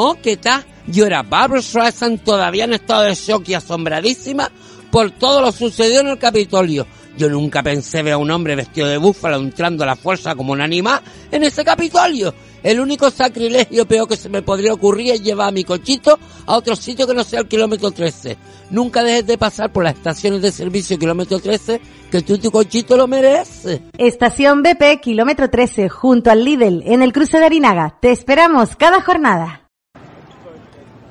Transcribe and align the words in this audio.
Oh, 0.00 0.16
¿qué 0.22 0.36
tal? 0.36 0.64
Yo 0.86 1.06
era 1.06 1.24
Barbara 1.24 1.60
Streisand 1.60 2.22
todavía 2.22 2.66
en 2.66 2.72
estado 2.72 3.02
de 3.02 3.16
shock 3.16 3.48
y 3.48 3.54
asombradísima 3.54 4.48
por 4.92 5.10
todo 5.10 5.40
lo 5.40 5.50
sucedido 5.50 6.02
en 6.02 6.06
el 6.06 6.20
Capitolio. 6.20 6.86
Yo 7.16 7.28
nunca 7.28 7.64
pensé 7.64 8.04
ver 8.04 8.12
a 8.12 8.18
un 8.18 8.30
hombre 8.30 8.54
vestido 8.54 8.86
de 8.86 8.96
búfalo 8.96 9.38
entrando 9.38 9.82
a 9.82 9.88
la 9.88 9.96
fuerza 9.96 10.36
como 10.36 10.52
un 10.52 10.60
animal 10.60 11.00
en 11.32 11.42
ese 11.42 11.64
Capitolio. 11.64 12.32
El 12.62 12.78
único 12.78 13.10
sacrilegio 13.10 13.88
peor 13.88 14.06
que 14.06 14.16
se 14.16 14.28
me 14.28 14.40
podría 14.40 14.72
ocurrir 14.72 15.14
es 15.14 15.22
llevar 15.24 15.48
a 15.48 15.50
mi 15.50 15.64
cochito 15.64 16.16
a 16.46 16.56
otro 16.56 16.76
sitio 16.76 17.04
que 17.04 17.14
no 17.14 17.24
sea 17.24 17.40
el 17.40 17.48
kilómetro 17.48 17.90
13. 17.90 18.36
Nunca 18.70 19.02
dejes 19.02 19.26
de 19.26 19.36
pasar 19.36 19.72
por 19.72 19.82
las 19.82 19.94
estaciones 19.94 20.42
de 20.42 20.52
servicio 20.52 20.96
kilómetro 20.96 21.40
13, 21.40 21.80
que 22.08 22.22
tú 22.22 22.38
tu 22.38 22.52
cochito 22.52 22.96
lo 22.96 23.08
mereces. 23.08 23.80
Estación 23.98 24.62
BP 24.62 25.00
kilómetro 25.02 25.50
13, 25.50 25.88
junto 25.88 26.30
al 26.30 26.44
Lidl, 26.44 26.84
en 26.86 27.02
el 27.02 27.12
cruce 27.12 27.40
de 27.40 27.46
Arinaga. 27.46 27.98
Te 28.00 28.12
esperamos 28.12 28.76
cada 28.76 29.00
jornada. 29.00 29.67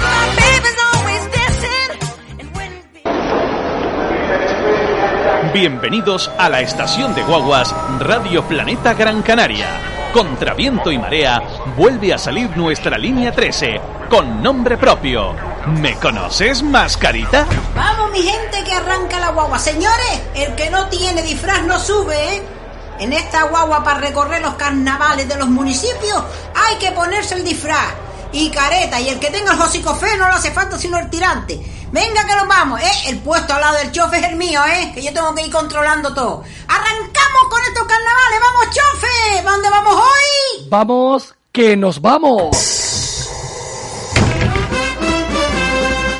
Bienvenidos 5.53 6.29
a 6.37 6.49
la 6.49 6.61
estación 6.61 7.15
de 7.15 7.23
guaguas 7.23 7.73
Radio 7.99 8.43
Planeta 8.43 8.93
Gran 8.93 9.21
Canaria. 9.21 9.98
Contra 10.13 10.55
viento 10.55 10.91
y 10.91 10.97
marea, 10.97 11.39
vuelve 11.77 12.11
a 12.11 12.17
salir 12.17 12.49
nuestra 12.57 12.97
línea 12.97 13.31
13, 13.31 13.79
con 14.09 14.41
nombre 14.41 14.75
propio. 14.75 15.35
¿Me 15.67 15.93
conoces, 15.95 16.63
mascarita? 16.63 17.45
Vamos, 17.75 18.11
mi 18.11 18.23
gente, 18.23 18.63
que 18.63 18.73
arranca 18.73 19.19
la 19.19 19.29
guagua. 19.29 19.59
Señores, 19.59 20.21
el 20.33 20.55
que 20.55 20.71
no 20.71 20.87
tiene 20.87 21.21
disfraz 21.21 21.63
no 21.63 21.79
sube, 21.79 22.37
¿eh? 22.37 22.43
En 22.99 23.13
esta 23.13 23.43
guagua 23.43 23.83
para 23.83 23.99
recorrer 23.99 24.41
los 24.41 24.55
carnavales 24.55 25.27
de 25.29 25.37
los 25.37 25.47
municipios 25.47 26.23
hay 26.55 26.75
que 26.77 26.91
ponerse 26.91 27.35
el 27.35 27.45
disfraz 27.45 27.93
y 28.31 28.49
careta. 28.49 28.99
Y 28.99 29.09
el 29.09 29.19
que 29.19 29.29
tenga 29.29 29.53
el 29.53 29.61
hocico 29.61 29.95
feo 29.95 30.17
no 30.17 30.27
le 30.27 30.33
hace 30.33 30.51
falta 30.51 30.77
sino 30.77 30.97
el 30.97 31.09
tirante. 31.09 31.61
Venga 31.91 32.23
que 32.25 32.35
nos 32.35 32.47
vamos, 32.47 32.79
¿eh? 32.81 32.91
El 33.07 33.19
puesto 33.19 33.53
al 33.53 33.61
lado 33.61 33.77
del 33.77 33.91
chofe 33.91 34.17
es 34.19 34.27
el 34.27 34.35
mío, 34.35 34.61
¿eh? 34.65 34.91
Que 34.93 35.01
yo 35.01 35.11
tengo 35.11 35.33
que 35.33 35.45
ir 35.45 35.51
controlando 35.51 36.13
todo. 36.13 36.43
¡Arrancamos 36.67 37.43
con 37.49 37.61
estos 37.63 37.87
carnavales! 37.87 38.39
¡Vamos, 38.41 38.75
chofe! 38.75 39.43
¿Para 39.43 39.51
dónde 39.51 39.69
vamos 39.69 39.95
hoy? 39.95 40.67
Vamos, 40.69 41.35
que 41.51 41.75
nos 41.75 41.99
vamos. 41.99 43.25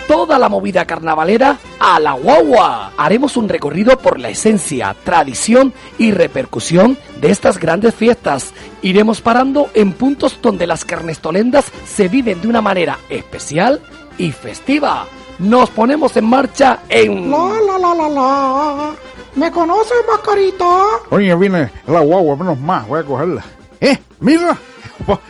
Toda 0.07 0.39
la 0.39 0.49
movida 0.49 0.85
carnavalera 0.85 1.59
a 1.79 1.99
la 1.99 2.13
guagua. 2.13 2.93
Haremos 2.97 3.37
un 3.37 3.47
recorrido 3.47 3.99
por 3.99 4.19
la 4.19 4.29
esencia, 4.29 4.95
tradición 5.03 5.71
y 5.99 6.11
repercusión 6.11 6.97
de 7.21 7.29
estas 7.29 7.59
grandes 7.59 7.93
fiestas. 7.93 8.53
Iremos 8.81 9.21
parando 9.21 9.69
en 9.75 9.93
puntos 9.93 10.39
donde 10.41 10.65
las 10.65 10.83
carnestolendas 10.83 11.65
se 11.85 12.07
viven 12.07 12.41
de 12.41 12.47
una 12.47 12.61
manera 12.61 12.97
especial 13.09 13.81
y 14.17 14.31
festiva. 14.31 15.05
Nos 15.39 15.69
ponemos 15.69 16.15
en 16.17 16.25
marcha 16.25 16.79
en... 16.89 17.31
La, 17.31 17.59
la, 17.65 17.77
la, 17.77 17.95
la, 17.95 18.09
la. 18.09 18.91
¿Me 19.35 19.51
conoces, 19.51 19.97
mascarita? 20.07 20.65
Oye, 21.11 21.33
viene 21.35 21.71
la 21.87 22.01
guagua, 22.01 22.35
menos 22.35 22.59
más, 22.59 22.87
voy 22.87 22.99
a 22.99 23.03
cogerla. 23.03 23.43
¡Eh! 23.79 23.97
¡Mira! 24.19 24.57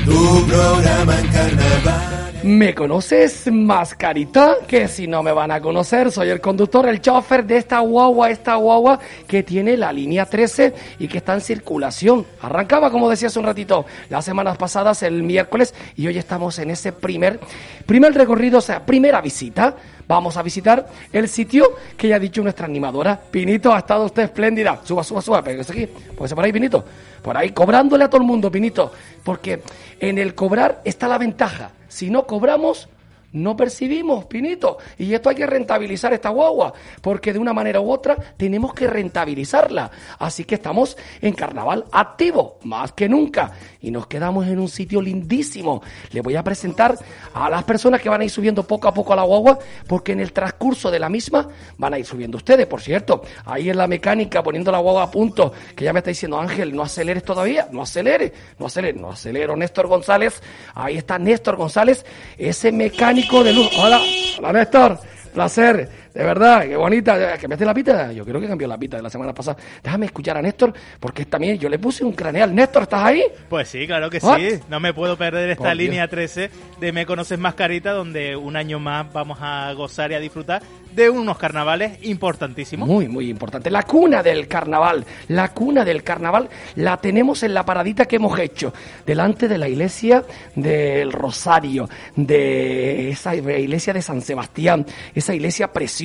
Tu 0.04 0.46
programa 0.46 1.18
en 1.20 1.28
carnaval. 1.28 2.21
¿Me 2.42 2.74
conoces, 2.74 3.48
mascarita? 3.52 4.56
Que 4.66 4.88
si 4.88 5.06
no 5.06 5.22
me 5.22 5.30
van 5.30 5.52
a 5.52 5.60
conocer, 5.60 6.10
soy 6.10 6.28
el 6.28 6.40
conductor, 6.40 6.88
el 6.88 7.00
chofer 7.00 7.46
de 7.46 7.56
esta 7.56 7.78
guagua, 7.78 8.30
esta 8.30 8.56
guagua 8.56 8.98
que 9.28 9.44
tiene 9.44 9.76
la 9.76 9.92
línea 9.92 10.26
13 10.26 10.74
y 10.98 11.06
que 11.06 11.18
está 11.18 11.34
en 11.34 11.40
circulación. 11.40 12.26
Arrancaba, 12.40 12.90
como 12.90 13.08
decía 13.08 13.28
un 13.36 13.44
ratito, 13.44 13.86
las 14.10 14.24
semanas 14.24 14.56
pasadas, 14.56 15.04
el 15.04 15.22
miércoles, 15.22 15.72
y 15.94 16.08
hoy 16.08 16.18
estamos 16.18 16.58
en 16.58 16.70
ese 16.70 16.92
primer, 16.92 17.38
primer 17.86 18.12
recorrido, 18.12 18.58
o 18.58 18.62
sea, 18.62 18.84
primera 18.84 19.20
visita. 19.20 19.76
Vamos 20.12 20.36
a 20.36 20.42
visitar 20.42 20.86
el 21.10 21.26
sitio 21.26 21.72
que 21.96 22.08
ya 22.08 22.16
ha 22.16 22.18
dicho 22.18 22.42
nuestra 22.42 22.66
animadora. 22.66 23.18
Pinito, 23.18 23.72
ha 23.72 23.78
estado 23.78 24.04
usted 24.04 24.24
espléndida. 24.24 24.78
Suba, 24.84 25.02
suba, 25.02 25.22
suba, 25.22 25.42
pégase 25.42 25.72
aquí. 25.72 25.86
Póngase 25.86 26.34
por 26.34 26.44
ahí, 26.44 26.52
Pinito. 26.52 26.84
Por 27.22 27.34
ahí, 27.34 27.48
cobrándole 27.52 28.04
a 28.04 28.10
todo 28.10 28.20
el 28.20 28.26
mundo, 28.26 28.52
Pinito. 28.52 28.92
Porque 29.24 29.62
en 29.98 30.18
el 30.18 30.34
cobrar 30.34 30.82
está 30.84 31.08
la 31.08 31.16
ventaja. 31.16 31.70
Si 31.88 32.10
no 32.10 32.26
cobramos, 32.26 32.90
no 33.32 33.56
percibimos, 33.56 34.26
Pinito. 34.26 34.78
Y 34.98 35.14
esto 35.14 35.30
hay 35.30 35.36
que 35.36 35.46
rentabilizar 35.46 36.12
esta 36.12 36.28
guagua, 36.28 36.72
porque 37.00 37.32
de 37.32 37.38
una 37.38 37.52
manera 37.52 37.80
u 37.80 37.90
otra 37.90 38.16
tenemos 38.36 38.74
que 38.74 38.86
rentabilizarla. 38.86 39.90
Así 40.18 40.44
que 40.44 40.56
estamos 40.56 40.96
en 41.20 41.32
carnaval 41.32 41.86
activo, 41.92 42.58
más 42.64 42.92
que 42.92 43.08
nunca. 43.08 43.52
Y 43.80 43.90
nos 43.90 44.06
quedamos 44.06 44.46
en 44.46 44.58
un 44.58 44.68
sitio 44.68 45.00
lindísimo. 45.00 45.82
Le 46.10 46.20
voy 46.20 46.36
a 46.36 46.44
presentar 46.44 46.96
a 47.32 47.48
las 47.48 47.64
personas 47.64 48.00
que 48.00 48.08
van 48.08 48.20
a 48.20 48.24
ir 48.24 48.30
subiendo 48.30 48.64
poco 48.64 48.88
a 48.88 48.94
poco 48.94 49.12
a 49.12 49.16
la 49.16 49.22
guagua, 49.22 49.58
porque 49.86 50.12
en 50.12 50.20
el 50.20 50.32
transcurso 50.32 50.90
de 50.90 50.98
la 50.98 51.08
misma 51.08 51.48
van 51.78 51.94
a 51.94 51.98
ir 51.98 52.04
subiendo 52.04 52.36
ustedes, 52.36 52.66
por 52.66 52.80
cierto. 52.80 53.22
Ahí 53.46 53.70
en 53.70 53.78
la 53.78 53.86
mecánica, 53.86 54.42
poniendo 54.42 54.70
la 54.70 54.78
guagua 54.78 55.04
a 55.04 55.10
punto, 55.10 55.52
que 55.74 55.84
ya 55.84 55.92
me 55.92 56.00
está 56.00 56.10
diciendo 56.10 56.38
Ángel, 56.38 56.74
no 56.74 56.82
aceleres 56.82 57.24
todavía, 57.24 57.68
no 57.72 57.82
acelere, 57.82 58.32
no 58.58 58.66
acelere, 58.66 58.98
no 58.98 59.10
acelero. 59.10 59.56
Néstor 59.56 59.86
González, 59.86 60.42
ahí 60.74 60.98
está 60.98 61.18
Néstor 61.18 61.56
González, 61.56 62.04
ese 62.36 62.72
mecánico 62.72 63.21
de 63.22 63.52
luz. 63.52 63.70
Hola, 63.78 64.00
hola 64.38 64.52
Néstor, 64.52 64.98
placer. 65.32 65.88
De 66.14 66.22
verdad, 66.22 66.62
qué 66.66 66.76
bonita. 66.76 67.38
¿Que 67.38 67.48
me 67.48 67.54
hace 67.54 67.64
la 67.64 67.72
pita? 67.72 68.12
Yo 68.12 68.24
creo 68.24 68.40
que 68.40 68.46
cambió 68.46 68.68
la 68.68 68.76
pita 68.76 68.98
de 68.98 69.02
la 69.02 69.08
semana 69.10 69.32
pasada. 69.32 69.56
Déjame 69.82 70.06
escuchar 70.06 70.36
a 70.36 70.42
Néstor, 70.42 70.72
porque 71.00 71.24
también 71.24 71.58
yo 71.58 71.68
le 71.70 71.78
puse 71.78 72.04
un 72.04 72.12
craneal. 72.12 72.54
Néstor, 72.54 72.82
¿estás 72.82 73.02
ahí? 73.04 73.22
Pues 73.48 73.68
sí, 73.68 73.86
claro 73.86 74.10
que 74.10 74.18
What? 74.18 74.38
sí. 74.38 74.48
No 74.68 74.78
me 74.78 74.92
puedo 74.92 75.16
perder 75.16 75.50
esta 75.50 75.64
Por 75.64 75.76
Dios. 75.76 75.78
línea 75.78 76.08
13 76.08 76.50
de 76.80 76.92
Me 76.92 77.06
Conoces 77.06 77.38
Mascarita, 77.38 77.92
donde 77.92 78.36
un 78.36 78.56
año 78.56 78.78
más 78.78 79.10
vamos 79.12 79.38
a 79.40 79.72
gozar 79.72 80.10
y 80.12 80.14
a 80.14 80.20
disfrutar 80.20 80.62
de 80.94 81.08
unos 81.08 81.38
carnavales 81.38 82.04
importantísimos. 82.04 82.86
Muy, 82.86 83.08
muy 83.08 83.30
importante. 83.30 83.70
La 83.70 83.84
cuna 83.84 84.22
del 84.22 84.46
carnaval. 84.48 85.06
La 85.28 85.48
cuna 85.54 85.82
del 85.86 86.02
carnaval 86.02 86.50
la 86.76 86.98
tenemos 86.98 87.42
en 87.42 87.54
la 87.54 87.64
paradita 87.64 88.04
que 88.04 88.16
hemos 88.16 88.38
hecho. 88.38 88.74
Delante 89.06 89.48
de 89.48 89.56
la 89.56 89.68
iglesia 89.68 90.22
del 90.54 91.10
Rosario. 91.10 91.88
De 92.14 93.08
esa 93.08 93.34
iglesia 93.34 93.94
de 93.94 94.02
San 94.02 94.20
Sebastián. 94.20 94.84
Esa 95.14 95.34
iglesia 95.34 95.72
preciosa. 95.72 96.01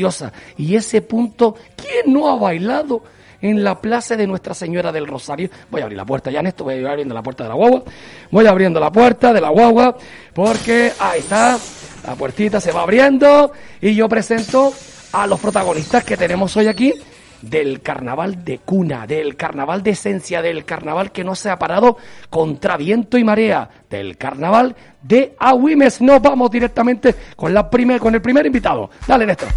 Y 0.58 0.76
ese 0.76 1.02
punto, 1.02 1.56
¿quién 1.76 2.14
no 2.14 2.30
ha 2.30 2.36
bailado? 2.36 3.04
En 3.40 3.64
la 3.64 3.80
plaza 3.80 4.16
de 4.16 4.26
Nuestra 4.26 4.56
Señora 4.56 4.92
del 4.92 5.06
Rosario. 5.06 5.50
Voy 5.70 5.82
a 5.82 5.84
abrir 5.84 5.98
la 5.98 6.06
puerta 6.06 6.32
ya, 6.32 6.42
Néstor. 6.42 6.66
Voy 6.66 6.74
a 6.74 6.78
ir 6.78 6.88
abriendo 6.88 7.14
la 7.14 7.22
puerta 7.22 7.44
de 7.44 7.50
la 7.50 7.56
guagua. 7.56 7.84
Voy 8.32 8.48
abriendo 8.48 8.80
la 8.80 8.92
puerta 8.92 9.32
de 9.32 9.42
la 9.42 9.50
guagua. 9.50 9.96
Porque 10.34 10.92
ahí 11.00 11.20
está. 11.20 11.58
La 12.06 12.16
puertita 12.16 12.60
se 12.60 12.72
va 12.72 12.82
abriendo. 12.82 13.52
Y 13.80 13.94
yo 13.94 14.10
presento 14.10 14.74
a 15.12 15.28
los 15.28 15.40
protagonistas 15.40 16.04
que 16.04 16.18
tenemos 16.18 16.58
hoy 16.58 16.68
aquí 16.68 16.94
del 17.42 17.82
carnaval 17.82 18.44
de 18.44 18.60
cuna, 18.60 19.08
del 19.08 19.36
carnaval 19.36 19.84
de 19.84 19.92
esencia, 19.92 20.42
del 20.42 20.66
carnaval 20.66 21.12
que 21.12 21.24
no 21.24 21.36
se 21.36 21.50
ha 21.50 21.60
parado 21.60 21.98
contra 22.30 22.78
viento 22.78 23.18
y 23.18 23.24
marea, 23.24 23.70
del 23.90 24.18
carnaval 24.18 24.76
de 25.02 25.36
Agüimes. 25.40 26.02
Nos 26.02 26.22
vamos 26.22 26.52
directamente 26.52 27.16
con, 27.36 27.54
la 27.54 27.70
primer, 27.70 28.00
con 28.00 28.16
el 28.16 28.22
primer 28.22 28.46
invitado. 28.46 28.90
Dale, 29.08 29.26
Néstor. 29.26 29.50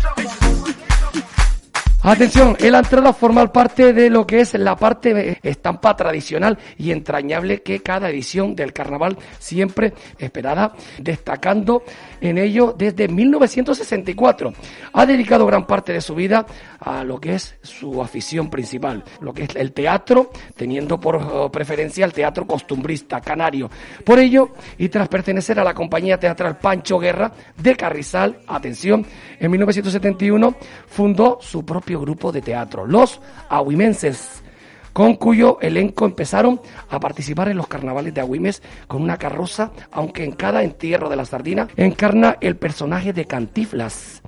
Atención, 2.02 2.56
él 2.61 2.75
ha 2.75 2.79
entrado 2.79 3.08
a 3.08 3.12
formar 3.12 3.52
parte 3.52 3.93
de 3.93 4.08
lo 4.08 4.26
que 4.26 4.41
es 4.41 4.55
la 4.55 4.75
parte 4.75 5.38
estampa 5.43 5.94
tradicional 5.94 6.56
y 6.79 6.93
entrañable 6.93 7.62
que 7.62 7.82
cada 7.82 8.08
edición 8.08 8.56
del 8.56 8.73
carnaval 8.73 9.19
siempre 9.38 9.93
esperada, 10.19 10.73
destacando 10.99 11.82
en 12.23 12.38
ello 12.38 12.75
desde 12.76 13.06
1964. 13.06 14.50
Ha 14.94 15.05
dedicado 15.05 15.44
gran 15.44 15.67
parte 15.67 15.93
de 15.93 16.00
su 16.00 16.14
vida 16.14 16.47
a 16.79 17.05
lo 17.05 17.20
que 17.20 17.35
es 17.35 17.56
su 17.61 18.02
afición 18.02 18.49
principal, 18.49 19.05
lo 19.20 19.35
que 19.35 19.43
es 19.43 19.55
el 19.55 19.73
teatro, 19.73 20.31
teniendo 20.56 20.99
por 20.99 21.50
preferencia 21.50 22.06
el 22.06 22.14
teatro 22.14 22.47
costumbrista 22.47 23.20
canario. 23.20 23.70
Por 24.06 24.19
ello, 24.19 24.52
y 24.79 24.88
tras 24.88 25.08
pertenecer 25.08 25.61
a 25.61 25.64
la 25.64 25.75
compañía 25.75 26.19
teatral 26.19 26.56
Pancho 26.56 26.99
Guerra 26.99 27.31
de 27.58 27.76
Carrizal, 27.76 28.38
atención, 28.47 29.05
en 29.38 29.50
1971 29.50 30.55
fundó 30.87 31.38
su 31.43 31.62
propio 31.90 32.00
grupo 32.00 32.31
de 32.31 32.40
teatro, 32.40 32.87
Los 32.87 33.20
Aguimenses 33.48 34.44
con 34.92 35.16
cuyo 35.16 35.58
elenco 35.60 36.04
empezaron 36.04 36.60
a 36.88 37.00
participar 37.00 37.48
en 37.48 37.56
los 37.56 37.66
carnavales 37.66 38.14
de 38.14 38.20
Agüimes 38.20 38.62
con 38.87 39.02
una 39.02 39.16
carroza, 39.16 39.72
aunque 39.90 40.22
en 40.22 40.31
cada 40.32 40.62
entierro 40.62 41.08
de 41.08 41.16
la 41.16 41.25
sardina 41.25 41.66
encarna 41.76 42.37
el 42.40 42.54
personaje 42.56 43.12
de 43.12 43.25
Cantiflas. 43.25 44.22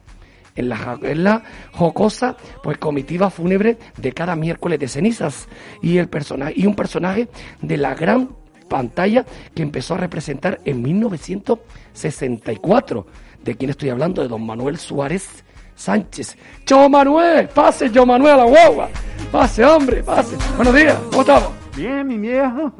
En 0.55 0.69
la, 0.69 0.99
en 1.03 1.25
la 1.25 1.43
jocosa 1.73 2.37
pues 2.63 2.77
comitiva 2.79 3.31
fúnebre 3.31 3.79
de 3.97 4.13
cada 4.13 4.37
miércoles 4.37 4.79
de 4.81 4.89
cenizas 4.89 5.49
y 5.81 5.97
el 5.99 6.09
personaje 6.09 6.55
y 6.57 6.67
un 6.67 6.75
personaje 6.75 7.29
de 7.61 7.77
la 7.77 7.95
gran 7.95 8.31
pantalla 8.69 9.25
que 9.55 9.63
empezó 9.63 9.95
a 9.95 9.99
representar 9.99 10.61
en 10.65 10.83
1964 10.83 13.07
de 13.45 13.55
quién 13.55 13.71
estoy 13.71 13.89
hablando 13.89 14.21
de 14.21 14.29
don 14.29 14.45
Manuel 14.45 14.79
Suárez 14.79 15.45
Sánchez. 15.83 16.37
Cho 16.65 16.89
Manuel, 16.89 17.49
pase 17.49 17.91
Cho 17.91 18.07
Manuel 18.07 18.35
a 18.35 18.37
la 18.37 18.45
guagua. 18.45 18.89
Pase, 19.33 19.65
hombre, 19.65 20.01
pase. 20.05 20.37
Buenos 20.55 20.75
días, 20.77 20.97
¿cómo 21.11 21.23
estamos? 21.23 21.51
Bien, 21.77 22.07
mi 22.07 22.19
viejo. 22.19 22.73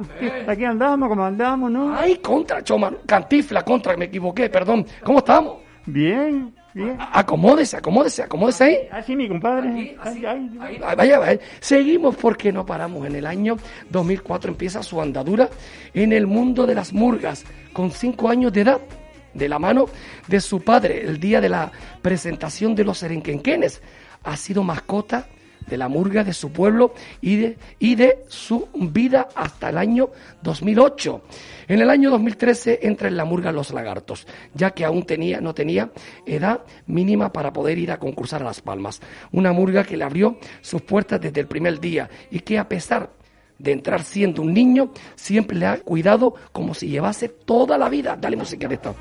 Aquí 0.47 0.63
andamos, 0.63 1.09
como 1.09 1.25
andamos, 1.25 1.69
¿no? 1.69 1.93
Ay, 1.93 2.15
contra 2.19 2.63
Cho 2.63 2.77
Manuel. 2.77 3.01
Cantifla, 3.05 3.65
contra, 3.65 3.97
me 3.97 4.05
equivoqué, 4.05 4.49
perdón. 4.49 4.85
¿Cómo 5.03 5.19
estamos? 5.19 5.57
Bien, 5.85 6.55
bien. 6.73 6.97
Acomódese, 7.11 7.75
acomódese, 7.75 8.23
acomódese 8.23 8.63
ahí. 8.63 8.77
Así, 8.89 9.17
mi 9.17 9.27
compadre. 9.27 9.97
Ay, 10.01 10.23
ay, 10.25 10.57
Ay, 10.61 10.95
Vaya, 10.95 11.19
vaya. 11.19 11.39
Seguimos 11.59 12.15
porque 12.15 12.53
no 12.53 12.65
paramos. 12.65 13.05
En 13.05 13.17
el 13.17 13.25
año 13.25 13.57
2004 13.89 14.51
empieza 14.51 14.81
su 14.81 15.01
andadura 15.01 15.49
en 15.93 16.13
el 16.13 16.25
mundo 16.25 16.65
de 16.65 16.75
las 16.75 16.93
murgas, 16.93 17.43
con 17.73 17.91
cinco 17.91 18.29
años 18.29 18.53
de 18.53 18.61
edad, 18.61 18.79
de 19.33 19.49
la 19.49 19.59
mano 19.59 19.85
de 20.27 20.41
su 20.41 20.61
padre, 20.61 21.01
el 21.01 21.19
día 21.19 21.41
de 21.41 21.49
la 21.49 21.71
presentación 22.01 22.75
de 22.75 22.83
los 22.83 22.99
serenquenquenes. 22.99 23.81
Ha 24.23 24.37
sido 24.37 24.63
mascota 24.63 25.27
de 25.67 25.77
la 25.77 25.87
murga 25.87 26.23
de 26.23 26.33
su 26.33 26.51
pueblo 26.51 26.93
y 27.21 27.37
de, 27.37 27.57
y 27.79 27.95
de 27.95 28.23
su 28.27 28.67
vida 28.73 29.29
hasta 29.35 29.69
el 29.69 29.77
año 29.77 30.09
2008. 30.41 31.21
En 31.67 31.81
el 31.81 31.89
año 31.89 32.09
2013 32.09 32.79
entra 32.83 33.07
en 33.07 33.17
la 33.17 33.25
murga 33.25 33.51
Los 33.51 33.71
Lagartos, 33.71 34.27
ya 34.53 34.71
que 34.71 34.85
aún 34.85 35.03
tenía, 35.03 35.39
no 35.41 35.53
tenía 35.53 35.91
edad 36.25 36.61
mínima 36.87 37.31
para 37.31 37.53
poder 37.53 37.77
ir 37.77 37.91
a 37.91 37.99
concursar 37.99 38.41
a 38.41 38.45
Las 38.45 38.61
Palmas. 38.61 39.01
Una 39.31 39.53
murga 39.53 39.83
que 39.83 39.97
le 39.97 40.03
abrió 40.03 40.37
sus 40.61 40.81
puertas 40.81 41.21
desde 41.21 41.41
el 41.41 41.47
primer 41.47 41.79
día 41.79 42.09
y 42.29 42.39
que 42.39 42.57
a 42.57 42.67
pesar 42.67 43.09
de 43.63 43.71
entrar 43.71 44.03
siendo 44.03 44.41
un 44.41 44.53
niño, 44.53 44.91
siempre 45.15 45.57
le 45.57 45.65
ha 45.65 45.77
cuidado 45.77 46.35
como 46.51 46.73
si 46.73 46.89
llevase 46.89 47.29
toda 47.29 47.77
la 47.77 47.89
vida. 47.89 48.17
Dale 48.19 48.35
música 48.35 48.67
de 48.67 48.75
esto. 48.75 48.95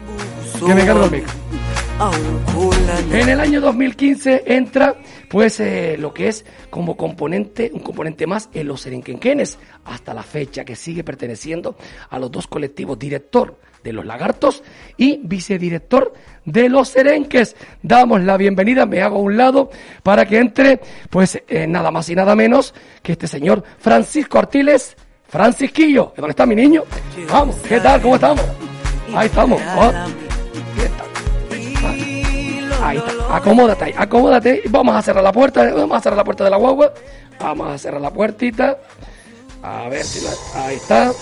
Que 0.64 0.74
me 0.74 0.86
cargo 0.86 1.04
el. 1.06 1.24
En 3.12 3.28
el 3.28 3.40
año 3.40 3.60
2015 3.60 4.44
entra 4.46 4.96
pues 5.28 5.60
eh, 5.60 5.96
lo 5.98 6.12
que 6.12 6.28
es 6.28 6.44
como 6.70 6.96
componente, 6.96 7.70
un 7.72 7.80
componente 7.80 8.26
más 8.26 8.48
en 8.54 8.66
los 8.66 8.80
serenquenquenes, 8.80 9.58
hasta 9.84 10.14
la 10.14 10.22
fecha 10.22 10.64
que 10.64 10.74
sigue 10.74 11.04
perteneciendo 11.04 11.76
a 12.10 12.18
los 12.18 12.30
dos 12.30 12.46
colectivos, 12.46 12.98
director 12.98 13.56
de 13.82 13.92
los 13.92 14.06
lagartos 14.06 14.62
y 14.96 15.20
vicedirector 15.24 16.12
de 16.44 16.68
los 16.68 16.88
serenques. 16.88 17.56
Damos 17.82 18.22
la 18.22 18.36
bienvenida, 18.36 18.86
me 18.86 19.02
hago 19.02 19.16
a 19.16 19.20
un 19.20 19.36
lado 19.36 19.70
para 20.02 20.26
que 20.26 20.38
entre 20.38 20.80
pues 21.10 21.42
eh, 21.48 21.66
nada 21.66 21.90
más 21.90 22.08
y 22.08 22.14
nada 22.14 22.34
menos 22.34 22.74
que 23.02 23.12
este 23.12 23.26
señor 23.26 23.62
Francisco 23.78 24.38
Artiles, 24.38 24.96
Francisquillo, 25.28 26.12
¿dónde 26.16 26.30
está 26.30 26.46
mi 26.46 26.54
niño? 26.54 26.84
Vamos, 27.30 27.56
¿qué 27.68 27.80
tal? 27.80 28.00
¿Cómo 28.00 28.16
estamos? 28.16 28.44
Ahí 29.14 29.26
estamos. 29.26 29.60
Oh. 29.76 29.92
Ahí 32.82 32.96
está. 32.98 33.36
Acomódate 33.36 33.84
ahí, 33.84 33.94
acomódate. 33.96 34.62
Vamos 34.68 34.96
a 34.96 35.02
cerrar 35.02 35.22
la 35.22 35.32
puerta, 35.32 35.72
vamos 35.72 35.96
a 35.96 36.00
cerrar 36.00 36.16
la 36.16 36.24
puerta 36.24 36.44
de 36.44 36.50
la 36.50 36.56
guagua. 36.56 36.92
Vamos 37.40 37.68
a 37.68 37.78
cerrar 37.78 38.00
la 38.00 38.10
puertita. 38.10 38.76
A 39.62 39.88
ver 39.88 40.04
si. 40.04 40.26
Ahí 40.54 40.76
está. 40.76 41.12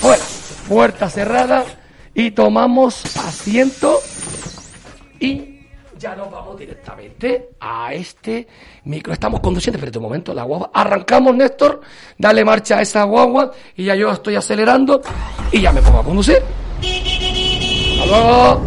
Fuera. 0.00 0.37
Puerta 0.68 1.08
cerrada. 1.08 1.64
Y 2.14 2.32
tomamos 2.32 3.04
asiento. 3.16 3.98
Y 5.20 5.60
ya 5.98 6.14
nos 6.16 6.30
vamos 6.30 6.58
directamente 6.58 7.50
a 7.60 7.92
este 7.92 8.46
micro. 8.84 9.12
Estamos 9.12 9.40
conduciendo, 9.40 9.78
pero 9.78 9.90
de 9.92 9.98
momento 10.00 10.34
la 10.34 10.42
guagua. 10.44 10.70
Arrancamos, 10.74 11.34
Néstor. 11.36 11.80
Dale 12.16 12.44
marcha 12.44 12.78
a 12.78 12.82
esa 12.82 13.04
guagua. 13.04 13.52
Y 13.76 13.84
ya 13.84 13.94
yo 13.94 14.10
estoy 14.10 14.36
acelerando. 14.36 15.00
Y 15.52 15.60
ya 15.60 15.72
me 15.72 15.80
pongo 15.82 15.98
a 16.00 16.04
conducir. 16.04 16.38
luego. 18.06 18.60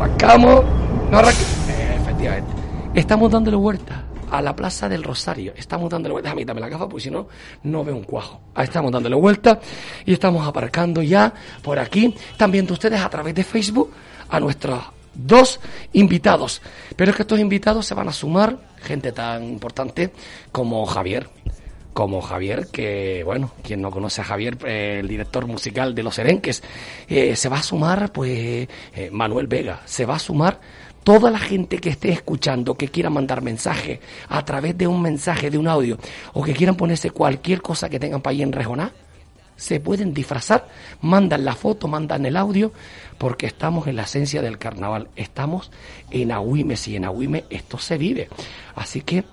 Arrancamos. 0.00 0.64
No 1.10 1.18
arranque- 1.18 1.44
Eh, 1.68 1.96
efectivamente. 2.00 2.52
Estamos 2.94 3.30
dándole 3.30 3.56
vuelta 3.56 4.02
a 4.32 4.40
la 4.40 4.56
Plaza 4.56 4.88
del 4.88 5.02
Rosario. 5.02 5.52
Estamos 5.54 5.90
dándole 5.90 6.14
vuelta. 6.14 6.28
Déjame 6.28 6.42
quitarme 6.42 6.60
la 6.62 6.68
gafa 6.70 6.88
porque 6.88 7.04
si 7.04 7.10
no, 7.10 7.28
no 7.64 7.84
veo 7.84 7.94
un 7.94 8.04
cuajo. 8.04 8.40
Ahí 8.54 8.64
estamos 8.64 8.90
dándole 8.90 9.14
vuelta 9.14 9.60
y 10.06 10.14
estamos 10.14 10.46
aparcando 10.48 11.02
ya 11.02 11.32
por 11.62 11.78
aquí. 11.78 12.14
Están 12.30 12.50
viendo 12.50 12.72
ustedes 12.72 13.00
a 13.00 13.10
través 13.10 13.34
de 13.34 13.44
Facebook 13.44 13.92
a 14.30 14.40
nuestros 14.40 14.80
dos 15.14 15.60
invitados. 15.92 16.62
Pero 16.96 17.10
es 17.10 17.16
que 17.16 17.22
estos 17.24 17.38
invitados 17.38 17.84
se 17.84 17.94
van 17.94 18.08
a 18.08 18.12
sumar 18.12 18.56
gente 18.82 19.12
tan 19.12 19.44
importante 19.44 20.12
como 20.50 20.86
Javier. 20.86 21.28
Como 21.92 22.22
Javier, 22.22 22.68
que, 22.72 23.22
bueno, 23.22 23.50
quien 23.62 23.82
no 23.82 23.90
conoce 23.90 24.22
a 24.22 24.24
Javier, 24.24 24.56
eh, 24.64 25.00
el 25.00 25.08
director 25.08 25.46
musical 25.46 25.94
de 25.94 26.02
Los 26.02 26.18
Erenques, 26.18 26.62
eh, 27.06 27.36
se 27.36 27.50
va 27.50 27.58
a 27.58 27.62
sumar, 27.62 28.10
pues, 28.10 28.66
eh, 28.94 29.10
Manuel 29.12 29.46
Vega, 29.46 29.82
se 29.84 30.06
va 30.06 30.14
a 30.14 30.18
sumar 30.18 30.58
toda 31.02 31.30
la 31.30 31.38
gente 31.38 31.78
que 31.78 31.90
esté 31.90 32.10
escuchando, 32.10 32.74
que 32.74 32.88
quiera 32.88 33.10
mandar 33.10 33.42
mensaje 33.42 34.00
a 34.28 34.44
través 34.44 34.76
de 34.76 34.86
un 34.86 35.02
mensaje, 35.02 35.50
de 35.50 35.58
un 35.58 35.68
audio, 35.68 35.98
o 36.32 36.42
que 36.42 36.54
quieran 36.54 36.76
ponerse 36.76 37.10
cualquier 37.10 37.60
cosa 37.60 37.88
que 37.88 37.98
tengan 37.98 38.20
para 38.20 38.32
ahí 38.32 38.42
en 38.42 38.52
Rejoná, 38.52 38.92
se 39.56 39.80
pueden 39.80 40.12
disfrazar, 40.12 40.66
mandan 41.02 41.44
la 41.44 41.54
foto, 41.54 41.86
mandan 41.86 42.26
el 42.26 42.36
audio, 42.36 42.72
porque 43.18 43.46
estamos 43.46 43.86
en 43.86 43.96
la 43.96 44.02
esencia 44.02 44.42
del 44.42 44.58
carnaval, 44.58 45.08
estamos 45.14 45.70
en 46.10 46.32
Agüimes 46.32 46.88
y 46.88 46.96
en 46.96 47.04
Agüimes 47.04 47.44
esto 47.50 47.78
se 47.78 47.96
vive. 47.96 48.28
Así 48.74 49.02
que 49.02 49.24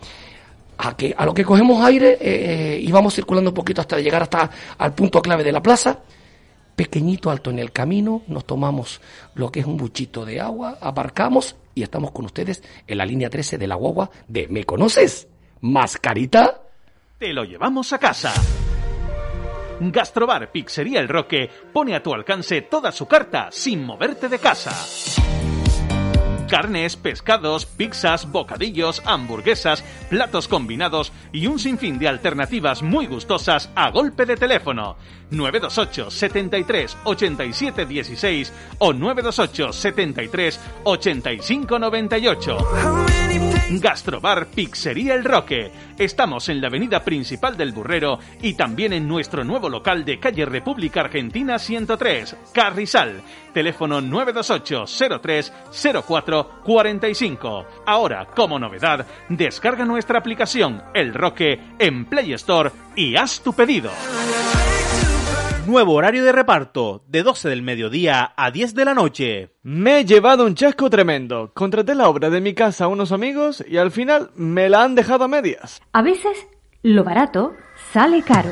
a, 0.77 0.95
que, 0.95 1.15
a 1.17 1.25
lo 1.25 1.33
que 1.33 1.43
cogemos 1.43 1.83
aire 1.83 2.17
eh, 2.21 2.79
y 2.79 2.91
vamos 2.91 3.15
circulando 3.15 3.49
un 3.49 3.55
poquito 3.55 3.81
hasta 3.81 3.99
llegar 3.99 4.21
hasta 4.21 4.49
al 4.77 4.93
punto 4.93 5.21
clave 5.21 5.43
de 5.43 5.51
la 5.51 5.63
plaza, 5.63 5.99
pequeñito 6.79 7.29
alto 7.29 7.49
en 7.49 7.59
el 7.59 7.73
camino, 7.73 8.21
nos 8.27 8.45
tomamos 8.45 9.01
lo 9.35 9.51
que 9.51 9.59
es 9.59 9.65
un 9.65 9.75
buchito 9.75 10.23
de 10.23 10.39
agua, 10.39 10.77
aparcamos 10.79 11.57
y 11.75 11.83
estamos 11.83 12.11
con 12.11 12.23
ustedes 12.23 12.63
en 12.87 12.97
la 12.97 13.05
línea 13.05 13.29
13 13.29 13.57
de 13.57 13.67
la 13.67 13.75
guagua 13.75 14.09
de 14.29 14.47
¿Me 14.47 14.63
conoces? 14.63 15.27
¿Mascarita? 15.59 16.61
Te 17.17 17.33
lo 17.33 17.43
llevamos 17.43 17.91
a 17.91 17.99
casa. 17.99 18.33
Gastrobar 19.81 20.53
Pizzería 20.53 21.01
El 21.01 21.09
Roque 21.09 21.49
pone 21.73 21.97
a 21.97 22.01
tu 22.01 22.13
alcance 22.13 22.61
toda 22.61 22.93
su 22.93 23.07
carta 23.07 23.49
sin 23.51 23.83
moverte 23.83 24.29
de 24.29 24.39
casa. 24.39 24.71
Carnes, 26.49 26.97
pescados, 26.97 27.65
pizzas, 27.65 28.29
bocadillos, 28.29 29.01
hamburguesas, 29.05 29.83
platos 30.09 30.47
combinados 30.47 31.13
y 31.31 31.47
un 31.47 31.59
sinfín 31.59 31.99
de 31.99 32.07
alternativas 32.07 32.81
muy 32.81 33.05
gustosas 33.05 33.69
a 33.75 33.91
golpe 33.91 34.25
de 34.25 34.35
teléfono. 34.35 34.97
928 35.31 36.09
73 36.09 36.97
87 37.03 37.85
16 37.85 38.53
o 38.79 38.93
928 38.93 39.71
73 39.71 40.59
85 40.83 41.79
98. 41.79 43.48
Gastrobar 43.71 44.47
Pizzería 44.47 45.13
El 45.13 45.23
Roque. 45.23 45.71
Estamos 45.97 46.49
en 46.49 46.61
la 46.61 46.67
avenida 46.67 47.03
principal 47.03 47.55
del 47.55 47.71
Burrero 47.71 48.19
y 48.41 48.53
también 48.53 48.93
en 48.93 49.07
nuestro 49.07 49.43
nuevo 49.43 49.69
local 49.69 50.05
de 50.05 50.19
calle 50.19 50.45
República 50.45 51.01
Argentina 51.01 51.59
103, 51.59 52.35
Carrizal. 52.53 53.21
Teléfono 53.53 54.01
928 54.01 55.19
03 55.21 55.53
04 56.05 56.61
45. 56.63 57.65
Ahora, 57.85 58.25
como 58.35 58.57
novedad, 58.57 59.05
descarga 59.29 59.85
nuestra 59.85 60.19
aplicación 60.19 60.81
El 60.93 61.13
Roque 61.13 61.59
en 61.77 62.05
Play 62.05 62.33
Store 62.33 62.71
y 62.95 63.15
haz 63.15 63.41
tu 63.41 63.53
pedido. 63.53 63.91
Nuevo 65.69 65.93
horario 65.93 66.25
de 66.25 66.31
reparto, 66.31 67.03
de 67.07 67.21
12 67.21 67.47
del 67.47 67.61
mediodía 67.61 68.33
a 68.35 68.49
10 68.49 68.73
de 68.73 68.85
la 68.85 68.95
noche. 68.95 69.53
Me 69.61 69.99
he 69.99 70.03
llevado 70.03 70.47
un 70.47 70.55
chasco 70.55 70.89
tremendo. 70.89 71.51
Contraté 71.53 71.93
la 71.93 72.09
obra 72.09 72.31
de 72.31 72.41
mi 72.41 72.55
casa 72.55 72.85
a 72.85 72.87
unos 72.87 73.11
amigos 73.11 73.63
y 73.69 73.77
al 73.77 73.91
final 73.91 74.31
me 74.33 74.67
la 74.67 74.81
han 74.81 74.95
dejado 74.95 75.25
a 75.25 75.27
medias. 75.27 75.79
A 75.93 76.01
veces, 76.01 76.47
lo 76.81 77.03
barato 77.03 77.53
sale 77.93 78.23
caro. 78.23 78.49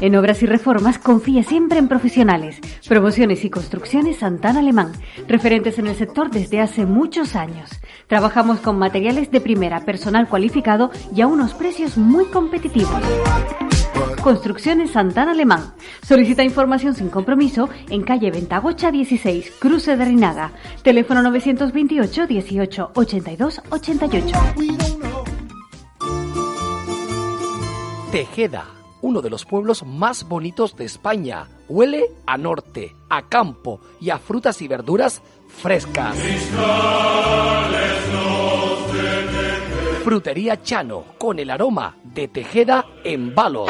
En 0.00 0.14
Obras 0.14 0.44
y 0.44 0.46
Reformas 0.46 1.00
confía 1.00 1.42
siempre 1.42 1.80
en 1.80 1.88
profesionales. 1.88 2.60
Promociones 2.88 3.44
y 3.44 3.50
construcciones 3.50 4.18
Santana 4.18 4.60
Alemán, 4.60 4.92
referentes 5.26 5.76
en 5.80 5.88
el 5.88 5.96
sector 5.96 6.30
desde 6.30 6.60
hace 6.60 6.86
muchos 6.86 7.34
años. 7.34 7.68
Trabajamos 8.06 8.60
con 8.60 8.78
materiales 8.78 9.32
de 9.32 9.40
primera, 9.40 9.84
personal 9.84 10.28
cualificado 10.28 10.92
y 11.12 11.20
a 11.20 11.26
unos 11.26 11.54
precios 11.54 11.98
muy 11.98 12.26
competitivos. 12.26 13.02
Construcciones 14.22 14.90
Santana 14.90 15.32
Alemán. 15.32 15.74
Solicita 16.02 16.42
información 16.42 16.94
sin 16.94 17.08
compromiso 17.08 17.68
en 17.88 18.02
calle 18.02 18.30
Ventagocha 18.30 18.90
16, 18.90 19.52
Cruce 19.58 19.96
de 19.96 20.04
Rinaga. 20.04 20.52
Teléfono 20.82 21.22
928 21.22 22.26
18 22.26 22.90
82 22.94 23.62
88. 23.70 24.38
Tejeda, 28.12 28.64
uno 29.02 29.20
de 29.20 29.30
los 29.30 29.44
pueblos 29.44 29.84
más 29.84 30.26
bonitos 30.26 30.76
de 30.76 30.86
España. 30.86 31.46
Huele 31.68 32.10
a 32.26 32.38
norte, 32.38 32.96
a 33.10 33.28
campo 33.28 33.80
y 34.00 34.10
a 34.10 34.18
frutas 34.18 34.62
y 34.62 34.68
verduras 34.68 35.22
frescas. 35.48 36.16
Frutería 40.08 40.62
Chano, 40.62 41.04
con 41.18 41.38
el 41.38 41.50
aroma 41.50 41.94
de 42.02 42.28
Tejeda 42.28 42.86
en 43.04 43.34
balos. 43.34 43.68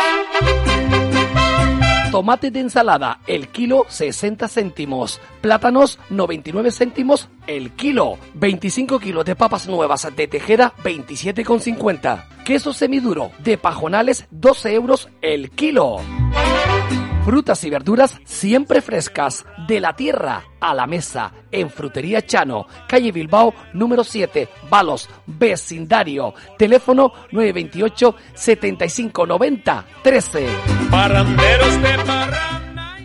Tomate 2.12 2.52
de 2.52 2.60
ensalada, 2.60 3.18
el 3.26 3.48
kilo 3.48 3.86
60 3.88 4.46
céntimos. 4.46 5.20
Plátanos 5.40 5.98
99 6.10 6.70
céntimos 6.70 7.28
el 7.48 7.72
kilo. 7.72 8.18
25 8.34 9.00
kilos 9.00 9.24
de 9.24 9.34
papas 9.34 9.66
nuevas 9.66 10.06
de 10.14 10.28
Tejeda 10.28 10.72
27,50. 10.84 12.44
Queso 12.44 12.72
semiduro 12.72 13.32
de 13.40 13.58
pajonales 13.58 14.28
12 14.30 14.74
euros 14.74 15.08
el 15.20 15.50
kilo. 15.50 15.96
Frutas 17.28 17.62
y 17.64 17.68
verduras 17.68 18.16
siempre 18.24 18.80
frescas, 18.80 19.44
de 19.66 19.80
la 19.80 19.94
tierra 19.94 20.44
a 20.60 20.72
la 20.72 20.86
mesa, 20.86 21.30
en 21.52 21.68
Frutería 21.68 22.24
Chano, 22.24 22.66
calle 22.88 23.12
Bilbao, 23.12 23.52
número 23.74 24.02
7, 24.02 24.48
Balos, 24.70 25.10
vecindario, 25.26 26.32
teléfono 26.56 27.12
928 27.30 28.14
7590 28.32 29.84
13. 30.02 30.46
Parranderos 30.90 31.82
de 31.82 31.98
parranda. 31.98 32.96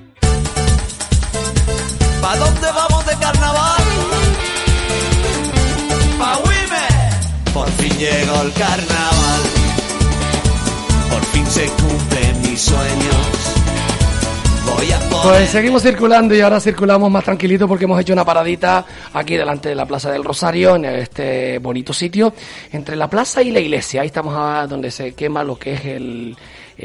¿Pa 2.21 2.37
dónde 2.37 2.67
vamos 2.73 3.05
de 3.05 3.15
carnaval? 3.17 3.83
Pa 6.17 6.37
Wime. 6.37 7.53
Por 7.53 7.69
fin 7.71 7.97
llegó 7.97 8.41
el 8.41 8.53
carnaval. 8.53 9.41
Por 11.11 11.21
fin 11.25 11.45
se 11.45 11.65
cumplen 11.67 12.41
mis 12.41 12.61
sueños. 12.61 13.42
Pues 15.23 15.51
seguimos 15.51 15.81
circulando 15.81 16.35
y 16.35 16.41
ahora 16.41 16.59
circulamos 16.59 17.09
más 17.09 17.23
tranquilito 17.23 17.65
porque 17.65 17.85
hemos 17.85 17.99
hecho 18.01 18.11
una 18.11 18.25
paradita 18.25 18.85
aquí 19.13 19.37
delante 19.37 19.69
de 19.69 19.75
la 19.75 19.85
Plaza 19.85 20.11
del 20.11 20.21
Rosario, 20.21 20.75
en 20.75 20.83
este 20.83 21.59
bonito 21.59 21.93
sitio, 21.93 22.33
entre 22.73 22.97
la 22.97 23.09
plaza 23.09 23.41
y 23.41 23.51
la 23.51 23.61
iglesia. 23.61 24.01
Ahí 24.01 24.07
estamos 24.07 24.35
donde 24.69 24.91
se 24.91 25.13
quema 25.13 25.43
lo 25.45 25.57
que 25.57 25.75
es 25.75 25.85
el, 25.85 26.35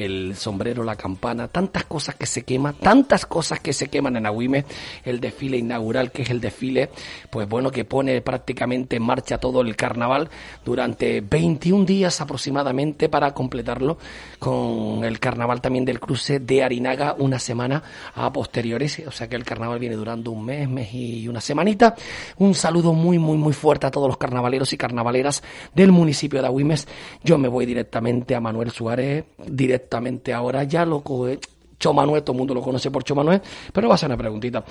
el 0.05 0.37
sombrero, 0.37 0.85
la 0.85 0.97
campana, 0.97 1.49
tantas 1.49 1.85
cosas 1.85 2.15
que 2.15 2.27
se 2.27 2.45
queman, 2.45 2.75
tantas 2.75 3.27
cosas 3.27 3.61
que 3.61 3.73
se 3.73 3.89
queman 3.89 4.17
en 4.17 4.27
Agüime, 4.27 4.65
el 5.05 5.21
desfile 5.21 5.57
inaugural 5.57 6.13
que 6.13 6.23
es 6.23 6.31
el 6.31 6.41
desfile, 6.41 6.91
pues 7.31 7.49
bueno, 7.49 7.71
que 7.71 7.85
pone 7.85 8.21
prácticamente 8.21 8.97
en 8.97 9.03
marcha 9.03 9.39
todo 9.39 9.61
el 9.61 9.75
carnaval 9.75 10.31
durante 10.65 11.21
21 11.21 11.85
días 11.85 12.21
aproximadamente 12.21 13.09
para 13.09 13.33
completarlo 13.33 13.99
con 14.39 15.05
el 15.05 15.19
carnaval 15.19 15.61
también 15.61 15.85
del 15.85 16.01
cruce 16.01 16.39
de 16.39 16.63
Arinaga 16.63 17.17
una 17.19 17.39
semana 17.39 17.83
a 18.15 18.33
posteriores, 18.33 19.03
o 19.07 19.11
sea 19.11 19.29
que 19.29 19.37
el 19.37 19.45
carnaval 19.45 19.79
viene 19.79 19.97
durando 19.97 20.31
un 20.31 20.45
mes, 20.45 20.69
mes 20.69 20.95
y 20.95 21.27
una 21.27 21.41
semanita. 21.41 21.97
Un 22.37 22.55
saludo 22.55 22.93
muy, 22.93 23.19
muy, 23.19 23.37
muy 23.37 23.53
fuerte 23.53 23.87
a 23.87 23.91
todos 23.91 24.07
los 24.07 24.17
carnavaleros 24.17 24.73
y 24.73 24.77
carnavaleras 24.77 25.43
del 25.75 25.91
municipio 25.91 26.41
de 26.41 26.47
Agüimes. 26.47 26.87
Yo 27.25 27.39
me 27.39 27.49
voy 27.49 27.67
directamente 27.67 28.35
a 28.35 28.41
Manuel 28.41 28.71
Suárez, 28.71 29.25
directamente 29.47 29.88
ahora, 30.35 30.65
ya 30.65 30.85
lo 30.85 31.01
coge. 31.01 31.39
Chomanuel, 31.79 32.23
todo 32.23 32.33
el 32.33 32.39
mundo 32.39 32.55
lo 32.55 32.61
conoce 32.61 32.91
por 32.91 33.05
Chomanuel, 33.05 33.41
pero 33.73 33.89
va 33.89 33.95
a 33.95 33.99
ser 33.99 34.09
una 34.09 34.17
preguntita. 34.17 34.65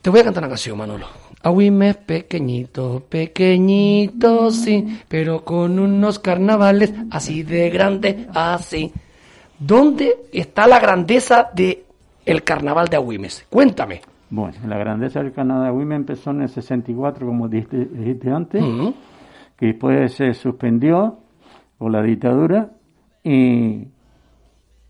Te 0.00 0.10
voy 0.10 0.20
a 0.20 0.24
cantar 0.24 0.42
una 0.42 0.50
canción, 0.50 0.78
Manolo. 0.78 1.06
Agüimes 1.42 1.96
pequeñito, 1.96 3.02
pequeñito, 3.08 4.50
sí, 4.50 5.00
pero 5.08 5.44
con 5.44 5.78
unos 5.78 6.18
carnavales 6.18 6.92
así 7.10 7.42
de 7.42 7.70
grande, 7.70 8.28
así. 8.34 8.92
¿Dónde 9.58 10.26
está 10.32 10.66
la 10.66 10.78
grandeza 10.78 11.50
de 11.54 11.84
el 12.24 12.44
carnaval 12.44 12.88
de 12.88 12.96
Agüimes? 12.96 13.46
Cuéntame. 13.48 14.02
Bueno, 14.30 14.58
la 14.66 14.78
grandeza 14.78 15.22
del 15.22 15.32
Canadá 15.32 15.72
Women 15.72 15.98
empezó 15.98 16.32
en 16.32 16.42
el 16.42 16.48
64, 16.48 17.26
como 17.26 17.48
dijiste, 17.48 17.84
dijiste 17.84 18.30
antes, 18.30 18.64
que 19.56 19.66
después 19.66 20.12
se 20.12 20.34
suspendió 20.34 21.18
por 21.78 21.92
la 21.92 22.02
dictadura 22.02 22.70
y, 23.24 23.88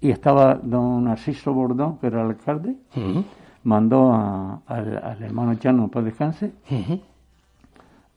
y 0.01 0.11
estaba 0.11 0.55
don 0.55 1.05
Narciso 1.05 1.53
Bordón, 1.55 1.99
que 1.99 2.09
era 2.09 2.21
el 2.23 2.29
alcalde, 2.31 2.75
mandó 3.63 4.13
a- 4.13 4.61
al, 4.67 4.99
al 5.03 5.23
hermano 5.23 5.55
Chano 5.55 5.89
para 5.89 6.05
descanse 6.05 6.53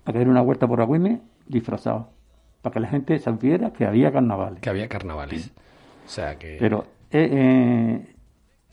a 0.05 0.11
que 0.11 0.17
diera 0.17 0.29
una 0.31 0.41
vuelta 0.41 0.67
por 0.67 0.81
Agüime 0.81 1.21
disfrazado, 1.47 2.09
para 2.61 2.73
que 2.73 2.79
la 2.81 2.87
gente 2.87 3.17
supiera 3.19 3.71
que 3.71 3.85
había 3.85 4.11
carnavales. 4.11 4.59
Que 4.59 4.69
había 4.69 4.89
carnavales. 4.89 5.51
O 6.05 6.09
sea 6.09 6.37
que... 6.37 6.57
Pero 6.59 6.85
eh, 7.11 7.29
eh, 7.31 8.15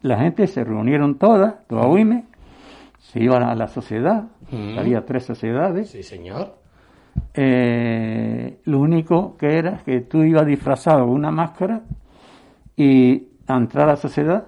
la 0.03 0.19
gente 0.19 0.47
se 0.47 0.65
reunieron 0.65 1.17
todas, 1.19 1.67
toda 1.69 1.83
Agüime, 1.83 2.25
se 2.99 3.21
iban 3.23 3.43
a 3.43 3.55
la 3.55 3.69
sociedad, 3.69 4.25
había 4.79 5.05
tres 5.05 5.25
sociedades. 5.25 5.91
Sí, 5.91 6.03
señor. 6.03 6.57
Eh, 7.35 8.61
lo 8.65 8.79
único 8.79 9.37
que 9.37 9.59
era 9.59 9.79
que 9.85 10.01
tú 10.01 10.23
ibas 10.23 10.47
disfrazado 10.47 11.01
con 11.07 11.15
una 11.15 11.31
máscara 11.31 11.83
y 12.77 13.29
a 13.47 13.57
entrar 13.57 13.89
a 13.89 13.93
la 13.93 13.97
sociedad 13.97 14.47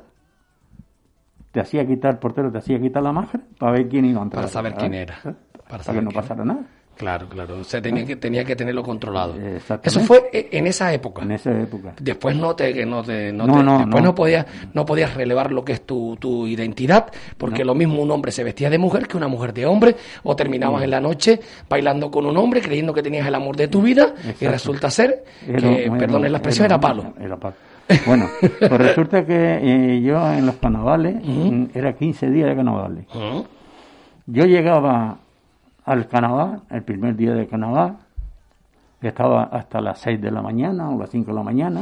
te 1.51 1.61
hacía 1.61 1.87
quitar, 1.87 2.13
el 2.13 2.19
portero 2.19 2.53
te 2.53 2.59
hacía 2.59 2.79
quitar 2.79 3.03
la 3.03 3.13
máscara 3.13 3.45
para 3.59 3.73
ver 3.73 3.89
quién 3.89 4.05
iba 4.05 4.21
a 4.21 4.25
entrar. 4.25 4.43
Para 4.43 4.53
saber 4.53 4.73
¿verdad? 4.73 4.89
quién 4.89 4.95
era. 4.95 5.15
¿Eh? 5.15 5.35
Para 5.53 5.69
Para, 5.69 5.83
saber 5.83 6.01
que 6.01 6.05
no 6.05 6.11
pasara 6.11 6.45
nada. 6.45 6.61
Claro, 6.97 7.29
claro. 7.29 7.59
O 7.61 7.65
sea, 7.65 7.83
tenía 7.83 8.07
que, 8.07 8.17
tenía 8.17 8.45
que 8.45 8.57
tenerlo 8.57 8.83
controlado. 8.83 9.35
Exactamente. 9.35 9.89
Eso 9.89 10.01
fue 10.01 10.31
e- 10.33 10.49
en 10.53 10.67
esa 10.67 10.93
época. 10.95 11.23
En 11.23 11.33
esa 11.33 11.51
época. 11.61 11.93
Después 12.01 12.35
no 12.37 12.57
te, 12.57 12.73
que 12.73 12.87
no 12.87 13.03
te, 13.03 13.33
no 13.33 13.47
No, 13.47 13.59
te- 13.59 13.63
no, 13.63 13.79
después 13.81 14.03
no. 14.03 14.09
no, 14.09 14.15
podías, 14.15 14.47
no 14.73 14.87
podías 14.87 15.15
relevar 15.15 15.53
lo 15.53 15.65
que 15.65 15.75
es 15.75 15.83
tu, 15.85 16.17
tu 16.19 16.47
identidad, 16.47 17.07
porque 17.37 17.65
lo 17.65 17.75
mismo 17.75 18.01
un 18.03 18.11
hombre 18.11 18.33
se 18.33 18.43
vestía 18.45 18.71
de 18.71 18.79
mujer 18.79 19.07
que 19.09 19.17
una 19.17 19.29
mujer 19.29 19.53
de 19.53 19.67
hombre, 19.67 19.95
o 20.23 20.35
terminabas 20.35 20.83
en 20.85 20.91
la 20.91 21.01
noche 21.01 21.39
bailando 21.69 22.11
con 22.11 22.25
un 22.25 22.37
hombre 22.39 22.63
creyendo 22.63 22.95
que 22.95 23.03
tenías 23.03 23.27
el 23.27 23.35
amor 23.35 23.57
de 23.57 23.69
tu 23.69 23.83
vida, 23.83 24.15
y 24.41 24.47
resulta 24.47 24.89
ser 24.91 25.23
que, 25.45 25.93
perdón 25.99 26.23
la 26.23 26.39
expresión, 26.39 26.65
era 26.67 26.81
palo. 26.81 27.13
Era 27.21 27.37
palo. 27.37 27.55
Bueno, 28.07 28.27
pues 28.59 28.73
resulta 28.73 29.25
que 29.25 29.35
eh, 29.63 30.01
yo 30.01 30.33
en 30.33 30.47
los 30.47 30.57
carnavales, 30.57 31.17
mm, 31.23 31.67
era 31.75 31.93
15 31.95 32.31
días 32.31 32.49
de 32.49 32.57
carnavales. 32.57 33.05
Yo 34.27 34.45
llegaba 34.45 35.19
al 35.87 36.07
carnaval, 36.09 36.63
el 36.71 36.83
primer 36.83 37.17
día 37.17 37.33
de 37.33 37.47
que 37.47 39.09
estaba 39.09 39.45
hasta 39.45 39.81
las 39.81 39.99
6 40.01 40.21
de 40.21 40.31
la 40.31 40.43
mañana 40.43 40.91
o 40.91 40.99
las 40.99 41.11
5 41.11 41.27
de 41.31 41.35
la 41.35 41.43
mañana. 41.43 41.81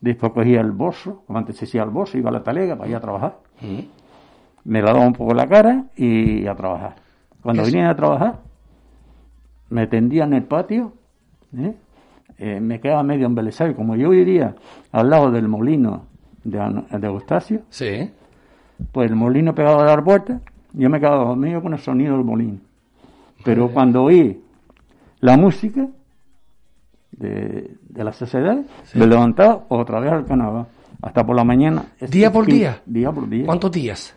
Después 0.00 0.32
cogía 0.32 0.60
el 0.60 0.70
bolso, 0.72 1.22
como 1.26 1.38
antes 1.38 1.56
se 1.56 1.64
decía 1.66 1.82
el 1.82 1.90
bolso, 1.90 2.16
iba 2.16 2.30
a 2.30 2.32
la 2.32 2.42
talega 2.42 2.76
para 2.76 2.88
ir 2.90 2.96
a 2.96 3.00
trabajar. 3.00 3.36
Me 4.64 4.82
lavaba 4.82 5.06
un 5.06 5.12
poco 5.14 5.34
la 5.34 5.46
cara 5.46 5.84
y 5.96 6.46
a 6.46 6.54
trabajar. 6.54 6.94
Cuando 7.42 7.62
venía 7.64 7.88
a 7.90 7.96
trabajar, 7.96 8.36
me 9.70 9.86
tendía 9.86 10.24
en 10.24 10.34
el 10.34 10.44
patio, 10.44 10.92
¿eh? 11.56 11.74
Eh, 12.38 12.60
me 12.60 12.80
quedaba 12.80 13.02
medio 13.02 13.26
embelesado. 13.26 13.74
Como 13.74 13.96
yo 13.96 14.10
vivía 14.10 14.54
al 14.92 15.10
lado 15.10 15.30
del 15.30 15.48
molino 15.48 16.04
de, 16.44 16.58
de 16.98 17.06
Eustacio, 17.06 17.62
Sí. 17.70 18.10
pues 18.92 19.10
el 19.10 19.16
molino 19.16 19.54
pegaba 19.54 19.82
a 19.82 19.86
dar 19.86 20.02
vueltas, 20.02 20.40
yo 20.72 20.88
me 20.88 20.98
quedaba 20.98 21.24
dormido 21.24 21.60
con 21.62 21.72
el 21.74 21.78
sonido 21.78 22.16
del 22.16 22.24
molino. 22.24 22.58
Pero 23.44 23.68
cuando 23.70 24.04
oí 24.04 24.40
la 25.20 25.36
música 25.36 25.86
de, 27.12 27.70
de 27.88 28.04
la 28.04 28.12
sociedad, 28.12 28.58
me 28.94 29.06
levantaba 29.06 29.64
otra 29.68 30.00
vez 30.00 30.12
al 30.12 30.24
carnaval, 30.26 30.66
hasta 31.02 31.24
por 31.26 31.36
la 31.36 31.44
mañana. 31.44 31.84
¿Día 32.00 32.32
por 32.32 32.46
día? 32.46 32.80
Día 32.86 33.10
por 33.12 33.28
día. 33.28 33.46
¿Cuántos 33.46 33.70
días? 33.72 34.14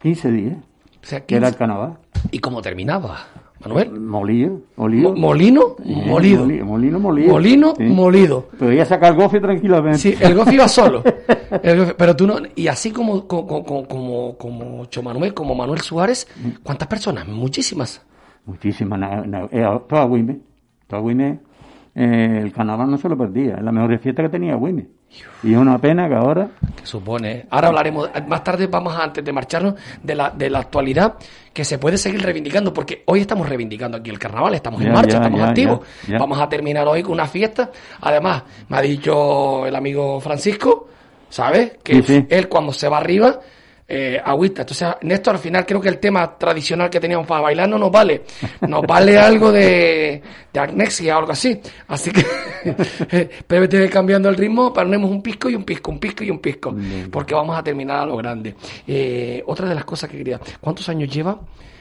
15 0.00 0.30
días. 0.30 0.56
O 1.02 1.06
sea, 1.06 1.20
Que 1.24 1.36
era 1.36 1.46
15. 1.48 1.54
el 1.54 1.58
carnaval. 1.58 1.98
¿Y 2.30 2.38
cómo 2.38 2.60
terminaba, 2.60 3.18
Manuel? 3.60 3.90
Molido, 4.00 4.60
molido. 4.76 5.10
Mo- 5.10 5.16
molino, 5.16 5.76
Sí, 5.82 5.94
molido. 6.06 6.44
moli- 6.46 6.62
Molino, 6.62 6.98
molido. 7.00 7.32
Molino, 7.32 7.74
Sí. 7.76 7.82
molido. 7.84 8.48
Podía 8.58 8.84
sacar 8.84 9.12
el 9.12 9.18
gofe 9.18 9.40
tranquilamente. 9.40 9.98
Sí, 9.98 10.14
el 10.20 10.34
golf 10.34 10.52
iba 10.52 10.68
solo. 10.68 11.02
Pero 11.96 12.16
tú 12.16 12.26
no, 12.26 12.36
y 12.54 12.68
así 12.68 12.90
como, 12.90 13.26
como, 13.26 13.46
como, 13.64 13.86
como, 13.86 14.36
como 14.36 14.84
Cho 14.86 15.02
Manuel, 15.02 15.32
como 15.34 15.54
Manuel 15.54 15.80
Suárez, 15.80 16.26
¿cuántas 16.62 16.88
personas? 16.88 17.26
Muchísimas. 17.28 18.02
Muchísimas. 18.46 18.98
na- 18.98 19.22
na- 19.26 19.48
eh, 19.50 19.66
toda 19.88 20.02
Agüime. 20.02 20.40
eh, 21.94 22.40
el 22.42 22.52
carnaval 22.52 22.90
no 22.90 22.98
se 22.98 23.08
lo 23.08 23.16
perdía. 23.16 23.56
Es 23.56 23.62
la 23.62 23.72
mejor 23.72 23.98
fiesta 23.98 24.22
que 24.22 24.28
tenía 24.28 24.52
Agüime. 24.54 24.86
Y 25.42 25.52
es 25.52 25.58
una 25.58 25.76
pena 25.78 26.08
que 26.08 26.14
ahora. 26.14 26.48
Que 26.76 26.86
supone. 26.86 27.46
Ahora 27.50 27.68
hablaremos, 27.68 28.08
más 28.28 28.44
tarde 28.44 28.68
vamos 28.68 28.94
a, 28.94 29.02
antes 29.02 29.24
de 29.24 29.32
marcharnos, 29.32 29.74
de 30.02 30.14
la, 30.14 30.30
de 30.30 30.48
la 30.50 30.60
actualidad 30.60 31.14
que 31.52 31.64
se 31.64 31.78
puede 31.78 31.98
seguir 31.98 32.22
reivindicando, 32.22 32.72
porque 32.72 33.02
hoy 33.06 33.20
estamos 33.20 33.48
reivindicando 33.48 33.96
aquí 33.98 34.08
el 34.10 34.20
carnaval, 34.20 34.54
estamos 34.54 34.80
en 34.82 34.92
marcha, 34.92 35.10
ya, 35.10 35.16
estamos 35.16 35.40
ya, 35.40 35.48
activos. 35.48 35.80
Vamos 36.16 36.40
a 36.40 36.48
terminar 36.48 36.86
hoy 36.86 37.02
con 37.02 37.12
una 37.12 37.26
fiesta. 37.26 37.70
Además, 38.00 38.44
me 38.68 38.76
ha 38.76 38.80
dicho 38.82 39.66
el 39.66 39.74
amigo 39.74 40.20
Francisco, 40.20 40.88
¿sabes? 41.28 41.78
Que 41.82 41.94
Sí, 41.94 42.20
sí. 42.20 42.26
él 42.30 42.48
cuando 42.48 42.72
se 42.72 42.88
va 42.88 42.98
arriba, 42.98 43.40
eh, 43.92 44.20
agüita. 44.24 44.62
Entonces, 44.62 44.88
Néstor, 45.02 45.34
al 45.34 45.40
final 45.40 45.66
creo 45.66 45.80
que 45.80 45.88
el 45.88 45.98
tema 45.98 46.38
tradicional 46.38 46.88
que 46.88 47.00
teníamos 47.00 47.26
para 47.26 47.40
bailar 47.40 47.68
no 47.68 47.76
nos 47.78 47.90
vale. 47.90 48.22
Nos 48.68 48.82
vale 48.86 49.18
algo 49.18 49.50
de, 49.50 50.22
de 50.52 50.60
agnexia 50.60 51.16
o 51.16 51.18
algo 51.20 51.32
así. 51.32 51.60
Así 51.88 52.12
que, 52.12 52.24
pero 53.46 53.68
te 53.68 53.88
cambiando 53.90 54.28
el 54.28 54.36
ritmo, 54.36 54.72
ponemos 54.72 55.10
un 55.10 55.20
pisco 55.20 55.50
y 55.50 55.56
un 55.56 55.64
pisco, 55.64 55.90
un 55.90 55.98
pisco 55.98 56.22
y 56.22 56.30
un 56.30 56.38
pisco. 56.38 56.74
Porque 57.10 57.34
vamos 57.34 57.58
a 57.58 57.62
terminar 57.64 57.98
a 58.00 58.06
lo 58.06 58.16
grande. 58.16 58.54
Eh, 58.86 59.42
otra 59.46 59.68
de 59.68 59.74
las 59.74 59.84
cosas 59.84 60.08
que 60.08 60.16
quería, 60.18 60.40
¿cuántos 60.60 60.88
años 60.88 61.08
lleva 61.12 61.40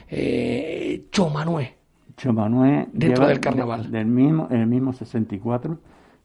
eh, 0.09 1.03
Cho 1.11 1.29
Manuel? 1.29 1.69
Cho 2.17 2.33
Manuel 2.33 2.87
Dentro 2.91 3.17
lleva 3.21 3.27
del 3.29 3.39
carnaval. 3.39 3.91
de- 3.91 3.97
Del 3.99 4.07
mismo, 4.07 4.47
el 4.51 4.65
mismo 4.67 4.93
64 4.93 5.77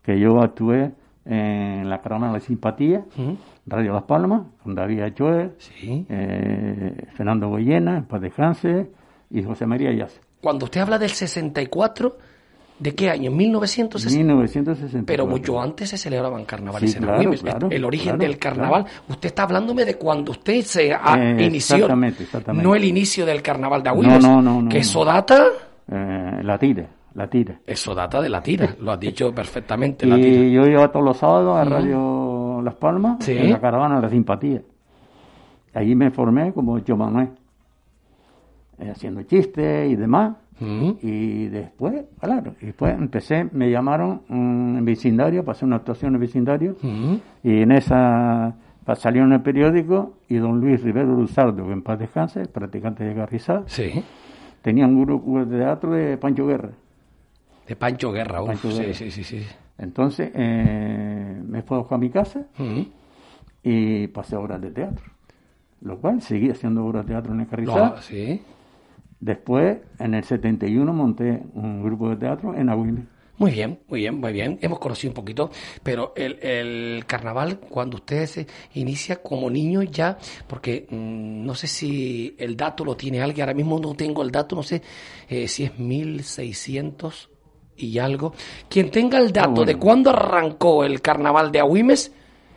que 0.03 0.19
yo 0.19 0.41
actué 0.41 0.93
en 1.27 1.89
la 1.89 2.01
caravana 2.03 2.33
de 2.35 2.41
simpatía, 2.41 3.05
Radio 3.67 3.93
Las 3.95 4.03
Palmas, 4.05 4.43
con 4.63 4.75
David 4.75 5.01
Achoer, 5.03 5.57
eh, 6.09 7.07
Fernando 7.15 7.49
Goyena, 7.49 7.97
en 7.99 8.05
paz 8.05 8.21
descanse, 8.21 8.91
y 9.31 9.43
José 9.43 9.67
María 9.67 9.93
Yaz. 9.93 10.21
Cuando 10.41 10.67
usted 10.67 10.83
habla 10.83 10.99
del 10.99 11.09
64, 11.11 12.17
¿de 12.79 12.95
qué 12.95 13.09
año? 13.11 13.31
1960. 13.31 14.19
1964. 14.19 15.07
Pero 15.07 15.27
mucho 15.27 15.61
antes 15.61 15.89
se 15.89 15.97
celebraban 15.97 16.45
carnavales 16.45 16.91
Sí, 16.93 16.99
en 16.99 17.05
claro, 17.05 17.69
el 17.71 17.85
origen 17.85 18.05
claro, 18.17 18.19
del 18.19 18.39
carnaval. 18.39 18.85
Usted 19.09 19.29
está 19.29 19.45
hablándome 19.45 19.85
de 19.87 19.95
cuando 19.97 20.33
usted 20.33 20.61
se 20.63 20.93
ha- 20.93 21.15
Eh, 21.19 21.47
inició. 21.47 21.77
exactamente, 21.77 22.25
exactamente. 22.25 22.69
No 22.69 22.75
el 22.75 22.85
inicio 22.85 23.25
del 23.25 23.41
carnaval 23.41 23.83
de 23.83 23.89
Agüimes. 23.89 24.23
No, 24.23 24.43
no, 24.43 24.61
no, 24.61 24.69
Que 24.69 24.79
eso 24.79 25.05
data. 25.05 25.47
Eh, 25.91 26.41
la 26.43 26.59
tira, 26.59 26.87
la 27.15 27.27
tira. 27.29 27.59
Eso 27.67 27.95
data 27.95 28.21
de 28.21 28.29
la 28.29 28.43
tira. 28.43 28.75
Lo 28.81 28.93
has 28.93 29.01
dicho 29.01 29.33
perfectamente. 29.35 30.05
La 30.07 30.17
tira. 30.17 30.29
Y 30.29 30.53
yo 30.53 30.67
iba 30.67 30.87
todos 30.93 31.05
los 31.07 31.17
sábados 31.17 31.57
a. 31.57 31.65
Radio 31.65 32.34
Las 32.65 32.75
Palmas, 32.75 33.25
Sí. 33.25 33.33
en 33.37 33.51
la 33.51 33.61
caravana 33.61 33.97
de 33.97 34.03
la 34.03 34.09
simpatía. 34.09 34.61
Allí 35.75 35.95
me 35.95 36.11
formé 36.11 36.53
como 36.53 36.79
yo 36.79 36.97
Manuel, 36.97 37.31
eh, 38.79 38.91
haciendo 38.91 39.23
chistes 39.23 39.91
y 39.91 39.97
demás. 39.97 40.37
Y 41.03 41.47
después, 41.49 42.05
claro, 42.21 42.55
y 42.63 42.67
después 42.67 42.95
empecé, 42.97 43.49
me 43.53 43.71
llamaron 43.73 44.23
mm, 44.29 44.79
en 44.79 44.85
vecindario, 44.85 45.45
para 45.45 45.57
hacer 45.57 45.67
una 45.67 45.77
actuación 45.77 46.15
en 46.15 46.21
vecindario, 46.21 46.77
y 47.43 47.61
en 47.63 47.73
esa 47.73 48.55
salió 48.95 49.25
en 49.25 49.33
el 49.33 49.41
periódico, 49.43 50.15
y 50.29 50.37
don 50.37 50.61
Luis 50.61 50.81
Rivero 50.83 51.09
Luzardo, 51.17 51.67
que 51.67 51.73
en 51.73 51.83
paz 51.83 51.99
descanse, 51.99 52.47
practicante 52.47 53.03
de 53.03 53.15
Garrizal, 53.15 53.65
tenía 54.63 54.87
un 54.87 55.05
grupo 55.05 55.45
de 55.45 55.59
teatro 55.59 55.91
de 55.93 56.17
Pancho 56.19 56.47
Guerra. 56.47 56.71
De 57.67 57.75
Pancho 57.75 58.13
Guerra, 58.13 58.45
Pancho 58.45 58.71
sí, 58.71 58.79
Guerra. 58.79 58.95
sí, 58.95 59.11
sí, 59.11 59.25
sí. 59.25 59.43
Entonces 59.79 60.31
eh, 60.35 61.43
me 61.47 61.63
fue 61.63 61.85
a 61.89 61.99
mi 61.99 62.11
casa 62.11 62.47
y 63.63 64.07
pasé 64.09 64.37
obras 64.37 64.61
de 64.61 64.71
teatro. 64.71 65.05
Lo 65.81 65.99
cual 65.99 66.23
seguí 66.23 66.51
haciendo 66.51 66.85
obras 66.85 67.07
de 67.07 67.13
teatro 67.13 67.35
en 67.35 67.41
el 67.41 67.49
Carrizal. 67.49 67.95
No, 67.95 68.03
sí. 68.03 68.41
Después, 69.21 69.79
en 69.99 70.15
el 70.15 70.25
71, 70.25 70.93
monté 70.93 71.43
un 71.55 71.83
grupo 71.83 72.11
de 72.11 72.17
teatro 72.17 72.55
en 72.55 72.69
Agüime. 72.69 73.07
Muy 73.37 73.51
bien, 73.51 73.81
muy 73.89 74.01
bien, 74.01 74.21
muy 74.21 74.33
bien. 74.33 74.59
Hemos 74.63 74.79
conocido 74.79 75.11
un 75.11 75.15
poquito, 75.15 75.51
pero 75.83 76.13
el, 76.15 76.39
el 76.41 77.05
carnaval, 77.07 77.59
cuando 77.59 77.97
usted 77.97 78.27
se 78.27 78.47
inicia 78.75 79.23
como 79.23 79.51
niño 79.51 79.83
ya, 79.83 80.17
porque 80.47 80.87
mm, 80.89 81.45
no 81.45 81.55
sé 81.55 81.67
si 81.67 82.37
el 82.39 82.57
dato 82.57 82.85
lo 82.85 82.97
tiene 82.97 83.21
alguien, 83.21 83.43
ahora 83.43 83.55
mismo 83.55 83.81
no 83.81 83.95
tengo 83.95 84.23
el 84.23 84.31
dato, 84.31 84.55
no 84.55 84.63
sé 84.63 84.83
eh, 85.29 85.49
si 85.49 85.65
es 85.65 85.79
1600 85.79 87.31
y 87.77 87.99
algo. 87.99 88.33
Quien 88.69 88.91
tenga 88.91 89.19
el 89.19 89.33
dato 89.33 89.51
bueno. 89.51 89.65
de 89.67 89.77
cuándo 89.77 90.11
arrancó 90.11 90.85
el 90.85 91.01
carnaval 91.01 91.51
de 91.53 91.61
Agüimes, 91.61 92.13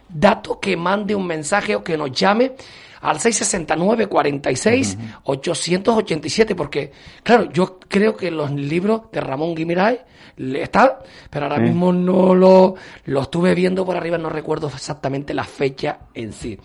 dato 0.09 0.59
que 0.59 0.77
mande 0.77 1.15
un 1.15 1.25
mensaje 1.27 1.75
o 1.75 1.83
que 1.83 1.97
nos 1.97 2.11
llame 2.11 2.53
al 3.01 3.19
669 3.19 4.07
46 4.07 4.97
887 5.23 6.55
porque 6.55 6.91
claro 7.23 7.51
yo 7.51 7.77
creo 7.87 8.15
que 8.15 8.31
los 8.31 8.51
libros 8.51 9.03
de 9.11 9.21
Ramón 9.21 9.53
Guimiray 9.53 9.99
le- 10.37 10.63
está 10.63 10.99
pero 11.29 11.45
ahora 11.45 11.57
Sí. 11.57 11.63
mismo 11.63 11.93
no 11.93 12.33
lo 12.33 12.73
lo 13.05 13.21
estuve 13.21 13.53
viendo 13.53 13.85
por 13.85 13.97
arriba 13.97 14.17
no 14.17 14.29
recuerdo 14.29 14.67
exactamente 14.67 15.33
la 15.35 15.43
fecha 15.43 15.99
en 16.15 16.33
sí 16.33 16.57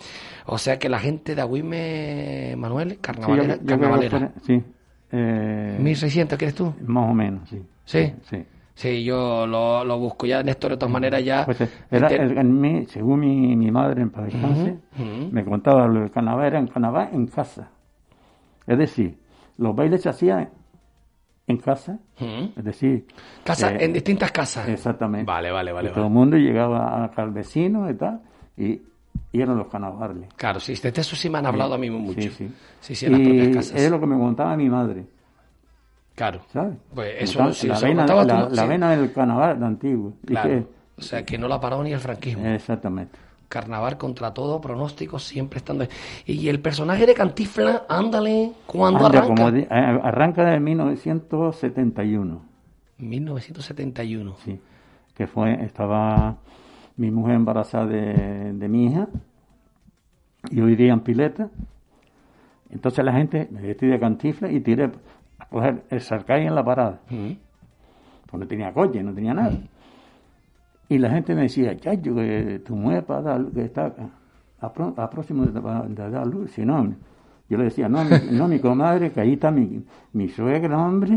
o 0.47 0.57
sea 0.57 0.79
que 0.79 0.89
la 0.89 0.99
gente 1.01 1.35
de 1.35 1.43
Agüime 1.43 2.55
Manuel 2.57 2.91
Sí, 2.91 2.95
yo- 2.97 3.01
carnavalera 3.03 3.57
yo 3.61 3.67
carnavalera 3.67 4.33
sí. 4.47 4.63
Eh, 5.15 5.77
1600 5.79 6.39
¿quieres 6.39 6.55
tú? 6.55 6.73
Más 6.87 7.11
o 7.11 7.13
menos, 7.13 7.47
sí. 7.51 7.61
Sí. 7.85 8.13
Sí. 8.29 8.45
Sí, 8.75 9.05
yo 9.05 9.47
lo, 9.47 9.85
lo 9.85 9.99
busco 9.99 10.27
ya, 10.27 10.43
Néstor, 10.43 10.73
de 10.73 10.77
todas 10.79 10.93
maneras 10.93 11.23
ya... 11.23 11.45
Pues, 11.45 11.61
era 11.91 12.09
Ente- 12.09 12.23
el- 12.23 12.39
en 12.39 12.61
mi- 12.61 12.87
según 12.87 13.21
mi, 13.21 13.55
mi 13.55 13.71
madre 13.71 14.01
en 14.03 14.11
paz 14.11 14.33
Ujú, 14.33 14.79
ujú. 14.99 15.29
me 15.31 15.45
contaba 15.45 15.87
lo 15.87 16.01
del 16.01 16.11
carnaval 16.11 16.47
era 16.47 16.59
en 16.59 16.67
carnaval 16.69 17.11
en 17.13 17.27
casa. 17.27 17.69
Es 18.67 18.79
decir, 18.79 19.19
los 19.59 19.77
bailes 19.77 20.01
se 20.03 20.09
hacían 20.09 20.49
en 21.47 21.57
casa, 21.59 21.99
es 22.57 22.65
decir... 22.65 23.07
Casa, 23.45 23.73
eh, 23.75 23.85
en 23.85 23.93
distintas 23.93 24.33
casas. 24.33 24.67
Exactamente. 24.69 25.27
Vale, 25.31 25.51
vale, 25.51 25.71
vale. 25.73 25.89
Y 25.89 25.91
todo 25.93 26.03
vale. 26.03 26.09
el 26.09 26.15
mundo 26.15 26.37
llegaba 26.39 27.05
al 27.15 27.31
vecino 27.31 27.91
y 27.91 27.95
tal, 27.95 28.21
y, 28.57 28.81
y 29.33 29.41
eran 29.41 29.59
los 29.59 29.69
carnavales. 29.69 30.29
Claro, 30.37 30.61
sí, 30.61 30.75
de 30.75 30.89
eso 30.99 31.15
sí 31.15 31.29
me 31.29 31.39
han 31.39 31.47
hablado 31.47 31.75
a 31.75 31.79
mí 31.79 31.91
mucho. 31.91 32.21
Sí, 32.23 32.31
sí. 32.31 32.51
Sí, 32.81 32.95
sí, 32.95 33.07
en 33.07 33.13
las 33.13 33.21
y 33.21 33.25
propias 33.25 33.49
casas. 33.57 33.81
es 33.83 33.91
lo 33.91 34.01
que 34.01 34.07
me 34.07 34.17
contaba 34.19 34.57
mi 34.57 34.69
madre. 34.71 35.05
Claro. 36.15 36.41
¿Sabes? 36.53 36.75
Pues 36.95 37.15
eso, 37.21 37.53
si 37.55 37.67
la, 37.69 37.81
vena, 37.81 38.07
la, 38.07 38.49
la 38.77 38.97
del 38.97 39.13
carnaval 39.13 39.59
de 39.59 39.67
antiguo. 39.67 40.13
Y 40.25 40.27
Claro. 40.27 40.49
que- 40.49 40.67
O 40.99 41.03
sea, 41.03 41.25
que 41.25 41.39
no 41.39 41.49
la 41.49 41.55
ha 41.57 41.61
parado 41.61 41.83
ni 41.83 41.93
el 41.93 41.99
franquismo. 42.01 42.47
Exactamente. 42.47 43.19
Carnaval 43.49 43.99
contra 43.99 44.33
todo 44.33 44.61
pronóstico, 44.61 45.19
siempre 45.19 45.59
estando... 45.59 45.87
Y 46.27 46.49
el 46.49 46.61
personaje 46.61 47.05
de 47.07 47.15
Cantifla, 47.15 47.85
ándale, 47.89 48.53
¿cuándo 48.67 49.05
Anda, 49.05 49.19
arranca? 49.21 49.45
como 49.45 49.57
eh, 49.57 49.67
arranca 49.71 50.45
de 50.45 50.61
1971. 50.61 52.43
1971. 52.99 54.37
Sí. 54.45 54.61
Que 55.15 55.27
fue, 55.27 55.63
estaba 55.65 56.37
mi 56.97 57.11
mujer 57.11 57.35
embarazada 57.35 57.87
de, 57.87 58.53
de 58.55 58.69
mi 58.69 58.87
hija. 58.87 59.09
Yo 60.51 60.65
vivía 60.67 60.93
en 60.93 61.01
Pileta. 61.01 61.49
Entonces 62.71 63.05
la 63.05 63.13
gente 63.13 63.49
me 63.51 63.61
vestí 63.61 63.87
de 63.87 64.01
cantifla 64.01 64.51
y 64.51 64.61
tiré 64.61 64.91
coger 65.51 65.83
el 65.91 66.01
sarcay 66.01 66.47
en 66.47 66.55
la 66.55 66.65
parada. 66.65 67.01
Pues 67.09 68.41
no 68.41 68.47
tenía 68.47 68.73
coche, 68.73 69.03
no 69.03 69.13
tenía 69.13 69.35
nada. 69.35 69.53
Y 70.89 70.99
la 70.99 71.11
gente 71.11 71.35
me 71.35 71.43
decía, 71.43 71.77
chacho, 71.79 72.15
que 72.15 72.61
tu 72.67 72.75
mujer 72.77 73.05
para 73.05 73.23
dar, 73.23 73.45
que 73.47 73.63
está 73.65 73.93
a, 74.61 74.73
pro- 74.73 74.95
a 74.97 75.09
próximo 75.11 75.45
de, 75.47 75.53
de 75.95 76.11
dar 76.11 76.27
luz. 76.27 76.51
Si 76.53 76.65
no, 76.65 76.95
yo 77.49 77.59
le 77.59 77.65
decía, 77.65 77.89
no, 77.89 78.05
mi, 78.05 78.11
no, 78.31 78.49
mi 78.49 78.59
comadre, 78.59 79.11
que 79.13 79.21
ahí 79.21 79.35
está 79.35 79.51
mi, 79.51 79.83
mi 80.13 80.29
suegra, 80.29 80.79
hombre. 80.79 81.17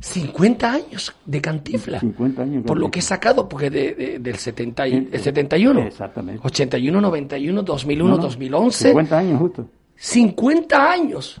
50 0.00 0.72
años 0.72 1.14
de 1.26 1.40
Cantifla. 1.42 2.00
50 2.00 2.42
años. 2.42 2.64
Por 2.64 2.78
lo 2.78 2.90
que 2.90 3.00
he 3.00 3.02
sacado, 3.02 3.48
porque 3.48 3.68
de, 3.70 3.94
de- 3.94 4.18
del 4.18 4.36
70 4.36 4.88
y- 4.88 5.08
el 5.12 5.20
71. 5.20 5.80
Exactamente. 5.82 6.40
81, 6.44 7.00
91, 7.00 7.62
2001, 7.62 8.10
No, 8.10 8.16
no, 8.16 8.22
2011. 8.22 8.88
50 8.88 9.18
años 9.18 9.38
justo. 9.40 9.66
50 9.96 10.90
años. 10.90 11.40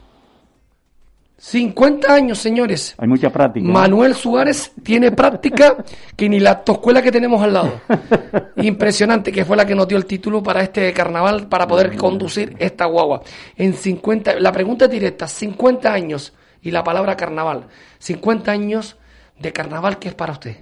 50 1.42 2.12
años, 2.12 2.38
señores. 2.38 2.94
Hay 2.98 3.08
mucha 3.08 3.30
práctica. 3.30 3.66
Manuel 3.66 4.14
Suárez 4.14 4.72
tiene 4.82 5.10
práctica 5.10 5.74
que 6.14 6.28
ni 6.28 6.38
la 6.38 6.62
toscuela 6.62 7.00
que 7.00 7.10
tenemos 7.10 7.42
al 7.42 7.54
lado. 7.54 7.80
Impresionante, 8.56 9.32
que 9.32 9.46
fue 9.46 9.56
la 9.56 9.64
que 9.64 9.74
nos 9.74 9.88
dio 9.88 9.96
el 9.96 10.04
título 10.04 10.42
para 10.42 10.60
este 10.60 10.92
carnaval, 10.92 11.48
para 11.48 11.66
poder 11.66 11.96
conducir 11.96 12.54
esta 12.58 12.84
guagua. 12.84 13.22
En 13.56 13.72
50, 13.72 14.38
la 14.38 14.52
pregunta 14.52 14.84
es 14.84 14.90
directa, 14.90 15.26
50 15.26 15.90
años 15.90 16.34
y 16.60 16.72
la 16.72 16.84
palabra 16.84 17.16
carnaval. 17.16 17.68
50 18.00 18.52
años 18.52 18.98
de 19.38 19.50
carnaval, 19.50 19.98
¿qué 19.98 20.08
es 20.08 20.14
para 20.14 20.34
usted? 20.34 20.58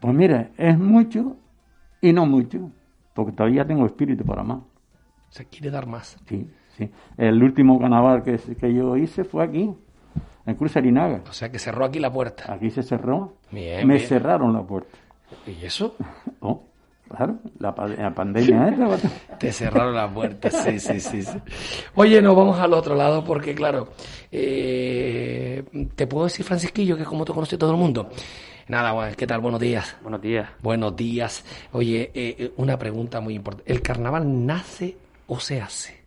Pues 0.00 0.14
mira, 0.14 0.50
es 0.58 0.78
mucho 0.78 1.34
y 2.02 2.12
no 2.12 2.26
mucho, 2.26 2.70
porque 3.14 3.32
todavía 3.32 3.66
tengo 3.66 3.86
espíritu 3.86 4.22
para 4.22 4.42
más. 4.42 4.60
Se 5.30 5.46
quiere 5.46 5.70
dar 5.70 5.86
más. 5.86 6.18
Sí, 6.28 6.46
sí. 6.76 6.90
El 7.16 7.42
último 7.42 7.78
carnaval 7.78 8.22
que, 8.22 8.38
que 8.38 8.72
yo 8.74 8.96
hice 8.96 9.24
fue 9.24 9.44
aquí, 9.44 9.70
en 10.46 10.54
Cruz 10.54 10.76
Arinaga. 10.76 11.22
O 11.28 11.32
sea, 11.32 11.50
que 11.50 11.58
cerró 11.58 11.84
aquí 11.84 11.98
la 11.98 12.12
puerta. 12.12 12.52
Aquí 12.52 12.70
se 12.70 12.82
cerró. 12.82 13.34
Bien, 13.50 13.86
Me 13.86 13.94
bien. 13.96 14.06
cerraron 14.08 14.52
la 14.52 14.62
puerta. 14.62 14.96
¿Y 15.46 15.64
eso? 15.64 15.94
Oh, 16.40 16.62
claro, 17.08 17.36
la, 17.58 17.74
la 17.98 18.14
pandemia 18.14 18.68
esta. 18.68 19.08
Te 19.38 19.52
cerraron 19.52 19.94
la 19.94 20.08
puerta, 20.12 20.50
sí, 20.50 20.78
sí, 20.78 21.00
sí, 21.00 21.22
sí. 21.22 21.38
Oye, 21.94 22.20
nos 22.20 22.36
vamos 22.36 22.58
al 22.58 22.72
otro 22.74 22.94
lado 22.94 23.24
porque, 23.24 23.54
claro, 23.54 23.88
eh, 24.30 25.64
te 25.94 26.06
puedo 26.06 26.24
decir, 26.24 26.44
Francisquillo, 26.44 26.96
que 26.96 27.02
es 27.02 27.08
como 27.08 27.24
te 27.24 27.32
conoce 27.32 27.56
todo 27.58 27.70
el 27.72 27.76
mundo. 27.78 28.10
Nada, 28.68 29.12
¿qué 29.14 29.26
tal? 29.26 29.40
Buenos 29.40 29.60
días. 29.60 29.96
Buenos 30.02 30.20
días. 30.20 30.48
Buenos 30.62 30.96
días. 30.96 31.44
Oye, 31.72 32.10
eh, 32.14 32.36
eh, 32.38 32.52
una 32.56 32.76
pregunta 32.78 33.20
muy 33.20 33.34
importante. 33.34 33.72
¿El 33.72 33.80
carnaval 33.82 34.44
nace 34.46 34.96
o 35.28 35.38
se 35.38 35.60
hace? 35.60 36.05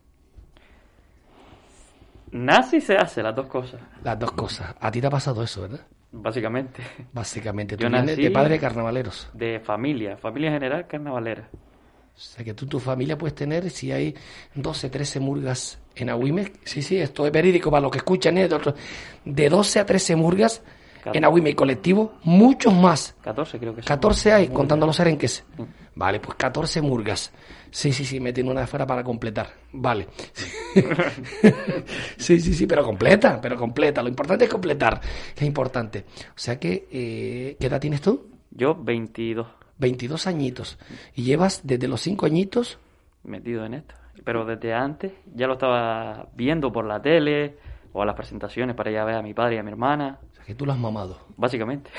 Nace 2.31 2.77
y 2.77 2.81
se 2.81 2.95
hace, 2.95 3.23
las 3.23 3.35
dos 3.35 3.47
cosas. 3.47 3.81
Las 4.03 4.19
dos 4.19 4.31
cosas. 4.31 4.75
A 4.79 4.91
ti 4.91 5.01
te 5.01 5.07
ha 5.07 5.09
pasado 5.09 5.43
eso, 5.43 5.61
¿verdad? 5.61 5.81
Básicamente. 6.11 6.81
Básicamente. 7.13 7.77
Tú 7.77 7.83
Yo 7.83 7.89
nací 7.89 8.21
de 8.21 8.31
padre 8.31 8.55
de 8.55 8.59
carnavaleros. 8.59 9.29
De 9.33 9.59
familia, 9.59 10.17
familia 10.17 10.51
general 10.51 10.87
carnavalera. 10.87 11.49
O 12.19 12.21
sea, 12.21 12.43
que 12.43 12.53
tú 12.53 12.65
tu 12.65 12.79
familia 12.79 13.17
puedes 13.17 13.33
tener, 13.33 13.69
si 13.69 13.91
hay 13.91 14.13
12, 14.53 14.89
13 14.89 15.19
murgas 15.21 15.79
en 15.95 16.09
Agüime, 16.09 16.51
sí, 16.65 16.81
sí, 16.81 16.97
esto 16.97 17.25
es 17.25 17.31
verídico 17.31 17.71
para 17.71 17.81
los 17.81 17.91
que 17.91 17.99
escuchan, 17.99 18.37
¿eh? 18.37 18.49
de, 18.49 18.73
de 19.23 19.49
12 19.49 19.79
a 19.79 19.85
13 19.85 20.15
murgas 20.17 20.61
en 21.05 21.23
Agüime 21.23 21.51
y 21.51 21.53
colectivo, 21.53 22.13
muchos 22.23 22.73
más. 22.73 23.15
14 23.21 23.59
creo 23.59 23.75
que 23.75 23.81
son. 23.81 23.87
14 23.87 24.33
hay, 24.33 24.47
contando 24.49 24.85
los 24.85 24.99
arenques. 24.99 25.45
Vale, 25.99 26.21
pues 26.21 26.37
14 26.37 26.81
murgas. 26.81 27.33
Sí, 27.71 27.91
sí, 27.91 28.05
sí, 28.05 28.21
me 28.21 28.31
tiene 28.31 28.49
una 28.49 28.63
esfera 28.63 28.87
para 28.87 29.03
completar. 29.03 29.47
Vale. 29.73 30.07
sí, 32.15 32.39
sí, 32.39 32.53
sí, 32.53 32.65
pero 32.65 32.85
completa, 32.85 33.41
pero 33.41 33.57
completa. 33.57 34.01
Lo 34.01 34.07
importante 34.07 34.45
es 34.45 34.49
completar. 34.49 35.01
Es 35.35 35.41
importante. 35.41 36.05
O 36.29 36.37
sea 36.37 36.57
que, 36.57 36.87
eh, 36.89 37.57
¿qué 37.59 37.67
edad 37.67 37.81
tienes 37.81 37.99
tú? 37.99 38.29
Yo 38.49 38.75
22 38.75 39.45
22 39.77 40.25
añitos. 40.25 40.79
Y 41.15 41.23
llevas 41.23 41.67
desde 41.67 41.89
los 41.89 41.99
5 41.99 42.25
añitos 42.25 42.79
metido 43.25 43.65
en 43.65 43.73
esto. 43.73 43.93
Pero 44.23 44.45
desde 44.45 44.73
antes 44.73 45.11
ya 45.35 45.47
lo 45.47 45.53
estaba 45.53 46.29
viendo 46.33 46.71
por 46.71 46.85
la 46.85 47.01
tele 47.01 47.57
o 47.91 48.01
a 48.01 48.05
las 48.05 48.15
presentaciones 48.15 48.73
para 48.73 48.89
ir 48.89 48.99
a 48.99 49.03
ver 49.03 49.15
a 49.15 49.21
mi 49.21 49.33
padre 49.33 49.55
y 49.55 49.57
a 49.57 49.63
mi 49.63 49.71
hermana. 49.71 50.17
Que 50.49 50.55
tú 50.55 50.65
lo 50.65 50.71
has 50.71 50.79
mamado. 50.79 51.19
Básicamente. 51.37 51.91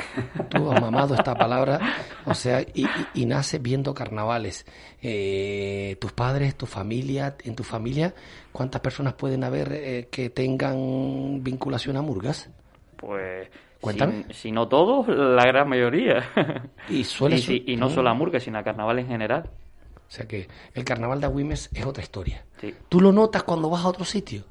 Tú 0.48 0.72
has 0.72 0.80
mamado 0.80 1.14
esta 1.14 1.34
palabra, 1.38 1.78
o 2.26 2.34
sea, 2.34 2.60
y, 2.62 2.82
y, 2.82 2.88
y 3.22 3.24
naces 3.24 3.62
viendo 3.62 3.94
carnavales. 3.94 4.66
Eh, 5.00 5.96
tus 6.00 6.10
padres, 6.10 6.56
tu 6.56 6.66
familia, 6.66 7.36
en 7.44 7.54
tu 7.54 7.62
familia, 7.62 8.12
¿cuántas 8.50 8.80
personas 8.80 9.14
pueden 9.14 9.44
haber 9.44 9.72
eh, 9.72 10.08
que 10.10 10.30
tengan 10.30 11.44
vinculación 11.44 11.96
a 11.96 12.02
Murgas? 12.02 12.50
Pues. 12.96 13.48
Cuéntame. 13.80 14.24
Si, 14.30 14.34
si 14.34 14.50
no 14.50 14.66
todos, 14.66 15.06
la 15.06 15.44
gran 15.46 15.68
mayoría. 15.68 16.28
Y 16.88 17.04
suele 17.04 17.36
y, 17.36 17.42
si- 17.42 17.62
y 17.68 17.76
no 17.76 17.86
Mm. 17.88 17.94
solo 17.94 18.10
a 18.10 18.14
Murga, 18.14 18.40
sino 18.40 18.58
a 18.58 18.64
carnaval 18.64 18.98
en 18.98 19.06
general. 19.06 19.48
O 20.08 20.10
sea 20.10 20.26
que 20.26 20.48
el 20.74 20.84
carnaval 20.84 21.20
de 21.20 21.26
Agüimes 21.26 21.70
es 21.72 21.86
otra 21.86 22.02
historia. 22.02 22.44
Sí. 22.60 22.74
¿Tú 22.88 23.00
lo 23.00 23.12
notas 23.12 23.44
cuando 23.44 23.70
vas 23.70 23.84
a 23.84 23.88
otro 23.88 24.04
sitio? 24.04 24.42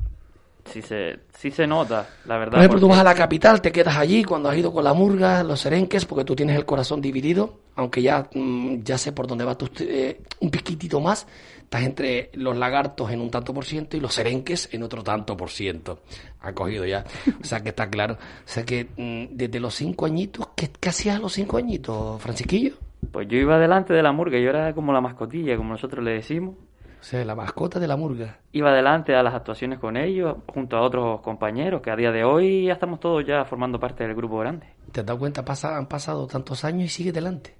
Sí 0.72 0.82
se, 0.82 1.20
sí 1.38 1.52
se 1.52 1.66
nota, 1.68 2.08
la 2.26 2.38
verdad. 2.38 2.52
Por 2.54 2.60
ejemplo, 2.60 2.80
tú 2.80 2.88
porque- 2.88 2.98
vas 2.98 3.02
a 3.02 3.10
la 3.10 3.16
capital, 3.16 3.62
te 3.62 3.72
quedas 3.72 3.96
allí 3.98 4.24
cuando 4.24 4.50
has 4.50 4.58
ido 4.58 4.72
con 4.72 4.84
la 4.84 4.94
murga, 4.94 5.44
los 5.44 5.60
serenques, 5.60 6.06
porque 6.06 6.24
tú 6.26 6.36
tienes 6.36 6.56
el 6.56 6.66
corazón 6.66 7.02
dividido, 7.02 7.60
aunque 7.76 8.02
ya, 8.02 8.28
mm, 8.34 8.84
ya 8.84 8.98
sé 8.98 9.12
por 9.12 9.26
dónde 9.28 9.46
va 9.46 9.58
tu, 9.58 9.68
eh, 9.80 10.22
un 10.42 10.50
piquitito 10.52 11.00
más, 11.00 11.26
estás 11.62 11.84
entre 11.84 12.30
los 12.34 12.56
lagartos 12.58 13.12
en 13.12 13.22
un 13.22 13.30
tanto 13.32 13.54
por 13.54 13.66
ciento 13.66 13.96
y 13.98 14.00
los 14.00 14.14
serenques 14.14 14.70
en 14.72 14.84
otro 14.84 15.04
tanto 15.04 15.36
por 15.38 15.50
ciento. 15.50 16.02
Ha 16.42 16.54
cogido 16.54 16.86
ya. 16.86 17.04
O 17.42 17.44
sea 17.44 17.62
que 17.62 17.70
está 17.70 17.90
claro. 17.90 18.14
O 18.16 18.18
sea 18.48 18.64
que 18.66 18.88
mm, 18.98 19.36
desde 19.36 19.60
los 19.60 19.76
cinco 19.76 20.06
añitos, 20.06 20.48
¿qué, 20.56 20.70
qué 20.80 20.90
hacías 20.90 21.18
a 21.18 21.20
los 21.20 21.34
cinco 21.34 21.58
añitos, 21.58 22.22
Francisquillo? 22.22 22.74
Pues 23.12 23.28
yo 23.28 23.38
iba 23.38 23.58
delante 23.58 23.94
de 23.94 24.04
la 24.04 24.12
murga, 24.12 24.38
yo 24.40 24.50
era 24.50 24.74
como 24.74 24.92
la 24.94 25.02
mascotilla, 25.02 25.56
como 25.58 25.72
nosotros 25.72 26.04
le 26.04 26.12
decimos. 26.12 26.56
O 27.00 27.04
sea, 27.04 27.24
la 27.24 27.34
mascota 27.36 27.80
de 27.80 27.88
la 27.88 27.96
murga. 27.96 28.40
Iba 28.52 28.72
adelante 28.72 29.16
a 29.16 29.24
las 29.24 29.34
actuaciones 29.34 29.80
con 29.80 29.96
ellos, 29.96 30.36
junto 30.54 30.76
a 30.76 30.82
otros 30.82 31.22
compañeros, 31.22 31.82
que 31.82 31.92
a 31.92 31.96
día 31.96 32.12
de 32.12 32.24
hoy 32.26 32.66
ya 32.66 32.74
estamos 32.74 33.00
todos 33.00 33.26
ya 33.26 33.46
formando 33.46 33.80
parte 33.80 34.04
del 34.06 34.16
grupo 34.16 34.38
grande. 34.40 34.68
¿Te 34.92 35.00
has 35.00 35.06
dado 35.06 35.18
cuenta? 35.20 35.46
Pasa, 35.46 35.78
han 35.78 35.88
pasado 35.88 36.28
tantos 36.28 36.66
años 36.66 36.84
y 36.86 36.90
sigue 36.90 37.12
delante. 37.12 37.56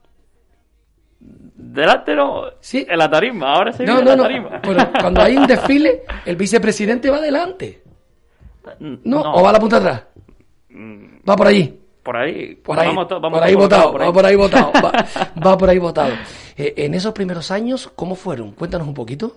Delante 1.21 2.15
no, 2.15 2.43
sí. 2.60 2.86
en 2.89 2.97
la 2.97 3.10
tarima, 3.10 3.54
ahora 3.54 3.71
se 3.73 3.86
No, 3.86 3.95
vive 3.99 4.06
no, 4.06 4.12
en 4.12 4.17
no. 4.17 4.23
la 4.23 4.30
tarima. 4.30 4.62
Pero 4.62 4.91
cuando 5.02 5.21
hay 5.21 5.38
un 5.38 5.47
desfile, 5.47 6.04
el 6.25 6.36
vicepresidente 6.36 7.10
va 7.10 7.17
adelante. 7.17 7.84
No, 8.80 9.21
o 9.21 9.43
va 9.43 9.49
a 9.49 9.54
la 9.54 9.60
punta 9.60 9.78
atrás. 9.78 10.04
Va 11.30 11.36
por 11.36 11.47
allí. 11.47 11.80
Por 12.10 12.17
ahí, 12.17 12.56
Por 12.56 12.80
ahí, 12.80 12.88
vamos 12.88 13.08
to- 13.08 13.19
vamos 13.22 13.38
por 13.39 13.48
ahí 13.48 13.54
votado, 13.54 13.91
por 13.91 14.02
ahí. 14.02 14.08
va 14.08 14.13
por 14.13 14.26
ahí 14.26 14.36
votado, 14.36 14.72
va, 14.84 14.91
va 15.45 15.58
por 15.60 15.69
ahí 15.69 15.78
votado. 15.78 16.13
Eh, 16.58 16.74
en 16.78 16.95
esos 16.95 17.13
primeros 17.13 17.52
años, 17.52 17.88
¿cómo 17.95 18.15
fueron? 18.15 18.54
Cuéntanos 18.54 18.88
un 18.88 18.95
poquito. 18.95 19.34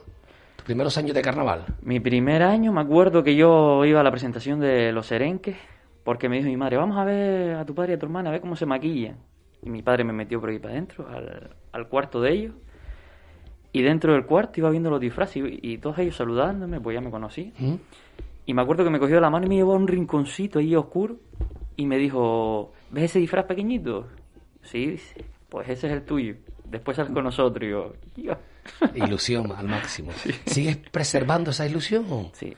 Tus 0.57 0.65
primeros 0.65 0.97
años 0.97 1.15
de 1.15 1.21
carnaval. 1.21 1.67
Mi 1.83 2.01
primer 2.01 2.43
año 2.43 2.73
me 2.73 2.81
acuerdo 2.81 3.23
que 3.23 3.37
yo 3.37 3.85
iba 3.85 4.01
a 4.01 4.03
la 4.03 4.11
presentación 4.11 4.59
de 4.59 4.91
Los 4.91 5.05
Serenques 5.09 5.55
porque 6.03 6.31
me 6.31 6.37
dijo 6.39 6.49
mi 6.49 6.57
madre, 6.57 6.79
vamos 6.79 6.97
a 6.97 7.05
ver 7.05 7.57
a 7.57 7.65
tu 7.67 7.75
padre 7.75 7.93
y 7.93 7.97
a 7.97 7.99
tu 7.99 8.07
hermana, 8.07 8.31
a 8.31 8.33
ver 8.33 8.41
cómo 8.41 8.57
se 8.57 8.65
maquillan. 8.65 9.17
Y 9.63 9.69
mi 9.69 9.83
padre 9.83 10.05
me 10.05 10.15
metió 10.15 10.41
por 10.41 10.49
ahí 10.49 10.59
para 10.59 10.73
adentro, 10.73 11.07
al, 11.15 11.51
al 11.73 11.89
cuarto 11.89 12.23
de 12.23 12.33
ellos. 12.33 12.55
Y 13.75 13.83
dentro 13.83 14.15
del 14.15 14.25
cuarto 14.25 14.61
iba 14.61 14.71
viendo 14.71 14.89
los 14.89 14.99
disfraces 14.99 15.37
y, 15.37 15.59
y 15.75 15.77
todos 15.77 15.99
ellos 15.99 16.17
saludándome, 16.17 16.81
pues 16.81 16.95
ya 16.95 17.03
me 17.03 17.11
conocí. 17.11 17.53
Y 18.47 18.55
me 18.55 18.63
acuerdo 18.63 18.83
que 18.83 18.89
me 18.91 18.99
cogió 18.99 19.21
la 19.21 19.29
mano 19.29 19.45
y 19.45 19.49
me 19.51 19.57
llevó 19.57 19.75
a 19.75 19.77
un 19.77 19.87
rinconcito 19.87 20.59
ahí 20.59 20.75
oscuro 20.75 21.17
y 21.77 21.87
me 21.87 21.97
dijo, 21.99 22.73
¿ves 22.91 23.05
ese 23.05 23.19
disfraz 23.19 23.47
pequeñito? 23.47 24.09
Sí, 24.63 24.87
dice, 24.87 25.25
pues 25.49 25.69
ese 25.69 25.87
es 25.89 25.93
el 25.93 26.03
tuyo. 26.05 26.35
Después 26.65 26.97
sales 26.97 27.13
con 27.13 27.25
nosotros 27.25 27.63
y 27.67 27.71
yo, 27.71 27.93
"Yo". 28.17 28.35
Ilusión 28.95 29.53
al 29.53 29.67
máximo. 29.69 30.11
¿Sigues 30.47 30.77
preservando 30.77 31.51
esa 31.51 31.67
ilusión? 31.67 32.31
Sí. 32.33 32.57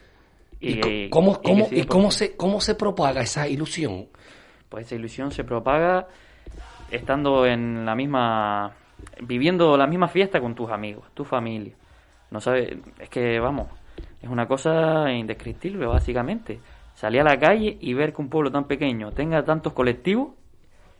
¿Y, 0.60 0.78
Y- 1.06 1.10
cómo, 1.10 1.32
y 1.32 1.34
que 1.36 1.40
cómo, 1.42 1.68
y 1.70 1.84
cómo 1.84 2.04
por- 2.04 2.12
se, 2.12 2.36
cómo 2.36 2.60
se 2.60 2.74
propaga 2.74 3.22
esa 3.22 3.48
ilusión? 3.48 4.06
Pues 4.68 4.86
esa 4.86 4.94
ilusión 4.94 5.30
se 5.32 5.44
propaga 5.44 6.06
estando 6.90 7.46
en 7.46 7.84
la 7.84 7.94
misma, 7.94 8.72
viviendo 9.22 9.76
la 9.76 9.86
misma 9.86 10.08
fiesta 10.08 10.40
con 10.40 10.54
tus 10.54 10.70
amigos, 10.70 11.04
tu 11.14 11.24
familia. 11.24 11.72
No 12.30 12.40
sabes, 12.40 12.76
es 12.98 13.08
que 13.08 13.38
vamos, 13.40 13.68
es 14.22 14.28
una 14.28 14.46
cosa 14.46 15.10
indescriptible 15.12 15.86
básicamente. 15.86 16.60
Salir 16.94 17.20
a 17.20 17.24
la 17.24 17.38
calle 17.38 17.76
y 17.80 17.94
ver 17.94 18.12
que 18.12 18.22
un 18.22 18.28
pueblo 18.28 18.50
tan 18.50 18.64
pequeño 18.64 19.12
tenga 19.12 19.44
tantos 19.44 19.72
colectivos 19.72 20.32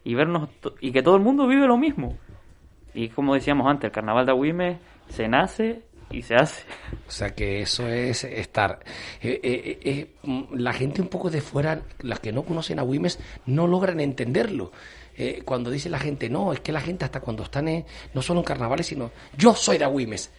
y 0.02 0.14
vernos 0.14 0.48
y 0.80 0.92
que 0.92 1.02
todo 1.02 1.16
el 1.16 1.22
mundo 1.22 1.46
vive 1.46 1.66
lo 1.66 1.78
mismo. 1.78 2.18
Y 2.92 3.09
como 3.09 3.35
decíamos 3.35 3.66
antes, 3.66 3.85
el 3.88 3.92
carnaval 3.92 4.26
de 4.26 4.33
Agüimes 4.33 4.78
se 5.09 5.28
nace 5.28 5.83
y 6.11 6.22
se 6.22 6.35
hace. 6.37 6.64
O 7.07 7.11
sea 7.11 7.35
que 7.35 7.62
eso 7.62 7.88
es 7.88 8.24
estar. 8.24 8.80
eh, 9.20 9.40
eh, 9.42 9.80
eh, 9.83 10.14
mm, 10.22 10.54
la 10.54 10.72
gente 10.72 11.02
un 11.02 11.09
poco 11.09 11.30
de 11.30 11.40
fuera, 11.40 11.83
las 12.00 12.20
que 12.20 12.33
no 12.33 12.44
conocen 12.44 12.78
a 12.78 12.85
Wimes, 12.85 13.18
no 13.46 13.66
logran 13.66 14.00
entenderlo. 14.00 14.72
Cuando 15.44 15.70
dice 15.70 15.88
la 15.88 16.00
gente, 16.00 16.28
no, 16.28 16.52
es 16.52 16.59
que 16.59 16.72
la 16.72 16.80
gente 16.80 17.04
hasta 17.04 17.20
cuando 17.20 17.44
están 17.44 17.85
no 18.14 18.20
solo 18.20 18.40
en 18.40 18.44
carnavales, 18.44 18.87
sino 18.87 19.12
yo 19.37 19.54
soy 19.54 19.78
de 19.78 19.85
Agüimes. 19.85 20.33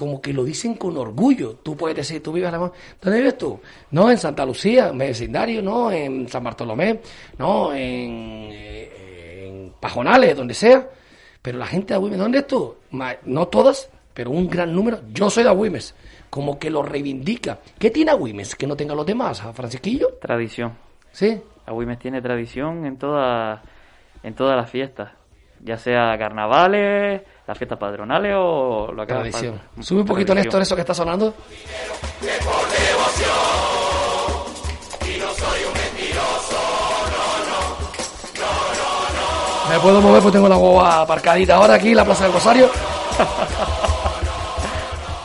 Como 0.00 0.18
que 0.22 0.32
lo 0.32 0.44
dicen 0.44 0.76
con 0.76 0.96
orgullo. 0.96 1.56
Tú 1.62 1.76
puedes 1.76 1.94
decir, 1.94 2.22
tú 2.22 2.32
vives 2.32 2.48
a 2.48 2.52
la... 2.52 2.72
¿Dónde 3.02 3.18
vives 3.18 3.36
tú? 3.36 3.60
No, 3.90 4.10
en 4.10 4.16
Santa 4.16 4.46
Lucía, 4.46 4.88
en 4.88 4.96
vecindario, 4.96 5.60
no, 5.60 5.92
en 5.92 6.26
San 6.26 6.42
Bartolomé, 6.42 7.00
no, 7.36 7.70
en, 7.74 8.48
eh, 8.50 9.46
en 9.46 9.74
Pajonales, 9.78 10.34
donde 10.34 10.54
sea. 10.54 10.88
Pero 11.42 11.58
la 11.58 11.66
gente 11.66 11.88
de 11.88 11.96
Agüimes, 11.96 12.18
¿dónde 12.18 12.38
es 12.38 12.46
tú? 12.46 12.76
No 13.26 13.48
todas, 13.48 13.90
pero 14.14 14.30
un 14.30 14.48
gran 14.48 14.74
número. 14.74 15.00
Yo 15.12 15.28
soy 15.28 15.42
de 15.42 15.50
Agüimes. 15.50 15.94
Como 16.30 16.58
que 16.58 16.70
lo 16.70 16.82
reivindica. 16.82 17.58
¿Qué 17.78 17.90
tiene 17.90 18.12
Agüimes 18.12 18.54
que 18.54 18.66
no 18.66 18.76
tenga 18.76 18.94
los 18.94 19.04
demás, 19.04 19.42
a 19.42 19.52
Francisquillo? 19.52 20.14
Tradición. 20.18 20.78
Sí. 21.12 21.38
Agüimes 21.66 21.98
tiene 21.98 22.22
tradición 22.22 22.86
en 22.86 22.96
todas 22.96 23.60
en 24.22 24.34
todas 24.34 24.56
las 24.56 24.70
fiestas, 24.70 25.10
ya 25.62 25.76
sea 25.76 26.16
carnavales, 26.18 27.22
las 27.46 27.58
fiestas 27.58 27.78
patronales 27.78 28.34
o 28.36 28.92
lo 28.92 29.06
que 29.06 29.12
haga 29.12 29.22
Tradición. 29.22 29.60
Sube 29.80 30.00
un 30.00 30.06
poquito, 30.06 30.32
Tradición. 30.32 30.46
Néstor, 30.46 30.62
eso 30.62 30.74
que 30.74 30.80
está 30.80 30.94
sonando. 30.94 31.34
Me 39.68 39.78
puedo 39.78 40.00
mover 40.00 40.20
porque 40.20 40.36
tengo 40.36 40.48
la 40.48 40.56
guagua 40.56 41.02
aparcadita 41.02 41.54
ahora 41.54 41.74
aquí 41.74 41.90
en 41.90 41.96
la 41.96 42.04
Plaza 42.04 42.24
del 42.24 42.32
Rosario. 42.32 42.70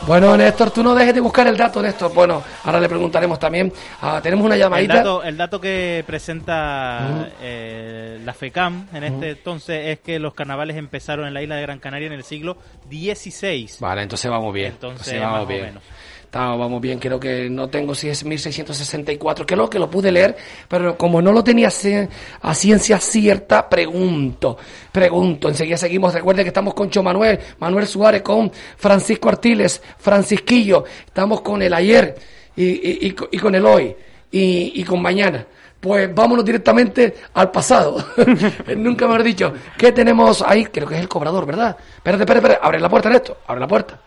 Bueno, 0.06 0.36
Néstor, 0.36 0.70
tú 0.70 0.82
no 0.84 0.94
dejes 0.94 1.14
de 1.14 1.20
buscar 1.20 1.46
el 1.48 1.56
dato, 1.56 1.82
Néstor. 1.82 2.14
Bueno, 2.14 2.42
ahora 2.64 2.78
le 2.78 2.88
preguntaremos 2.88 3.38
también. 3.40 3.72
Ah, 4.00 4.20
tenemos 4.22 4.44
una 4.44 4.54
El 4.54 4.60
llamadita. 4.60 4.94
dato, 4.98 5.22
el 5.24 5.36
dato 5.36 5.60
que 5.60 6.04
presenta 6.06 7.28
eh, 7.40 8.20
la 8.24 8.32
FECAM 8.32 8.86
en 8.92 9.04
este 9.04 9.30
entonces 9.30 9.88
es 9.88 9.98
que 10.00 10.18
los 10.20 10.32
carnavales 10.34 10.76
empezaron 10.76 11.26
en 11.26 11.34
la 11.34 11.42
isla 11.42 11.56
de 11.56 11.62
Gran 11.62 11.78
Canaria 11.80 12.06
en 12.06 12.12
el 12.12 12.22
siglo 12.22 12.56
XVI. 12.88 13.68
Vale, 13.80 14.02
entonces 14.02 14.30
vamos 14.30 14.54
bien. 14.54 14.72
Entonces, 14.72 15.08
Entonces 15.08 15.20
vamos 15.20 15.48
bien. 15.48 15.64
menos. 15.64 15.82
Está- 16.36 16.54
vamos 16.54 16.82
bien, 16.82 16.98
creo 16.98 17.18
que 17.18 17.48
no 17.48 17.66
tengo 17.70 17.94
si 17.94 18.10
es 18.10 18.22
1664, 18.22 19.46
creo 19.46 19.70
que 19.70 19.78
lo 19.78 19.88
pude 19.88 20.12
leer, 20.12 20.36
pero 20.68 20.94
como 20.98 21.22
no 21.22 21.32
lo 21.32 21.42
tenía 21.42 21.68
a 21.68 22.54
ciencia 22.54 22.98
cierta, 22.98 23.66
pregunto, 23.70 24.58
pregunto. 24.92 25.48
Enseguida 25.48 25.78
seguimos, 25.78 26.12
recuerde 26.12 26.42
que 26.42 26.48
estamos 26.48 26.74
con 26.74 26.90
Cho 26.90 27.02
Manuel, 27.02 27.38
Manuel 27.58 27.86
Suárez, 27.86 28.20
con 28.20 28.52
Francisco 28.76 29.30
Artiles, 29.30 29.80
Francisquillo, 29.96 30.84
estamos 31.06 31.40
con 31.40 31.62
el 31.62 31.72
ayer 31.72 32.14
y, 32.54 32.64
y- 32.64 32.98
y 33.06 33.10
co- 33.12 33.28
y 33.32 33.38
con 33.38 33.54
el 33.54 33.64
hoy 33.64 33.96
y, 34.30 34.84
con 34.84 35.00
mañana. 35.00 35.46
Pues 35.80 36.14
vámonos 36.14 36.44
directamente 36.44 37.14
al 37.32 37.50
pasado. 37.50 37.96
Nunca 38.76 39.08
me 39.08 39.16
has 39.16 39.24
dicho. 39.24 39.54
¿Qué 39.78 39.90
tenemos 39.92 40.42
ahí? 40.46 40.66
Creo 40.66 40.86
que 40.86 40.96
es 40.96 41.00
el 41.00 41.08
cobrador, 41.08 41.46
¿verdad? 41.46 41.76
Espérate, 41.96 42.24
espérate, 42.24 42.46
espérate. 42.46 42.66
Abre 42.66 42.80
la 42.80 42.88
puerta, 42.90 43.08
Néstor. 43.08 43.38
Abre 43.46 43.60
la 43.60 43.68
puerta. 43.68 44.00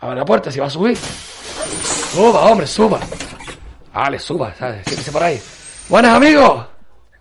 Abre 0.00 0.16
la 0.16 0.24
puerta, 0.24 0.50
si 0.50 0.60
va 0.60 0.66
a 0.66 0.70
subir. 0.70 0.96
Suba, 0.96 2.40
hombre, 2.50 2.66
suba. 2.66 3.00
Vale, 3.92 4.18
suba, 4.18 4.54
¿sabes? 4.54 4.84
Siéntese 4.84 5.10
por 5.10 5.22
ahí. 5.22 5.40
Buenas, 5.88 6.14
amigos. 6.14 6.68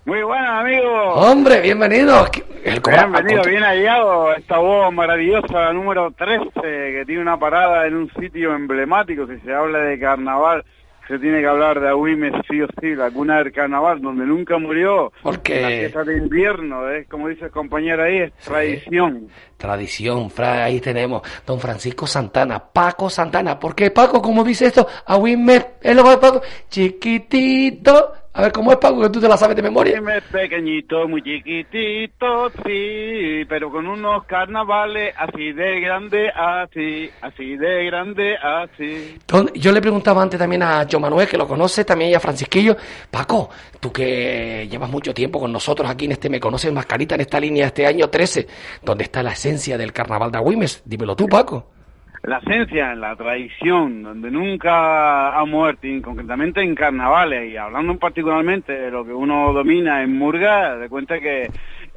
Muy 0.06 0.22
buenas, 0.22 0.62
amigos. 0.62 1.14
Hombre, 1.16 1.60
bienvenidos. 1.62 2.30
El 2.64 2.80
Bienvenido, 2.80 3.42
bien 3.44 3.64
hallado. 3.64 4.32
Esta 4.34 4.60
voz 4.60 4.94
maravillosa, 4.94 5.74
número 5.74 6.12
13, 6.12 6.52
que 6.54 7.04
tiene 7.08 7.22
una 7.22 7.38
parada 7.38 7.88
en 7.88 7.96
un 7.96 8.12
sitio 8.14 8.54
emblemático. 8.54 9.26
Si 9.26 9.40
se 9.40 9.54
habla 9.54 9.80
de 9.80 10.00
carnaval, 10.00 10.64
se 11.08 11.20
tiene 11.20 11.40
que 11.40 11.48
hablar 11.48 11.80
de 11.80 11.90
Agüimes, 11.90 12.34
sí 12.50 12.62
o 12.62 12.68
sí, 12.80 12.96
la 12.96 13.10
cuna 13.12 13.38
del 13.38 13.52
carnaval, 13.52 14.02
donde 14.02 14.26
nunca 14.26 14.58
murió. 14.58 15.12
Porque- 15.22 15.62
la 15.62 15.68
fiesta 15.70 16.04
de 16.04 16.18
invierno, 16.18 16.90
es 16.90 17.08
como 17.08 17.28
dice 17.28 17.46
el 17.46 17.52
compañero 17.52 18.04
ahí, 18.04 18.18
es 18.20 18.34
tradición. 18.44 19.30
Tradición, 19.58 20.30
fra, 20.30 20.66
ahí 20.66 20.80
tenemos 20.80 21.22
don 21.46 21.60
Francisco 21.60 22.06
Santana, 22.06 22.60
Paco 22.60 23.10
Santana. 23.10 23.58
¿Por 23.60 23.74
qué 23.76 23.92
Paco? 23.92 24.22
¿Cómo 24.22 24.44
dice 24.44 24.68
esto? 24.68 24.88
A 25.06 25.18
Wimmer, 25.18 25.76
es 25.82 25.96
lo 25.96 26.04
de 26.10 26.18
Paco, 26.18 26.42
chiquitito. 26.70 28.14
A 28.38 28.42
ver, 28.42 28.52
¿cómo 28.52 28.72
es 28.72 28.78
Paco? 28.78 29.02
Que 29.02 29.10
tú 29.10 29.20
te 29.20 29.28
la 29.28 29.36
sabes 29.36 29.56
de 29.56 29.64
memoria. 29.64 29.98
Agüimes 29.98 30.22
pequeñito, 30.26 31.08
muy 31.08 31.24
chiquitito, 31.24 32.52
sí, 32.64 33.44
pero 33.50 33.72
con 33.72 33.88
unos 33.88 34.26
carnavales 34.26 35.16
así 35.18 35.54
de 35.54 35.80
grande, 35.80 36.30
así, 36.30 37.10
así 37.20 37.58
de 37.58 37.86
grande, 37.86 38.36
así. 38.38 39.18
Yo 39.56 39.72
le 39.72 39.82
preguntaba 39.82 40.22
antes 40.22 40.38
también 40.38 40.62
a 40.62 40.86
Joe 40.88 41.00
Manuel, 41.00 41.28
que 41.28 41.36
lo 41.36 41.48
conoce, 41.48 41.84
también 41.84 42.12
y 42.12 42.14
a 42.14 42.20
Francisquillo. 42.20 42.78
Paco, 43.10 43.50
tú 43.80 43.92
que 43.92 44.68
llevas 44.70 44.92
mucho 44.92 45.16
tiempo 45.16 45.40
con 45.40 45.52
nosotros 45.52 45.90
aquí 45.90 46.06
en 46.06 46.12
este 46.12 46.30
Me 46.30 46.40
Conoces 46.40 46.72
Mascarita, 46.72 47.16
en 47.16 47.22
esta 47.22 47.40
línea 47.40 47.66
este 47.66 47.88
año 47.88 48.08
13, 48.08 48.48
¿dónde 48.84 49.06
está 49.06 49.24
la 49.24 49.32
esencia 49.32 49.80
del 49.80 49.92
carnaval 49.92 50.32
de 50.32 50.38
Agüimes? 50.38 50.84
Dímelo 50.86 51.16
tú, 51.16 51.28
Paco. 51.28 51.77
La 52.24 52.40
esencia, 52.40 52.96
la 52.96 53.16
tradición, 53.16 54.04
donde 54.04 54.32
nunca 54.32 55.38
ha 55.38 55.46
muerto, 55.46 55.88
y 55.88 56.02
concretamente 56.02 56.62
en 56.62 56.76
carnavales, 56.76 57.52
y 57.52 57.58
hablando 57.58 57.98
particularmente 57.98 58.74
de 58.74 58.92
lo 58.92 59.06
que 59.06 59.14
uno 59.14 59.54
domina 59.54 60.02
en 60.04 60.18
Murga, 60.18 60.76
de 60.78 60.90
cuenta 60.90 61.20
que 61.20 61.50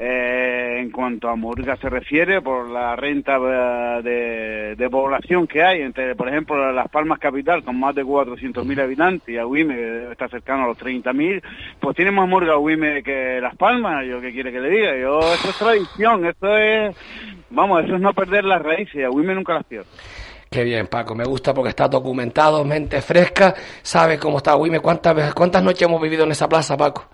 eh, 0.02 0.78
en 0.80 0.90
cuanto 0.90 1.28
a 1.28 1.36
Murga 1.36 1.76
se 1.76 1.90
refiere, 1.90 2.40
por 2.40 2.70
la 2.70 2.96
renta 2.96 3.36
eh, 3.36 4.02
de, 4.02 4.74
de 4.74 4.88
población 4.90 5.46
que 5.46 5.62
hay, 5.62 5.82
entre, 5.82 6.14
por 6.14 6.26
ejemplo, 6.28 6.72
Las 6.72 6.88
Palmas 6.88 7.18
Capital, 7.18 7.62
con 7.62 7.78
más 7.78 7.94
de 7.94 8.02
400.000 8.02 8.80
habitantes, 8.80 9.28
y 9.28 9.36
Agüime, 9.36 9.74
que 9.76 10.12
estar 10.12 10.30
cercano 10.30 10.64
a 10.64 10.68
los 10.68 10.78
30.000, 10.78 11.42
pues 11.78 11.94
tiene 11.94 12.12
más 12.12 12.26
Murga 12.26 12.54
Agüime 12.54 13.02
que 13.02 13.40
Las 13.42 13.54
Palmas, 13.56 14.06
yo 14.06 14.22
qué 14.22 14.32
quiere 14.32 14.50
que 14.50 14.60
le 14.60 14.70
diga, 14.70 14.96
yo, 14.96 15.18
eso 15.20 15.50
es 15.50 15.58
tradición, 15.58 16.24
eso 16.24 16.56
es, 16.56 16.96
vamos, 17.50 17.84
eso 17.84 17.96
es 17.96 18.00
no 18.00 18.14
perder 18.14 18.44
las 18.44 18.62
raíces, 18.62 19.04
Agüime 19.04 19.34
nunca 19.34 19.52
las 19.52 19.64
pierde. 19.64 19.86
Qué 20.50 20.64
bien, 20.64 20.86
Paco, 20.86 21.14
me 21.14 21.24
gusta 21.24 21.52
porque 21.52 21.68
está 21.68 21.86
documentado, 21.88 22.64
mente 22.64 23.02
fresca, 23.02 23.54
sabe 23.82 24.18
cómo 24.18 24.38
está 24.38 24.52
Agüimes. 24.52 24.80
¿Cuántas, 24.80 25.14
veces- 25.14 25.34
¿Cuántas 25.34 25.62
noches 25.62 25.82
hemos 25.82 26.00
vivido 26.02 26.24
en 26.24 26.32
esa 26.32 26.48
plaza, 26.48 26.76
Paco? 26.76 27.04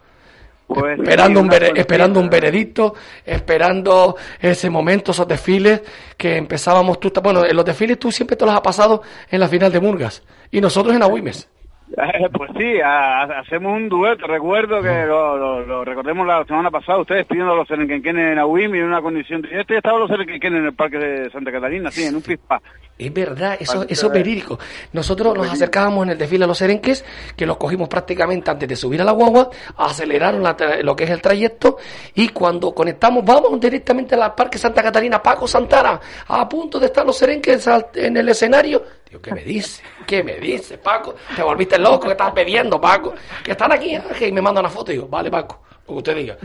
Pues, 0.68 0.98
esperando, 0.98 1.40
un 1.40 1.50
esperando 1.76 2.20
un 2.20 2.28
veredicto, 2.28 2.94
esperando 3.24 4.16
ese 4.40 4.68
momento, 4.70 5.12
esos 5.12 5.28
desfiles 5.28 5.82
que 6.16 6.36
empezábamos 6.36 6.98
tú, 6.98 7.12
bueno, 7.22 7.44
en 7.44 7.54
los 7.54 7.64
desfiles 7.64 7.98
tú 7.98 8.10
siempre 8.10 8.36
te 8.36 8.44
los 8.44 8.54
has 8.54 8.60
pasado 8.62 9.02
en 9.30 9.38
la 9.40 9.48
final 9.48 9.70
de 9.70 9.80
Murgas 9.80 10.24
y 10.50 10.60
nosotros 10.60 10.94
en 10.96 11.02
Agüimes. 11.02 11.48
Eh, 11.96 12.28
Pues 12.32 12.50
sí, 12.58 12.80
ha- 12.84 13.22
hacemos 13.38 13.76
un 13.76 13.88
dueto. 13.88 14.26
Recuerdo 14.26 14.82
que 14.82 15.06
lo, 15.06 15.36
lo- 15.36 15.60
lo 15.64 15.84
recordemos 15.84 16.26
la 16.26 16.44
semana 16.44 16.68
pasada, 16.68 16.98
ustedes 16.98 17.26
pidiendo 17.26 17.54
los 17.54 17.68
serenquenquenes 17.68 18.32
en 18.32 18.38
Agüim 18.40 18.74
y 18.74 18.78
en 18.78 18.86
una 18.86 19.00
condición. 19.00 19.46
Este 19.50 19.76
estaban 19.76 20.00
los 20.00 20.10
serenquenquenes 20.10 20.58
en 20.60 20.66
el 20.66 20.74
Parque 20.74 20.98
de 20.98 21.30
Santa 21.30 21.52
Catarina, 21.52 21.92
sí, 21.92 22.02
en 22.04 22.16
un 22.16 22.22
pispa. 22.26 22.60
Es 22.98 23.12
verdad, 23.12 23.58
eso, 23.60 23.84
eso 23.86 24.06
es 24.06 24.12
verídico. 24.12 24.58
Nosotros 24.92 25.36
nos 25.36 25.50
acercábamos 25.50 26.04
en 26.04 26.12
el 26.12 26.18
desfile 26.18 26.44
a 26.44 26.46
los 26.46 26.56
Serenques, 26.56 27.04
que 27.36 27.44
los 27.44 27.58
cogimos 27.58 27.88
prácticamente 27.88 28.50
antes 28.50 28.66
de 28.66 28.74
subir 28.74 29.02
a 29.02 29.04
la 29.04 29.12
guagua, 29.12 29.50
aceleraron 29.76 30.42
la 30.42 30.56
lo 30.82 30.96
que 30.96 31.04
es 31.04 31.10
el 31.10 31.20
trayecto, 31.20 31.76
y 32.14 32.28
cuando 32.30 32.74
conectamos, 32.74 33.22
vamos 33.22 33.60
directamente 33.60 34.14
al 34.14 34.34
Parque 34.34 34.56
Santa 34.56 34.82
Catarina, 34.82 35.22
Paco 35.22 35.46
Santana, 35.46 36.00
a 36.26 36.48
punto 36.48 36.80
de 36.80 36.86
estar 36.86 37.04
los 37.04 37.18
Serenques 37.18 37.68
en 37.94 38.16
el 38.16 38.28
escenario. 38.30 38.82
Digo, 39.08 39.20
¿qué 39.20 39.32
me 39.32 39.44
dice? 39.44 39.82
¿Qué 40.06 40.22
me 40.22 40.36
dice, 40.36 40.78
Paco? 40.78 41.16
Te 41.34 41.42
volviste 41.42 41.78
loco, 41.78 42.06
que 42.06 42.12
estás 42.12 42.32
bebiendo, 42.32 42.80
Paco. 42.80 43.14
Que 43.44 43.52
están 43.52 43.72
aquí, 43.72 43.94
y 44.20 44.32
me 44.32 44.40
manda 44.40 44.60
una 44.60 44.70
foto. 44.70 44.90
Y 44.90 44.94
digo, 44.94 45.06
vale, 45.06 45.30
Paco, 45.30 45.60
lo 45.86 45.94
que 45.94 45.98
usted 45.98 46.16
diga. 46.16 46.36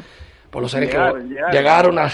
Por 0.51 0.61
los 0.61 0.71
Serenques 0.71 0.95
Llegaron, 0.95 1.29
llegaron. 1.29 1.51
llegaron 1.51 1.99
al, 1.99 2.11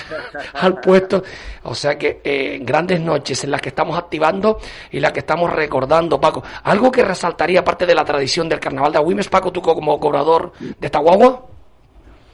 al 0.53 0.79
puesto. 0.79 1.23
O 1.63 1.75
sea 1.75 1.97
que 1.97 2.21
eh, 2.23 2.59
grandes 2.61 3.01
noches 3.01 3.43
en 3.43 3.51
las 3.51 3.59
que 3.61 3.69
estamos 3.69 3.97
activando 3.97 4.59
y 4.91 4.99
las 4.99 5.11
que 5.11 5.19
estamos 5.19 5.51
recordando, 5.51 6.21
Paco. 6.21 6.43
Algo 6.63 6.91
que 6.91 7.03
resaltaría, 7.03 7.61
aparte 7.61 7.85
de 7.85 7.95
la 7.95 8.05
tradición 8.05 8.47
del 8.47 8.59
carnaval 8.59 8.91
de 8.91 8.99
Agüimes, 8.99 9.27
Paco, 9.27 9.51
tú 9.51 9.61
como 9.61 9.99
cobrador 9.99 10.53
de 10.59 10.85
esta 10.85 10.99
guagua. 10.99 11.56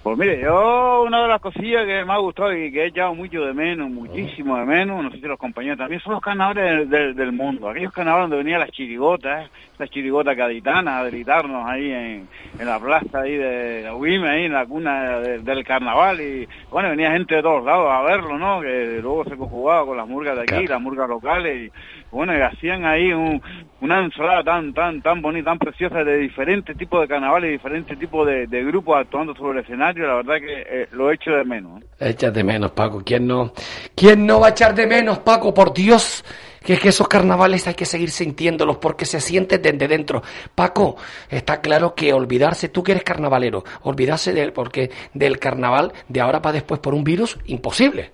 Pues 0.03 0.17
mire, 0.17 0.41
yo 0.41 1.03
una 1.07 1.21
de 1.21 1.27
las 1.29 1.39
cosillas 1.39 1.85
que 1.85 2.03
me 2.03 2.11
ha 2.11 2.17
gustado 2.17 2.51
y 2.53 2.69
que 2.73 2.83
he 2.83 2.87
echado 2.87 3.15
mucho 3.15 3.39
de 3.45 3.53
menos, 3.53 3.89
muchísimo 3.89 4.57
de 4.57 4.65
menos, 4.65 5.01
no 5.01 5.09
sé 5.09 5.15
si 5.21 5.25
los 5.25 5.39
compañeros 5.39 5.77
también, 5.77 6.01
son 6.01 6.11
los 6.13 6.21
carnavales 6.21 6.77
del, 6.77 6.89
del- 6.89 7.15
del 7.15 7.31
mundo. 7.31 7.69
Aquellos 7.69 7.93
carnavales 7.93 8.23
donde 8.29 8.43
venían 8.43 8.59
las 8.59 8.71
chirigotas, 8.71 9.49
las 9.79 9.89
chirigotas 9.89 10.35
gaditanas 10.35 10.95
a 10.95 11.05
gritarnos 11.05 11.65
ahí 11.65 11.89
en, 11.89 12.27
en 12.59 12.65
la 12.67 12.79
plaza 12.81 13.21
ahí 13.21 13.37
de 13.37 13.87
Agüime, 13.87 14.27
ahí 14.29 14.43
en 14.45 14.51
la 14.53 14.65
cuna 14.65 15.19
de- 15.19 15.39
del 15.39 15.63
carnaval. 15.63 16.19
Y 16.19 16.49
bueno, 16.69 16.89
venía 16.89 17.13
gente 17.13 17.35
de 17.35 17.41
todos 17.41 17.63
lados 17.63 17.87
a 17.89 18.01
verlo, 18.01 18.37
¿no? 18.37 18.59
Que 18.59 18.99
luego 19.01 19.23
se 19.23 19.37
conjugaba 19.37 19.85
con 19.85 19.95
las 19.95 20.07
murgas 20.07 20.35
de 20.35 20.41
aquí, 20.41 20.67
las 20.67 20.81
murgas 20.81 21.07
locales. 21.07 21.71
Bueno, 22.13 22.37
y 22.37 22.41
hacían 22.41 22.85
ahí 22.85 23.11
un- 23.11 23.41
una 23.81 24.05
ensalada 24.05 24.43
tan, 24.43 24.71
tan, 24.71 25.01
tan 25.01 25.19
bonita, 25.21 25.49
tan 25.49 25.57
preciosa 25.57 26.03
de 26.03 26.17
diferentes 26.17 26.77
tipos 26.77 27.01
de 27.01 27.07
carnavales, 27.07 27.51
diferentes 27.51 27.97
tipos 27.97 28.27
de, 28.27 28.45
grupos 28.63 28.97
actuando 28.99 29.35
sobre 29.35 29.59
el 29.59 29.65
escenario. 29.65 30.05
La 30.07 30.15
verdad 30.17 30.35
que 30.37 30.61
eh, 30.83 30.87
lo 30.91 31.11
echo 31.11 31.31
de 31.31 31.43
menos. 31.43 31.83
Echas 31.99 32.31
de 32.31 32.43
menos, 32.43 32.71
Paco. 32.71 33.01
¿Quién 33.03 33.25
no, 33.25 33.51
¿Quién 33.95 34.27
no 34.27 34.39
va 34.39 34.47
a 34.47 34.49
echar 34.51 34.75
de 34.75 34.85
menos, 34.85 35.19
Paco? 35.19 35.53
Por 35.55 35.73
Dios, 35.73 36.23
que 36.63 36.73
es 36.73 36.79
que 36.79 36.89
esos 36.89 37.07
carnavales 37.07 37.67
hay 37.67 37.73
que 37.73 37.85
seguir 37.85 38.11
sintiéndolos 38.11 38.77
porque 38.77 39.05
se 39.05 39.19
sienten 39.19 39.61
desde 39.61 39.87
dentro. 39.87 40.21
Paco, 40.53 40.95
está 41.29 41.61
claro 41.61 41.95
que 41.95 42.13
olvidarse, 42.13 42.69
tú 42.69 42.83
que 42.83 42.91
eres 42.91 43.03
carnavalero, 43.03 43.63
olvidarse 43.81 44.33
del, 44.33 44.53
porque 44.53 44.91
del 45.15 45.39
carnaval 45.39 45.91
de 46.07 46.21
ahora 46.21 46.43
para 46.43 46.53
después 46.53 46.79
por 46.79 46.93
un 46.93 47.03
virus, 47.03 47.39
imposible. 47.47 48.11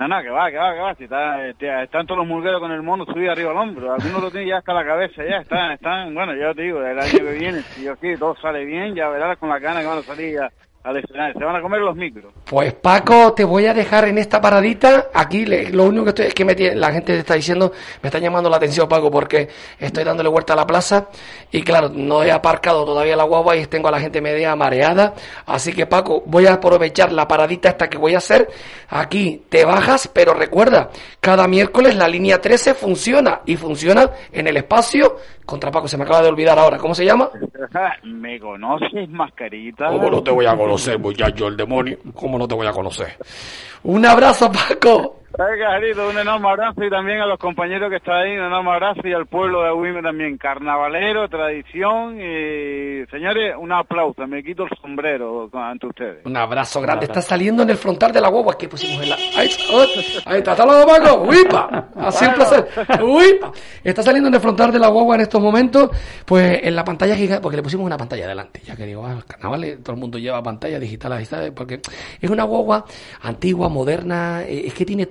No, 0.00 0.08
no, 0.08 0.22
que 0.22 0.28
va, 0.30 0.50
que 0.50 0.56
va, 0.56 0.74
que 0.74 0.80
va. 0.80 0.94
Si 0.96 1.04
está, 1.04 1.46
este, 1.46 1.82
están 1.84 2.04
todos 2.06 2.18
los 2.18 2.26
murgueros 2.26 2.60
con 2.60 2.72
el 2.72 2.82
mono 2.82 3.04
subido 3.06 3.30
arriba 3.32 3.52
al 3.52 3.56
hombro. 3.58 3.92
Algunos 3.94 4.22
lo 4.22 4.30
tienen 4.30 4.48
ya 4.50 4.58
hasta 4.58 4.72
la 4.72 4.84
cabeza, 4.84 5.22
ya 5.28 5.36
están, 5.38 5.72
están, 5.72 6.14
bueno, 6.14 6.34
ya 6.34 6.52
te 6.52 6.62
digo, 6.62 6.82
el 6.82 6.98
año 6.98 7.12
que 7.12 7.32
viene, 7.38 7.62
si 7.62 7.86
aquí 7.88 8.16
todo 8.18 8.34
sale 8.42 8.64
bien, 8.64 8.94
ya 8.94 9.08
verás 9.08 9.38
con 9.38 9.48
la 9.48 9.58
gana 9.60 9.80
que 9.80 9.86
van 9.86 9.98
a 9.98 10.02
salir 10.02 10.40
a- 10.40 10.50
al 10.82 10.98
escenario. 10.98 11.32
Se 11.38 11.42
van 11.42 11.56
a 11.56 11.62
comer 11.62 11.80
los 11.80 11.96
micros. 11.96 12.30
Pues 12.44 12.74
Paco, 12.74 13.32
te 13.32 13.42
voy 13.42 13.64
a 13.64 13.72
dejar 13.72 14.04
en 14.06 14.18
esta 14.18 14.38
paradita. 14.38 15.06
Aquí 15.14 15.46
le- 15.46 15.70
lo 15.70 15.84
único 15.84 16.04
que 16.04 16.10
estoy 16.10 16.26
es 16.26 16.34
que 16.34 16.44
me 16.44 16.54
la 16.74 16.92
gente 16.92 17.14
te 17.14 17.20
está 17.20 17.32
diciendo, 17.36 17.72
me 18.02 18.08
está 18.08 18.18
llamando 18.18 18.50
la 18.50 18.58
atención 18.58 18.86
Paco 18.86 19.10
porque 19.10 19.48
estoy 19.78 20.04
dándole 20.04 20.28
vuelta 20.28 20.52
a 20.52 20.56
la 20.56 20.66
plaza 20.66 21.08
y 21.50 21.62
claro, 21.62 21.88
no 21.88 22.22
he 22.22 22.30
aparcado 22.30 22.84
todavía 22.84 23.16
la 23.16 23.24
guagua 23.24 23.56
y 23.56 23.64
tengo 23.64 23.88
a 23.88 23.92
la 23.92 23.98
gente 24.00 24.20
media 24.20 24.54
mareada. 24.56 25.14
Así 25.46 25.72
que 25.72 25.86
Paco, 25.86 26.22
voy 26.26 26.44
a 26.48 26.52
aprovechar 26.52 27.12
la 27.12 27.26
paradita 27.26 27.70
esta 27.70 27.88
que 27.88 27.96
voy 27.96 28.14
a 28.14 28.18
hacer. 28.18 28.46
Aquí 28.96 29.42
te 29.48 29.64
bajas, 29.64 30.08
pero 30.14 30.34
recuerda, 30.34 30.88
cada 31.18 31.48
miércoles 31.48 31.96
la 31.96 32.06
línea 32.06 32.40
13 32.40 32.74
funciona 32.74 33.40
y 33.44 33.56
funciona 33.56 34.08
en 34.30 34.46
el 34.46 34.56
espacio. 34.56 35.16
Contra 35.44 35.72
Paco, 35.72 35.88
se 35.88 35.98
me 35.98 36.04
acaba 36.04 36.22
de 36.22 36.28
olvidar 36.28 36.56
ahora. 36.56 36.78
¿Cómo 36.78 36.94
se 36.94 37.04
llama? 37.04 37.28
¿Me 38.04 38.38
conoces, 38.38 39.08
mascarita? 39.08 39.88
¿Cómo 39.88 40.08
no 40.08 40.22
te 40.22 40.30
voy 40.30 40.46
a 40.46 40.56
conocer, 40.56 40.96
muchacho, 41.00 41.48
el 41.48 41.56
demonio? 41.56 41.98
¿Cómo 42.14 42.38
no 42.38 42.46
te 42.46 42.54
voy 42.54 42.68
a 42.68 42.70
conocer? 42.70 43.16
Un 43.82 44.06
abrazo, 44.06 44.52
Paco. 44.52 45.23
Un 45.36 46.18
enorme 46.18 46.48
abrazo 46.48 46.84
y 46.84 46.90
también 46.90 47.20
a 47.20 47.26
los 47.26 47.40
compañeros 47.40 47.90
que 47.90 47.96
están 47.96 48.14
ahí, 48.22 48.38
un 48.38 48.44
enorme 48.44 48.70
abrazo 48.70 49.00
y 49.02 49.12
al 49.12 49.26
pueblo 49.26 49.62
de 49.62 49.68
Agüime 49.68 50.00
también. 50.00 50.38
Carnavalero, 50.38 51.28
tradición 51.28 52.20
y, 52.20 53.04
señores, 53.10 53.54
un 53.58 53.72
aplauso. 53.72 54.24
Me 54.28 54.44
quito 54.44 54.62
el 54.62 54.70
sombrero 54.80 55.50
ante 55.52 55.88
ustedes. 55.88 56.24
Un 56.24 56.36
abrazo 56.36 56.80
grande. 56.80 57.06
Está 57.06 57.20
saliendo 57.20 57.64
en 57.64 57.70
el 57.70 57.76
frontal 57.76 58.12
de 58.12 58.20
la 58.20 58.28
guagua 58.28 58.56
que 58.56 58.68
pusimos 58.68 59.02
en 59.02 59.10
la. 59.10 59.16
Ahí, 59.36 59.50
oh, 59.72 59.84
ahí 60.26 60.38
está, 60.38 60.52
hasta 60.52 60.66
luego, 60.66 60.86
Paco. 60.86 61.22
¡Uipa! 61.22 61.88
Ha 61.96 62.12
sido 62.12 62.30
un 62.30 62.36
placer. 62.36 62.68
¡Uipa! 63.02 63.52
Está 63.82 64.02
saliendo 64.04 64.28
en 64.28 64.34
el 64.34 64.40
frontal 64.40 64.70
de 64.70 64.78
la 64.78 64.88
guagua 64.88 65.16
en 65.16 65.22
estos 65.22 65.40
momentos, 65.40 65.90
pues 66.24 66.60
en 66.62 66.76
la 66.76 66.84
pantalla 66.84 67.16
gigante, 67.16 67.42
porque 67.42 67.56
le 67.56 67.62
pusimos 67.62 67.84
una 67.84 67.96
pantalla 67.96 68.28
delante. 68.28 68.60
Ya 68.60 68.76
que 68.76 68.86
digo, 68.86 69.04
ah, 69.04 69.14
los 69.14 69.24
carnavales, 69.24 69.82
todo 69.82 69.94
el 69.94 70.00
mundo 70.00 70.16
lleva 70.16 70.40
pantalla 70.44 70.78
digital, 70.78 71.26
¿sabes? 71.26 71.50
Porque 71.50 71.80
es 72.20 72.30
una 72.30 72.44
guagua 72.44 72.84
antigua, 73.22 73.68
moderna, 73.68 74.42
eh, 74.44 74.68
es 74.68 74.74
que 74.74 74.84
tiene 74.84 75.06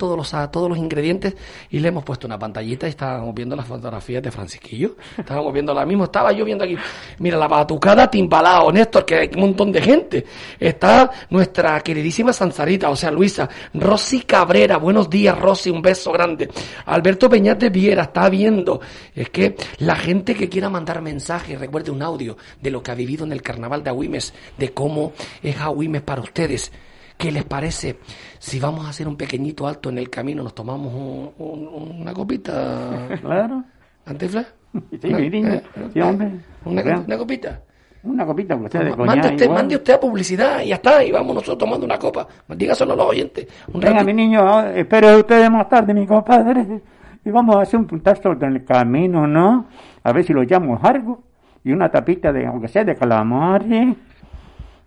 todos 0.52 0.70
los, 0.70 0.78
ingredientes 0.78 1.36
y 1.70 1.80
le 1.80 1.90
hemos 1.90 2.04
puesto 2.04 2.28
una 2.28 2.38
pantallita 2.38 2.88
y 2.88 2.90
estábamos 2.90 3.34
viendo 3.34 3.56
las 3.56 3.66
fotografías 3.66 4.22
de 4.22 4.32
Francisquillo. 4.32 4.96
Estábamos 5.18 5.54
viendo 5.54 5.74
la 5.74 5.86
misma, 5.86 6.06
estaba 6.06 6.32
yo 6.32 6.46
viendo 6.46 6.64
aquí. 6.64 6.76
Mira, 7.20 7.38
la 7.38 7.48
batucada 7.48 8.10
timbalao, 8.10 8.72
Néstor, 8.72 9.06
que 9.06 9.16
hay 9.16 9.30
un 9.36 9.42
montón 9.42 9.72
de 9.72 9.82
gente. 9.82 10.26
Está 10.60 11.10
nuestra 11.30 11.80
queridísima 11.82 12.34
Sansarita, 12.34 12.90
o 12.90 12.96
sea, 12.96 13.12
Luisa. 13.12 13.50
Rosy 13.74 14.22
Cabrera, 14.22 14.78
buenos 14.78 15.10
días, 15.10 15.38
Rosy, 15.38 15.70
un 15.70 15.82
beso 15.82 16.12
grande. 16.12 16.50
Alberto 16.86 17.30
Peñate 17.30 17.70
Viera, 17.70 18.04
está 18.04 18.30
viendo. 18.30 18.82
Es 19.16 19.30
que 19.30 19.56
la 19.80 19.96
gente 19.96 20.36
que 20.36 20.50
quiera 20.50 20.70
mandar 20.70 21.02
mensajes, 21.02 21.60
recuerde 21.60 21.92
un 21.92 22.02
audio 22.02 22.38
de 22.62 22.72
lo 22.72 22.82
que 22.82 22.92
ha 22.92 22.96
vivido 22.96 23.26
en 23.26 23.32
el 23.32 23.42
carnaval 23.42 23.84
de 23.84 23.90
Agüimes, 23.90 24.34
de 24.58 24.74
cómo 24.74 25.14
es 25.42 25.60
Agüimes 25.60 26.02
para 26.02 26.22
ustedes. 26.22 26.72
¿Qué 27.18 27.32
les 27.32 27.46
parece 27.46 27.98
si 28.46 28.60
vamos 28.60 28.86
a 28.86 28.90
hacer 28.90 29.08
un 29.08 29.16
pequeñito 29.16 29.66
alto 29.66 29.90
en 29.90 29.98
el 30.00 30.10
camino, 30.10 30.44
nos 30.44 30.54
tomamos 30.54 30.94
un- 30.94 31.32
un- 31.38 32.02
una 32.02 32.14
copita? 32.14 33.08
Claro. 33.22 33.64
¿Antifla? 34.06 34.46
Sí, 35.02 35.14
mi 35.14 35.30
niño. 35.30 35.62
Sí, 35.94 36.02
hombre. 36.02 36.32
Una, 36.66 36.82
Vean. 36.82 37.04
una 37.08 37.18
copita. 37.18 37.62
Una 38.04 38.26
copita 38.26 38.56
usted 38.56 38.80
de 38.84 38.96
Mande 38.98 39.28
usted, 39.30 39.44
igual. 39.46 39.58
mande 39.60 39.76
usted 39.78 39.94
a 39.94 40.00
publicidad 40.00 40.62
y 40.62 40.68
ya 40.70 40.76
está, 40.76 41.02
y 41.06 41.12
vamos 41.12 41.36
nosotros 41.36 41.58
tomando 41.60 41.86
una 41.86 41.98
copa. 41.98 42.28
Dígaselo 42.50 42.94
a 42.94 42.96
los 42.98 43.06
oyentes. 43.06 43.48
Un 43.72 43.80
Venga, 43.80 44.04
mi 44.04 44.14
niño, 44.14 44.42
ah, 44.46 44.72
espere 44.76 45.16
ustedes 45.16 45.50
más 45.50 45.70
tarde, 45.70 45.94
mi 45.94 46.06
compadre. 46.06 46.82
Y 47.24 47.30
vamos 47.30 47.56
a 47.56 47.62
hacer 47.62 47.80
un 47.80 47.86
puntazo 47.88 48.34
en 48.34 48.44
el 48.44 48.66
camino, 48.66 49.26
¿no? 49.26 49.68
A 50.04 50.12
ver 50.12 50.26
si 50.26 50.34
lo 50.34 50.44
llamo 50.44 50.78
algo. 50.84 51.24
Y 51.64 51.72
una 51.72 51.90
tapita 51.90 52.34
de, 52.34 52.46
aunque 52.46 52.68
sea 52.68 52.84
de 52.84 52.96
calamares. 52.98 53.96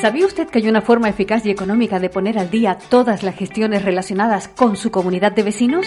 ¿Sabía 0.00 0.24
usted 0.26 0.48
que 0.48 0.58
hay 0.58 0.68
una 0.68 0.82
forma 0.82 1.08
eficaz 1.08 1.46
y 1.46 1.52
económica 1.52 2.00
de 2.00 2.10
poner 2.10 2.36
al 2.36 2.50
día 2.50 2.76
todas 2.88 3.22
las 3.22 3.36
gestiones 3.36 3.84
relacionadas 3.84 4.48
con 4.48 4.76
su 4.76 4.90
comunidad 4.90 5.30
de 5.30 5.44
vecinos? 5.44 5.86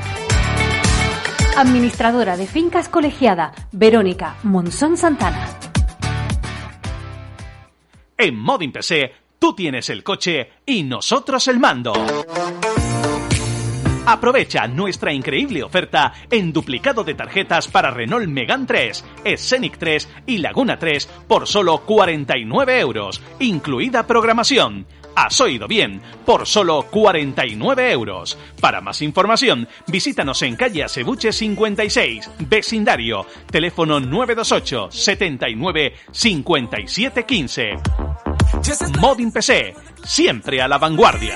Administradora 1.58 2.38
de 2.38 2.48
fincas 2.48 2.88
colegiada, 2.90 3.54
Verónica 3.74 4.38
Monzón 4.44 4.98
Santana. 4.98 5.65
En 8.18 8.40
Modin 8.40 8.72
PC, 8.72 9.12
tú 9.38 9.54
tienes 9.54 9.90
el 9.90 10.02
coche 10.02 10.50
y 10.66 10.84
nosotros 10.84 11.50
el 11.50 11.60
mando. 11.60 11.94
Aprovecha 14.06 14.68
nuestra 14.68 15.12
increíble 15.12 15.64
oferta 15.64 16.14
en 16.32 16.54
duplicado 16.54 17.04
de 17.04 17.16
tarjetas 17.16 17.68
para 17.68 17.92
Renault 17.92 18.28
Megane 18.28 18.66
3, 18.68 19.06
Scenic 19.36 19.78
3 19.78 20.10
y 20.28 20.38
Laguna 20.38 20.80
3 20.80 21.08
por 21.28 21.46
solo 21.46 21.80
49 21.80 22.80
euros, 22.80 23.22
incluida 23.40 24.08
programación. 24.08 24.86
Has 25.16 25.40
oído 25.40 25.68
bien, 25.68 26.02
por 26.26 26.46
solo 26.46 26.84
49 26.90 27.92
euros. 27.92 28.38
Para 28.60 28.82
más 28.82 29.02
información, 29.02 29.68
visítanos 29.88 30.42
en 30.42 30.56
calle 30.56 30.84
Acebuche 30.84 31.32
56, 31.32 32.30
vecindario, 32.40 33.26
teléfono 33.50 34.00
928 34.00 34.92
79 34.92 35.94
57 36.12 37.26
15. 37.26 37.74
Modin 39.00 39.32
PC, 39.32 39.74
siempre 40.04 40.62
a 40.62 40.68
la 40.68 40.78
vanguardia. 40.78 41.36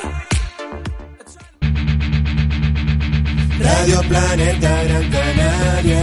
Radio 3.60 4.02
Planeta 4.08 4.84
Gran 4.84 5.10
Canaria 5.10 6.02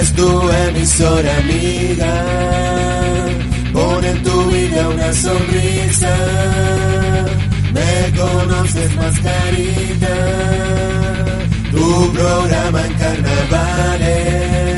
es 0.00 0.14
tu 0.14 0.50
emisora 0.50 1.36
amiga. 1.38 3.03
Pon 3.94 4.04
en 4.04 4.22
tu 4.24 4.50
vida 4.50 4.88
una 4.88 5.12
sonrisa. 5.12 6.16
Me 7.72 8.12
conoces 8.18 8.96
mascarita. 8.96 10.16
Tu 11.70 12.12
programa 12.12 12.86
en 12.86 12.94
carnavales. 12.94 14.73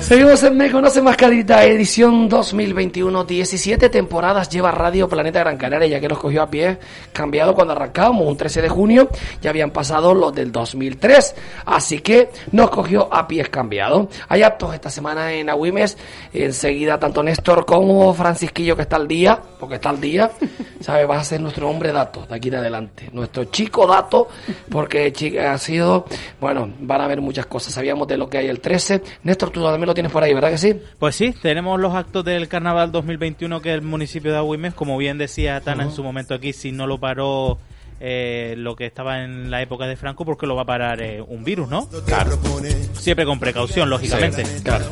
Seguimos 0.00 0.42
en 0.42 0.56
Me 0.56 0.70
Conoce 0.70 1.00
Mascarita, 1.00 1.64
edición 1.64 2.28
2021. 2.28 3.24
17 3.24 3.88
temporadas 3.88 4.48
lleva 4.48 4.70
Radio 4.70 5.08
Planeta 5.08 5.40
Gran 5.40 5.56
Canaria, 5.56 5.86
ya 5.88 6.00
que 6.00 6.08
nos 6.08 6.18
cogió 6.18 6.42
a 6.42 6.50
pie 6.50 6.78
cambiado 7.12 7.54
cuando 7.54 7.72
arrancábamos, 7.72 8.26
un 8.26 8.36
13 8.36 8.62
de 8.62 8.68
junio. 8.68 9.08
Ya 9.40 9.50
habían 9.50 9.70
pasado 9.70 10.12
los 10.14 10.34
del 10.34 10.50
2003, 10.50 11.34
así 11.66 12.00
que 12.00 12.30
nos 12.50 12.70
cogió 12.70 13.12
a 13.12 13.26
pies 13.26 13.48
cambiado. 13.48 14.08
Hay 14.28 14.42
actos 14.42 14.74
esta 14.74 14.90
semana 14.90 15.32
en 15.32 15.48
Agüimes. 15.48 15.96
Enseguida, 16.32 16.98
tanto 16.98 17.22
Néstor 17.22 17.64
como 17.64 18.12
Francisquillo, 18.12 18.76
que 18.76 18.82
está 18.82 18.96
al 18.96 19.08
día, 19.08 19.40
porque 19.58 19.76
está 19.76 19.90
al 19.90 20.00
día, 20.00 20.30
¿sabe? 20.80 21.06
Va 21.06 21.18
a 21.18 21.24
ser 21.24 21.40
nuestro 21.40 21.70
hombre 21.70 21.92
dato 21.92 22.26
de 22.26 22.34
aquí 22.34 22.48
en 22.48 22.56
adelante. 22.56 23.08
Nuestro 23.12 23.44
chico 23.44 23.86
dato, 23.86 24.28
porque 24.68 25.12
ha 25.40 25.56
sido, 25.58 26.06
bueno, 26.40 26.70
van 26.80 27.00
a 27.00 27.04
haber 27.04 27.20
muchas 27.20 27.46
cosas. 27.46 27.72
Sabíamos 27.72 28.08
de 28.08 28.16
lo 28.16 28.28
que 28.28 28.38
hay 28.38 28.48
el 28.48 28.60
13. 28.60 29.01
Néstor, 29.22 29.50
tú 29.50 29.62
también 29.62 29.86
lo 29.86 29.94
tienes 29.94 30.12
por 30.12 30.22
ahí, 30.22 30.34
¿verdad 30.34 30.50
que 30.50 30.58
sí? 30.58 30.80
Pues 30.98 31.14
sí, 31.14 31.34
tenemos 31.40 31.80
los 31.80 31.94
actos 31.94 32.24
del 32.24 32.48
Carnaval 32.48 32.92
2021 32.92 33.60
que 33.60 33.72
el 33.72 33.82
municipio 33.82 34.32
de 34.32 34.38
Agüimes, 34.38 34.74
como 34.74 34.96
bien 34.98 35.18
decía 35.18 35.60
Tana 35.60 35.84
en 35.84 35.92
su 35.92 36.02
momento 36.02 36.34
aquí, 36.34 36.52
si 36.52 36.72
no 36.72 36.86
lo 36.86 36.98
paró 36.98 37.58
eh, 38.00 38.54
lo 38.58 38.74
que 38.74 38.86
estaba 38.86 39.22
en 39.22 39.50
la 39.50 39.62
época 39.62 39.86
de 39.86 39.96
Franco, 39.96 40.24
porque 40.24 40.46
lo 40.46 40.56
va 40.56 40.62
a 40.62 40.66
parar 40.66 41.00
eh, 41.02 41.20
un 41.20 41.44
virus, 41.44 41.68
¿no? 41.68 41.88
Claro. 42.04 42.38
Siempre 42.94 43.24
con 43.24 43.38
precaución, 43.38 43.88
lógicamente. 43.88 44.44
Sí, 44.44 44.62
claro. 44.62 44.86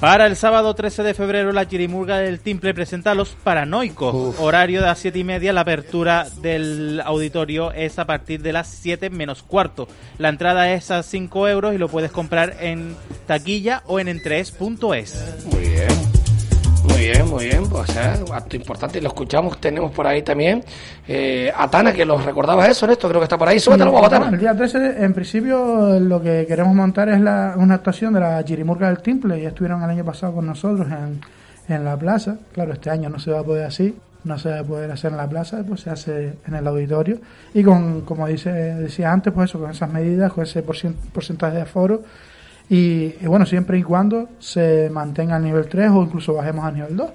Para 0.00 0.26
el 0.26 0.36
sábado 0.36 0.74
13 0.74 1.02
de 1.02 1.14
febrero, 1.14 1.52
la 1.52 1.66
Chirimurga 1.66 2.18
del 2.18 2.40
Timple 2.40 2.74
presenta 2.74 3.12
a 3.12 3.14
los 3.14 3.30
paranoicos. 3.30 4.38
Horario 4.38 4.80
de 4.80 4.86
las 4.86 4.98
7 4.98 5.18
y 5.18 5.24
media. 5.24 5.54
La 5.54 5.62
apertura 5.62 6.26
del 6.42 7.00
auditorio 7.02 7.72
es 7.72 7.98
a 7.98 8.04
partir 8.04 8.42
de 8.42 8.52
las 8.52 8.68
7 8.68 9.08
menos 9.08 9.42
cuarto. 9.42 9.88
La 10.18 10.28
entrada 10.28 10.70
es 10.72 10.90
a 10.90 11.02
5 11.02 11.48
euros 11.48 11.74
y 11.74 11.78
lo 11.78 11.88
puedes 11.88 12.12
comprar 12.12 12.56
en 12.60 12.94
taquilla 13.26 13.82
o 13.86 13.98
en 13.98 14.08
entres.es. 14.08 15.46
Muy 15.50 15.60
bien. 15.60 16.05
Muy 16.88 16.98
bien, 17.00 17.28
muy 17.28 17.44
bien. 17.46 17.68
Pues 17.68 17.96
eh, 17.96 18.24
acto 18.32 18.56
importante, 18.56 19.00
lo 19.00 19.08
escuchamos. 19.08 19.60
Tenemos 19.60 19.90
por 19.92 20.06
ahí 20.06 20.22
también 20.22 20.62
eh, 21.06 21.52
a 21.54 21.68
Tana, 21.68 21.92
que 21.92 22.04
los 22.04 22.24
recordaba 22.24 22.66
eso, 22.66 22.86
Néstor. 22.86 23.10
Creo 23.10 23.20
que 23.20 23.24
está 23.24 23.38
por 23.38 23.48
ahí. 23.48 23.58
Súbete 23.58 23.84
la 23.84 23.90
guagua, 23.90 24.08
Bueno, 24.08 24.24
Tana. 24.26 24.36
el 24.36 24.40
día 24.40 24.54
13, 24.56 25.04
en 25.04 25.12
principio, 25.14 25.98
lo 26.00 26.22
que 26.22 26.44
queremos 26.46 26.74
montar 26.74 27.08
es 27.08 27.20
la, 27.20 27.54
una 27.56 27.74
actuación 27.74 28.14
de 28.14 28.20
la 28.20 28.44
Chirimurga 28.44 28.88
del 28.88 28.98
Timple. 28.98 29.40
Ya 29.40 29.48
estuvieron 29.48 29.82
el 29.82 29.90
año 29.90 30.04
pasado 30.04 30.34
con 30.34 30.46
nosotros 30.46 30.86
en, 30.88 31.20
en 31.74 31.84
la 31.84 31.96
plaza. 31.96 32.36
Claro, 32.52 32.72
este 32.72 32.90
año 32.90 33.08
no 33.08 33.18
se 33.18 33.30
va 33.30 33.40
a 33.40 33.44
poder 33.44 33.64
así. 33.64 33.96
No 34.24 34.38
se 34.38 34.48
va 34.50 34.58
a 34.58 34.64
poder 34.64 34.90
hacer 34.90 35.12
en 35.12 35.18
la 35.18 35.28
plaza, 35.28 35.62
pues 35.66 35.82
se 35.82 35.90
hace 35.90 36.34
en 36.48 36.54
el 36.54 36.66
auditorio. 36.66 37.18
Y 37.54 37.62
con, 37.62 38.00
como 38.00 38.26
dice, 38.26 38.50
decía 38.50 39.12
antes, 39.12 39.32
pues 39.32 39.50
eso, 39.50 39.60
con 39.60 39.70
esas 39.70 39.88
medidas, 39.92 40.32
con 40.32 40.42
ese 40.42 40.62
porcentaje 40.64 41.56
de 41.56 41.62
aforo. 41.62 42.02
Y, 42.68 43.12
bueno, 43.26 43.46
siempre 43.46 43.78
y 43.78 43.82
cuando 43.82 44.28
se 44.38 44.90
mantenga 44.90 45.36
a 45.36 45.38
nivel 45.38 45.68
3 45.68 45.90
o 45.90 46.02
incluso 46.02 46.34
bajemos 46.34 46.64
a 46.64 46.72
nivel 46.72 46.96
2. 46.96 47.10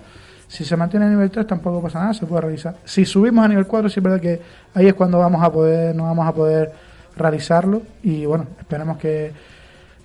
Si 0.47 0.65
se 0.65 0.75
mantiene 0.77 1.05
a 1.05 1.09
nivel 1.09 1.29
3 1.29 1.47
tampoco 1.47 1.81
pasa 1.81 1.99
nada, 1.99 2.13
se 2.13 2.25
puede 2.25 2.41
realizar. 2.41 2.75
Si 2.85 3.05
subimos 3.05 3.43
a 3.43 3.47
nivel 3.47 3.67
4, 3.67 3.89
sí 3.89 3.99
es 3.99 4.03
verdad 4.03 4.19
que 4.19 4.41
ahí 4.73 4.87
es 4.87 4.93
cuando 4.93 5.19
vamos 5.19 5.43
a 5.43 5.51
poder, 5.51 5.95
no 5.95 6.03
vamos 6.03 6.27
a 6.27 6.33
poder 6.33 6.71
realizarlo 7.15 7.81
y 8.03 8.25
bueno, 8.25 8.47
esperemos 8.59 8.97
que, 8.97 9.31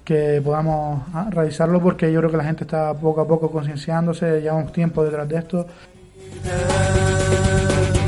que 0.05 0.41
podamos 0.45 1.03
ah, 1.15 1.29
realizarlo 1.31 1.81
porque 1.81 2.13
yo 2.13 2.21
creo 2.21 2.31
que 2.31 2.37
la 2.37 2.45
gente 2.45 2.65
está 2.65 2.95
poco 2.95 3.21
a 3.21 3.29
poco 3.29 3.51
concienciándose, 3.51 4.41
llevamos 4.41 4.73
tiempo 4.73 5.05
detrás 5.05 5.29
de 5.29 5.37
esto. 5.37 5.67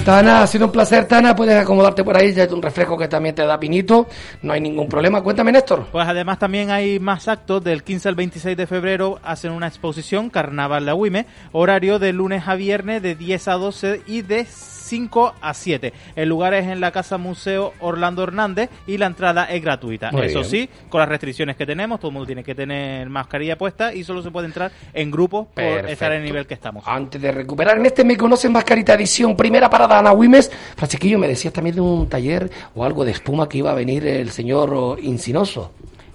Tana, 0.09 0.43
ha 0.43 0.47
sido 0.47 0.65
un 0.65 0.73
placer, 0.73 1.05
Tana. 1.05 1.37
Puedes 1.37 1.55
acomodarte 1.55 2.03
por 2.03 2.17
ahí, 2.17 2.33
ya 2.33 2.45
hay 2.45 2.49
un 2.51 2.63
refresco 2.63 2.97
que 2.97 3.09
también 3.09 3.35
te 3.35 3.45
da 3.45 3.61
pinito. 3.61 4.07
No 4.41 4.55
hay 4.55 4.61
ningún 4.63 4.89
problema. 4.89 5.21
Cuéntame, 5.21 5.53
Néstor. 5.53 5.89
Pues 5.93 6.09
además 6.09 6.39
también 6.39 6.71
hay 6.71 6.99
más 6.99 7.29
actos. 7.29 7.63
Del 7.63 7.83
15 7.83 8.09
al 8.09 8.15
26 8.15 8.57
de 8.57 8.67
febrero 8.67 9.21
hacen 9.23 9.53
una 9.53 9.67
exposición, 9.67 10.31
Carnaval 10.31 10.87
de 10.87 10.93
Agüime, 10.93 11.27
horario 11.53 11.99
de 11.99 12.15
lunes 12.15 12.49
a 12.49 12.55
viernes 12.55 13.03
de 13.03 13.17
10 13.17 13.49
a 13.49 13.53
12 13.53 14.01
y 14.07 14.23
de 14.23 14.47
5 14.89 15.35
a 15.41 15.55
7. 15.55 15.93
El 16.17 16.29
lugar 16.29 16.55
es 16.55 16.67
en 16.67 16.81
la 16.81 16.91
Casa 16.91 17.19
Museo 17.19 17.75
Orlando 17.81 18.23
Hernández 18.23 18.71
y 18.87 18.97
la 18.99 19.07
entrada 19.07 19.45
es 19.45 19.63
gratuita. 19.63 20.11
Muy 20.11 20.27
Eso 20.27 20.41
bien. 20.41 20.51
sí, 20.51 20.69
con 20.89 21.01
las 21.01 21.09
restricciones 21.09 21.57
que 21.57 21.67
tenemos, 21.67 22.01
todo 22.01 22.09
el 22.09 22.15
mundo 22.15 22.27
tiene 22.27 22.43
que 22.43 22.55
tener 22.55 23.09
mascarilla 23.11 23.57
puesta 23.59 23.93
y 23.93 24.03
solo 24.05 24.23
se 24.23 24.31
puede 24.31 24.47
entrar 24.47 24.73
en 24.95 25.11
grupos 25.11 25.47
por 25.47 25.55
Perfecto. 25.55 25.93
estar 25.93 26.13
en 26.13 26.19
el 26.21 26.25
nivel 26.25 26.47
que 26.47 26.55
estamos. 26.55 26.85
Antes 26.87 27.21
de 27.21 27.31
recuperar 27.33 27.79
en 27.79 27.87
este 27.87 28.05
Me 28.05 28.17
Conocen 28.17 28.53
Mascarita 28.53 28.95
edición, 28.95 29.37
primera 29.37 29.69
parada 29.69 29.99
Ana 29.99 30.13
Wimes. 30.13 30.51
Francisquillo, 30.77 31.19
me 31.19 31.29
decías 31.29 31.53
también 31.53 31.77
de 31.77 31.83
un 31.83 32.09
taller 32.09 32.51
o 32.75 32.85
algo 32.85 33.05
de 33.05 33.13
espuma 33.13 33.49
que 33.49 33.59
iba 33.59 33.71
a 33.71 33.75
venir 33.75 34.07
el 34.07 34.31
señor 34.31 34.99
Incinoso. 35.03 35.73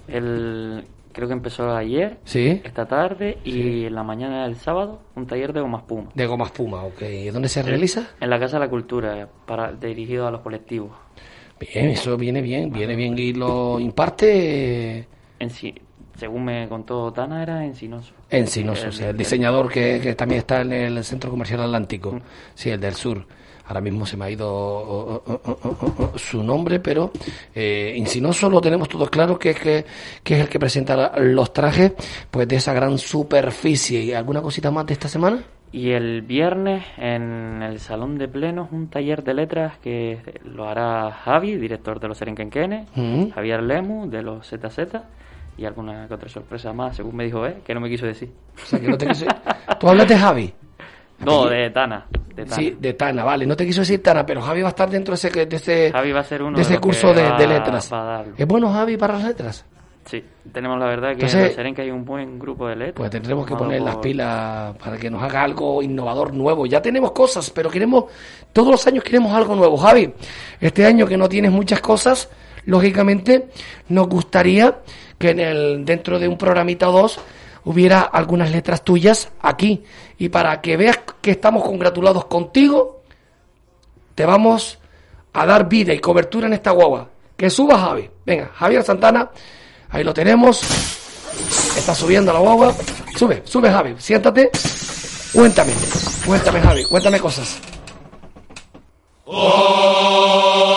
El, 0.08 0.84
creo 1.14 1.28
que 1.28 1.32
empezó 1.34 1.74
ayer, 1.74 2.18
Sí. 2.24 2.60
esta 2.64 2.84
tarde 2.86 3.38
y 3.44 3.86
en 3.86 3.94
la 3.94 4.02
mañana 4.02 4.44
del 4.44 4.56
sábado 4.56 5.00
un 5.14 5.26
taller 5.26 5.52
de 5.54 5.60
goma 5.60 5.78
espuma. 5.78 6.10
De 6.14 6.26
goma 6.26 6.44
espuma, 6.44 6.82
ok. 6.84 7.00
¿Dónde 7.32 7.48
se 7.48 7.62
realiza? 7.62 8.10
En 8.20 8.28
la 8.28 8.38
Casa 8.38 8.58
de 8.58 8.64
la 8.66 8.70
Cultura, 8.70 9.28
para, 9.46 9.72
dirigido 9.72 10.26
a 10.26 10.30
los 10.30 10.40
colectivos. 10.42 10.90
Bien, 11.58 11.88
eso 11.90 12.16
viene 12.16 12.42
bien, 12.42 12.70
viene 12.70 12.96
bien. 12.96 13.16
¿Y 13.16 13.32
lo 13.32 13.78
imparte? 13.80 15.06
En 15.38 15.50
sí, 15.50 15.74
según 16.16 16.44
me 16.44 16.68
contó 16.68 17.12
Tana, 17.12 17.42
era 17.42 17.64
encinoso. 17.64 18.12
Encinoso, 18.28 18.88
o 18.88 18.92
sea, 18.92 19.10
el 19.10 19.16
diseñador 19.16 19.70
que, 19.70 20.00
que 20.02 20.14
también 20.14 20.40
está 20.40 20.60
en 20.62 20.72
el 20.72 21.04
Centro 21.04 21.30
Comercial 21.30 21.60
Atlántico, 21.62 22.20
sí, 22.54 22.70
el 22.70 22.80
del 22.80 22.94
sur. 22.94 23.24
Ahora 23.66 23.80
mismo 23.80 24.04
se 24.04 24.16
me 24.16 24.26
ha 24.26 24.30
ido 24.30 24.46
oh, 24.50 25.22
oh, 25.26 25.40
oh, 26.12 26.18
su 26.18 26.42
nombre, 26.42 26.80
pero 26.80 27.10
eh, 27.54 27.94
Encinoso 27.96 28.50
lo 28.50 28.60
tenemos 28.60 28.88
todos 28.88 29.08
claro 29.10 29.38
que 29.38 29.50
es, 29.50 29.58
que, 29.60 29.84
que 30.22 30.34
es 30.34 30.40
el 30.42 30.48
que 30.48 30.58
presenta 30.58 31.18
los 31.18 31.52
trajes 31.52 31.92
pues 32.30 32.46
de 32.46 32.56
esa 32.56 32.72
gran 32.74 32.98
superficie. 32.98 34.02
¿Y 34.02 34.12
alguna 34.12 34.42
cosita 34.42 34.70
más 34.70 34.84
de 34.86 34.92
esta 34.92 35.08
semana? 35.08 35.42
Y 35.72 35.90
el 35.90 36.22
viernes 36.22 36.84
en 36.98 37.62
el 37.62 37.80
Salón 37.80 38.16
de 38.16 38.28
Plenos 38.28 38.68
un 38.70 38.88
taller 38.88 39.24
de 39.24 39.34
letras 39.34 39.78
que 39.78 40.20
lo 40.44 40.68
hará 40.68 41.10
Javi, 41.10 41.56
director 41.56 41.98
de 41.98 42.08
los 42.08 42.18
Serenquenquenes, 42.18 42.86
Mm. 42.94 43.30
Javier 43.30 43.62
Lemu 43.62 44.08
de 44.08 44.22
los 44.22 44.46
ZZ 44.48 44.78
y 45.56 45.64
alguna 45.64 46.06
que 46.06 46.14
otra 46.14 46.28
sorpresa 46.28 46.72
más, 46.72 46.94
según 46.96 47.16
me 47.16 47.24
dijo, 47.24 47.44
¿eh? 47.46 47.56
Que 47.64 47.74
no 47.74 47.80
me 47.80 47.88
quiso 47.88 48.06
decir. 48.06 48.30
O 48.62 48.66
sea, 48.66 48.78
que 48.78 48.88
no 48.88 48.96
te 48.98 49.06
quiso- 49.06 49.26
¿Tú 49.80 49.88
hablas 49.88 50.06
de 50.08 50.16
Javi? 50.18 50.52
No, 51.24 51.46
de 51.46 51.70
Tana. 51.70 52.06
De 52.34 52.44
Tana. 52.44 52.56
Sí, 52.56 52.76
de 52.80 52.92
Tana, 52.94 53.24
vale. 53.24 53.46
No 53.46 53.56
te 53.56 53.64
quiso 53.64 53.80
decir 53.82 54.02
Tana, 54.02 54.26
pero 54.26 54.42
Javi 54.42 54.60
va 54.62 54.68
a 54.68 54.70
estar 54.70 54.90
dentro 54.90 55.12
de 55.12 55.16
ese, 55.16 55.46
de 55.46 55.56
ese, 55.56 55.92
Javi 55.92 56.12
va 56.12 56.20
a 56.20 56.24
ser 56.24 56.42
uno 56.42 56.56
de 56.56 56.62
ese 56.62 56.78
curso 56.78 57.12
que 57.14 57.20
de, 57.22 57.28
va- 57.30 57.38
de 57.38 57.46
letras. 57.46 57.90
¿Es 58.36 58.46
bueno 58.46 58.72
Javi 58.72 58.96
para 58.96 59.14
las 59.14 59.24
letras? 59.24 59.64
Sí, 60.04 60.22
tenemos 60.52 60.78
la 60.78 60.84
verdad 60.86 61.08
que 61.10 61.14
Entonces- 61.14 61.48
en 61.50 61.54
Serenque 61.54 61.80
hay 61.82 61.90
un 61.90 62.04
buen 62.04 62.38
grupo 62.38 62.68
de 62.68 62.76
letras. 62.76 62.94
Pues 62.96 63.10
tendremos 63.10 63.46
que 63.46 63.54
poner 63.56 63.80
las 63.80 63.96
pilas 63.96 64.76
para 64.76 64.98
que 64.98 65.08
nos 65.10 65.22
haga 65.22 65.42
algo 65.42 65.82
innovador 65.82 66.34
nuevo. 66.34 66.66
Ya 66.66 66.82
tenemos 66.82 67.12
cosas, 67.12 67.50
pero 67.50 67.70
queremos, 67.70 68.04
todos 68.52 68.68
los 68.70 68.86
años 68.86 69.02
queremos 69.02 69.32
algo 69.32 69.54
nuevo. 69.54 69.76
Javi, 69.78 70.12
este 70.60 70.84
año 70.84 71.06
que 71.06 71.16
no 71.16 71.26
tienes 71.28 71.52
muchas 71.52 71.80
cosas, 71.80 72.28
lógicamente 72.66 73.48
nos 73.88 74.08
gustaría 74.08 74.78
que 75.18 75.30
en 75.30 75.40
el, 75.40 75.84
dentro 75.84 76.18
de 76.18 76.28
un 76.28 76.36
programita 76.36 76.88
o 76.90 76.92
dos 76.92 77.18
hubiera 77.64 78.02
algunas 78.02 78.50
letras 78.50 78.82
tuyas 78.82 79.30
aquí. 79.40 79.84
Y 80.18 80.28
para 80.28 80.60
que 80.60 80.76
veas 80.76 81.00
que 81.20 81.32
estamos 81.32 81.64
congratulados 81.64 82.26
contigo, 82.26 83.02
te 84.14 84.24
vamos 84.24 84.78
a 85.32 85.46
dar 85.46 85.68
vida 85.68 85.92
y 85.92 85.98
cobertura 85.98 86.46
en 86.46 86.54
esta 86.54 86.70
guagua. 86.70 87.08
Que 87.36 87.50
suba 87.50 87.78
Javi. 87.78 88.08
Venga, 88.24 88.50
Javier 88.54 88.82
Santana, 88.84 89.30
ahí 89.90 90.04
lo 90.04 90.14
tenemos. 90.14 90.62
Está 91.76 91.94
subiendo 91.94 92.32
la 92.32 92.38
guagua. 92.38 92.74
Sube, 93.16 93.42
sube 93.44 93.70
Javi, 93.70 93.94
siéntate. 93.98 94.50
Cuéntame, 95.32 95.72
cuéntame 96.24 96.60
Javi, 96.60 96.84
cuéntame 96.84 97.18
cosas. 97.18 97.58
Hola 99.26 100.73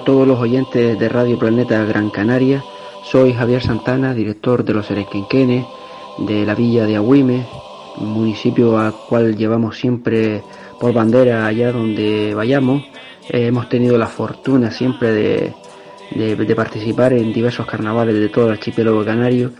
todos 0.00 0.26
los 0.26 0.38
oyentes 0.38 0.98
de 0.98 1.08
Radio 1.08 1.38
Planeta 1.38 1.84
Gran 1.84 2.10
Canaria. 2.10 2.62
Soy 3.04 3.32
Javier 3.32 3.62
Santana, 3.62 4.14
director 4.14 4.64
de 4.64 4.74
los 4.74 4.90
Erequenquenes, 4.90 5.64
de 6.18 6.44
la 6.44 6.54
villa 6.54 6.86
de 6.86 6.96
Agüime, 6.96 7.46
municipio 7.98 8.78
al 8.78 8.92
cual 9.08 9.36
llevamos 9.36 9.78
siempre 9.78 10.42
por 10.80 10.92
bandera 10.92 11.46
allá 11.46 11.72
donde 11.72 12.34
vayamos. 12.34 12.82
Eh, 13.28 13.46
hemos 13.46 13.68
tenido 13.68 13.96
la 13.98 14.06
fortuna 14.06 14.70
siempre 14.70 15.12
de, 15.12 15.54
de- 16.14 16.36
de 16.36 16.54
participar 16.56 17.12
en 17.12 17.32
diversos 17.32 17.66
carnavales 17.66 18.14
de 18.14 18.28
todo 18.28 18.46
el 18.46 18.52
archipiélago 18.52 19.04
canario 19.04 19.52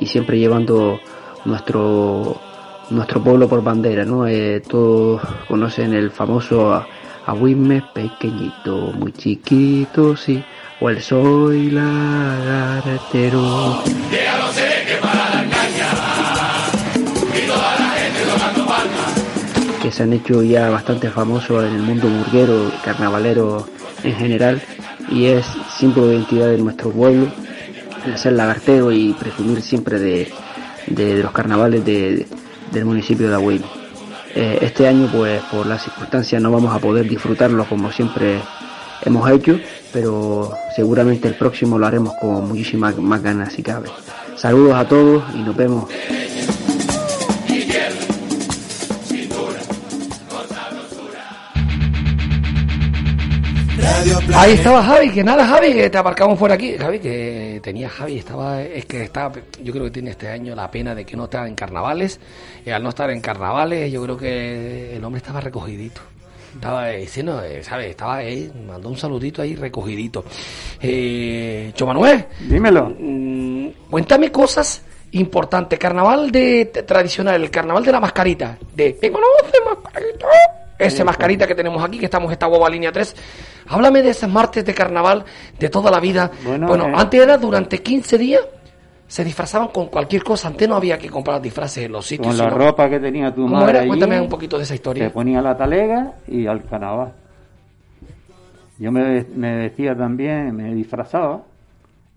y 0.00 0.06
siempre 0.06 0.38
llevando 0.38 0.98
nuestro 1.44 2.40
nuestro 2.90 3.22
pueblo 3.22 3.48
por 3.48 3.62
bandera, 3.62 4.04
¿no? 4.06 4.26
Eh, 4.26 4.62
todos 4.66 5.20
conocen 5.46 5.92
el 5.92 6.10
famoso 6.10 6.82
Agüime 7.28 7.82
pequeñito, 7.94 8.92
muy 8.98 9.12
chiquito, 9.12 10.16
sí, 10.16 10.42
o 10.80 10.88
el 10.88 11.02
soy 11.02 11.70
lagartero. 11.70 13.42
que 19.82 19.92
se 19.92 20.02
han 20.02 20.12
hecho 20.12 20.42
ya 20.42 20.68
bastante 20.70 21.10
famosos 21.10 21.64
en 21.64 21.74
el 21.76 21.82
mundo 21.82 22.08
burguero 22.08 22.70
carnavalero 22.84 23.66
en 24.02 24.14
general 24.16 24.60
y 25.10 25.26
es 25.26 25.46
símbolo 25.78 26.08
de 26.08 26.16
identidad 26.16 26.48
de 26.48 26.58
nuestro 26.58 26.90
pueblo 26.90 27.28
el 28.04 28.18
ser 28.18 28.32
lagartero 28.32 28.90
y 28.92 29.12
presumir 29.14 29.62
siempre 29.62 29.98
de, 29.98 30.32
de- 30.88 31.22
los 31.22 31.32
carnavales 31.32 31.84
de- 31.84 32.26
del 32.72 32.84
municipio 32.84 33.28
de 33.28 33.34
Agüey. 33.34 33.60
Eh, 34.40 34.56
este 34.62 34.86
año 34.86 35.08
pues 35.12 35.42
por 35.50 35.66
las 35.66 35.82
circunstancias 35.82 36.40
no 36.40 36.52
vamos 36.52 36.72
a 36.72 36.78
poder 36.78 37.08
disfrutarlo 37.08 37.64
como 37.64 37.90
siempre 37.90 38.38
hemos 39.04 39.28
hecho, 39.28 39.58
pero 39.92 40.52
seguramente 40.76 41.26
el 41.26 41.34
próximo 41.34 41.76
lo 41.76 41.84
haremos 41.84 42.14
con 42.20 42.46
muchísimas 42.46 42.96
más 42.98 43.20
ganas 43.20 43.52
si 43.52 43.64
cabe. 43.64 43.88
Saludos 44.36 44.76
a 44.76 44.86
todos 44.86 45.24
y 45.34 45.38
nos 45.38 45.56
vemos. 45.56 45.90
Ahí 54.34 54.52
estaba 54.52 54.82
Javi, 54.84 55.10
que 55.10 55.24
nada 55.24 55.46
Javi, 55.46 55.72
que 55.72 55.90
te 55.90 55.98
aparcamos 55.98 56.38
fuera 56.38 56.54
aquí. 56.54 56.76
Javi, 56.76 56.98
que 57.00 57.60
tenía 57.62 57.88
Javi, 57.88 58.18
estaba, 58.18 58.62
es 58.62 58.84
que 58.84 59.02
estaba, 59.02 59.32
yo 59.62 59.72
creo 59.72 59.84
que 59.86 59.90
tiene 59.90 60.10
este 60.10 60.28
año 60.28 60.54
la 60.54 60.70
pena 60.70 60.94
de 60.94 61.04
que 61.04 61.16
no 61.16 61.24
está 61.24 61.46
en 61.48 61.54
carnavales. 61.54 62.20
Y 62.64 62.70
al 62.70 62.82
no 62.82 62.90
estar 62.90 63.10
en 63.10 63.20
carnavales, 63.20 63.90
yo 63.90 64.02
creo 64.04 64.16
que 64.16 64.96
el 64.96 65.04
hombre 65.04 65.18
estaba 65.18 65.40
recogidito. 65.40 66.00
Estaba 66.54 66.88
diciendo, 66.88 67.42
eh, 67.42 67.62
¿sabes? 67.64 67.90
Estaba 67.90 68.16
ahí, 68.16 68.50
mandó 68.66 68.88
un 68.88 68.96
saludito 68.96 69.42
ahí 69.42 69.54
recogidito. 69.56 70.24
Eh, 70.80 71.72
Cho 71.74 71.86
Manuel. 71.86 72.26
Dímelo. 72.40 72.94
mm, 72.98 73.68
cuéntame 73.90 74.30
cosas 74.30 74.82
importantes. 75.12 75.78
Carnaval 75.78 76.30
de 76.30 76.66
tradicional, 76.86 77.42
el 77.42 77.50
carnaval 77.50 77.84
de 77.84 77.92
la 77.92 78.00
mascarita. 78.00 78.58
De, 78.74 78.96
¿me 79.00 79.10
conoce 79.10 79.58
mascarita? 79.64 80.26
Ese 80.78 81.02
mascarita 81.04 81.46
que 81.46 81.54
tenemos 81.54 81.82
aquí, 81.82 81.98
que 81.98 82.04
estamos 82.04 82.28
en 82.28 82.32
esta 82.34 82.46
guava 82.46 82.70
línea 82.70 82.92
3. 82.92 83.16
Háblame 83.68 84.00
de 84.02 84.10
esos 84.10 84.30
martes 84.30 84.64
de 84.64 84.72
carnaval 84.74 85.24
de 85.58 85.68
toda 85.68 85.90
la 85.90 85.98
vida. 86.00 86.30
Bueno, 86.44 86.68
Bueno, 86.68 86.88
eh. 86.88 86.92
antes 86.94 87.20
era 87.20 87.36
durante 87.36 87.82
15 87.82 88.16
días, 88.16 88.42
se 89.06 89.24
disfrazaban 89.24 89.68
con 89.68 89.86
cualquier 89.86 90.22
cosa. 90.22 90.48
Antes 90.48 90.68
no 90.68 90.76
había 90.76 90.96
que 90.98 91.08
comprar 91.10 91.40
disfraces 91.42 91.84
en 91.86 91.92
los 91.92 92.06
sitios. 92.06 92.28
Con 92.28 92.38
la 92.38 92.44
sino- 92.50 92.56
ropa 92.58 92.88
que 92.88 93.00
tenía 93.00 93.34
tu 93.34 93.42
¿Cómo 93.42 93.56
madre 93.56 93.70
era? 93.70 93.78
allí, 93.80 93.88
Cuéntame 93.88 94.20
un 94.20 94.28
poquito 94.28 94.56
de 94.56 94.62
esa 94.64 94.74
historia. 94.74 95.04
Se 95.04 95.10
ponía 95.10 95.42
la 95.42 95.56
talega 95.56 96.12
y 96.28 96.46
al 96.46 96.62
carnaval. 96.64 97.12
Yo 98.78 98.92
me, 98.92 99.24
me 99.34 99.56
vestía 99.56 99.96
también, 99.96 100.54
me 100.54 100.72
disfrazaba 100.74 101.42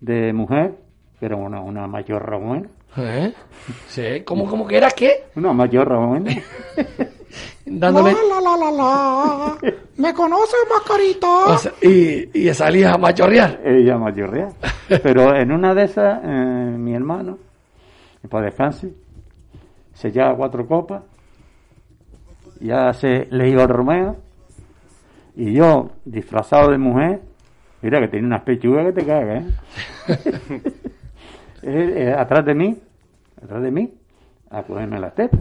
de 0.00 0.32
mujer, 0.32 0.74
pero 1.18 1.36
una, 1.38 1.60
una 1.60 1.88
mayor 1.88 2.38
buena. 2.38 2.68
¿Eh? 2.96 3.32
Sí, 3.88 4.20
¿cómo, 4.24 4.46
cómo 4.46 4.66
que 4.68 4.76
era 4.76 4.90
qué? 4.90 5.24
Una 5.34 5.52
mayor 5.52 5.88
buena. 5.96 6.30
Dándole... 7.64 8.12
La, 8.12 8.40
la, 8.40 8.56
la, 8.56 8.70
la. 8.70 9.58
¿Me 9.96 10.12
conoces, 10.14 10.58
mascarita? 10.70 11.46
O 11.46 11.58
sea, 11.58 11.72
y, 11.82 12.46
y 12.46 12.54
salías 12.54 12.94
a 12.94 12.98
machorrear. 12.98 13.60
Ella 13.64 13.96
mayorrea. 13.98 14.50
Pero 15.02 15.34
en 15.36 15.52
una 15.52 15.74
de 15.74 15.84
esas, 15.84 16.20
eh, 16.24 16.74
mi 16.76 16.94
hermano, 16.94 17.38
para 18.28 18.46
descanse, 18.46 18.92
se 19.94 20.10
lleva 20.10 20.34
cuatro 20.36 20.66
copas, 20.66 21.02
ya 22.60 22.92
se 22.92 23.26
le 23.30 23.48
iba 23.48 23.62
el 23.62 23.68
Romeo, 23.68 24.16
y 25.34 25.52
yo, 25.52 25.90
disfrazado 26.04 26.70
de 26.70 26.78
mujer, 26.78 27.22
mira 27.80 28.00
que 28.00 28.08
tenía 28.08 28.26
unas 28.26 28.42
pechugas 28.42 28.86
que 28.86 28.92
te 28.92 29.06
cagas, 29.06 29.44
¿eh? 29.44 30.62
Eh, 31.64 32.08
eh, 32.08 32.12
atrás 32.18 32.44
de 32.44 32.56
mí, 32.56 32.76
atrás 33.40 33.62
de 33.62 33.70
mí, 33.70 33.94
a 34.50 34.64
cogerme 34.64 34.98
las 34.98 35.14
tetas. 35.14 35.38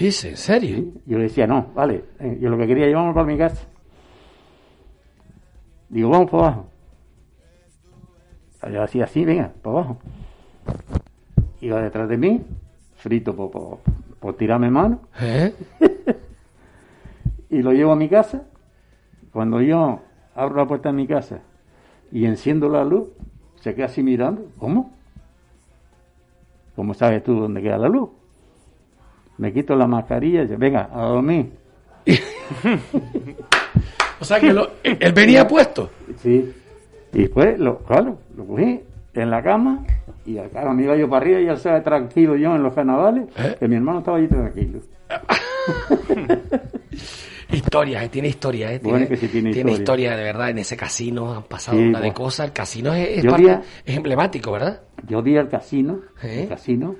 ¿Dice? 0.00 0.30
¿En 0.30 0.36
serio? 0.38 0.84
Yo 1.04 1.18
le 1.18 1.24
decía, 1.24 1.46
no, 1.46 1.72
vale, 1.74 2.04
eh, 2.20 2.38
yo 2.40 2.48
lo 2.48 2.56
que 2.56 2.66
quería, 2.66 2.86
llevamos 2.86 3.14
para 3.14 3.26
mi 3.26 3.36
casa. 3.36 3.68
Digo, 5.90 6.08
vamos 6.08 6.30
para 6.30 6.42
abajo. 6.44 6.66
Yo 8.72 8.82
hacía 8.82 9.04
así, 9.04 9.26
venga, 9.26 9.52
para 9.60 9.76
abajo. 9.76 9.98
Iba 11.60 11.82
detrás 11.82 12.08
de 12.08 12.16
mí, 12.16 12.42
frito 12.96 13.36
por, 13.36 13.50
por, 13.50 13.78
por 14.18 14.36
tirarme 14.38 14.70
mano. 14.70 15.00
¿Eh? 15.20 15.54
y 17.50 17.60
lo 17.60 17.72
llevo 17.72 17.92
a 17.92 17.96
mi 17.96 18.08
casa. 18.08 18.44
Cuando 19.34 19.60
yo 19.60 20.00
abro 20.34 20.56
la 20.56 20.66
puerta 20.66 20.88
de 20.88 20.94
mi 20.94 21.06
casa 21.06 21.40
y 22.10 22.24
enciendo 22.24 22.70
la 22.70 22.84
luz, 22.84 23.08
se 23.56 23.74
queda 23.74 23.86
así 23.86 24.02
mirando. 24.02 24.50
¿Cómo? 24.58 24.94
¿Cómo 26.74 26.94
sabes 26.94 27.22
tú 27.22 27.38
dónde 27.38 27.60
queda 27.60 27.76
la 27.76 27.90
luz? 27.90 28.08
Me 29.40 29.54
quito 29.54 29.74
la 29.74 29.86
mascarilla 29.86 30.40
y 30.40 30.42
dice, 30.42 30.56
venga, 30.56 30.90
a 30.92 31.02
dormir. 31.02 31.50
O 34.20 34.24
sea 34.24 34.38
que 34.38 34.52
lo- 34.52 34.68
él 34.82 35.12
venía 35.14 35.48
puesto. 35.48 35.88
Sí. 36.18 36.52
Y 37.14 37.18
después, 37.22 37.58
lo, 37.58 37.78
claro, 37.78 38.18
lo 38.36 38.44
cogí 38.44 38.80
en 39.14 39.30
la 39.30 39.42
cama 39.42 39.82
y 40.26 40.36
claro, 40.36 40.74
me 40.74 40.82
iba 40.84 40.94
yo 40.94 41.08
para 41.08 41.22
arriba 41.22 41.40
y 41.40 41.46
ya 41.46 41.54
estaba 41.54 41.82
tranquilo 41.82 42.36
yo 42.36 42.54
en 42.54 42.62
los 42.62 42.74
carnavales, 42.74 43.24
¿Eh? 43.38 43.56
que 43.58 43.66
mi 43.66 43.76
hermano 43.76 44.00
estaba 44.00 44.18
allí 44.18 44.28
tranquilo. 44.28 44.80
Historia, 47.52 48.04
eh, 48.04 48.08
tiene 48.10 48.28
historia, 48.28 48.72
eh, 48.74 48.80
Bueno, 48.82 48.98
tiene, 48.98 49.08
que 49.08 49.16
sí 49.16 49.28
tiene 49.28 49.52
tiene 49.52 49.72
historia. 49.72 50.10
historia 50.12 50.16
de 50.18 50.22
verdad 50.22 50.50
en 50.50 50.58
ese 50.58 50.76
casino, 50.76 51.32
han 51.34 51.42
pasado 51.44 51.78
Sí, 51.78 51.84
una 51.88 52.00
de 52.00 52.12
cosas, 52.12 52.46
el 52.46 52.52
casino 52.52 52.92
es, 52.94 53.08
es 53.18 53.24
Yo 53.24 53.30
parte- 53.30 53.60
es 53.86 53.96
emblemático, 53.96 54.52
¿verdad? 54.52 54.80
Yo 55.08 55.20
vi 55.22 55.36
al 55.36 55.48
casino, 55.48 55.98
¿Eh? 56.22 56.42
el 56.42 56.48
casino, 56.48 56.94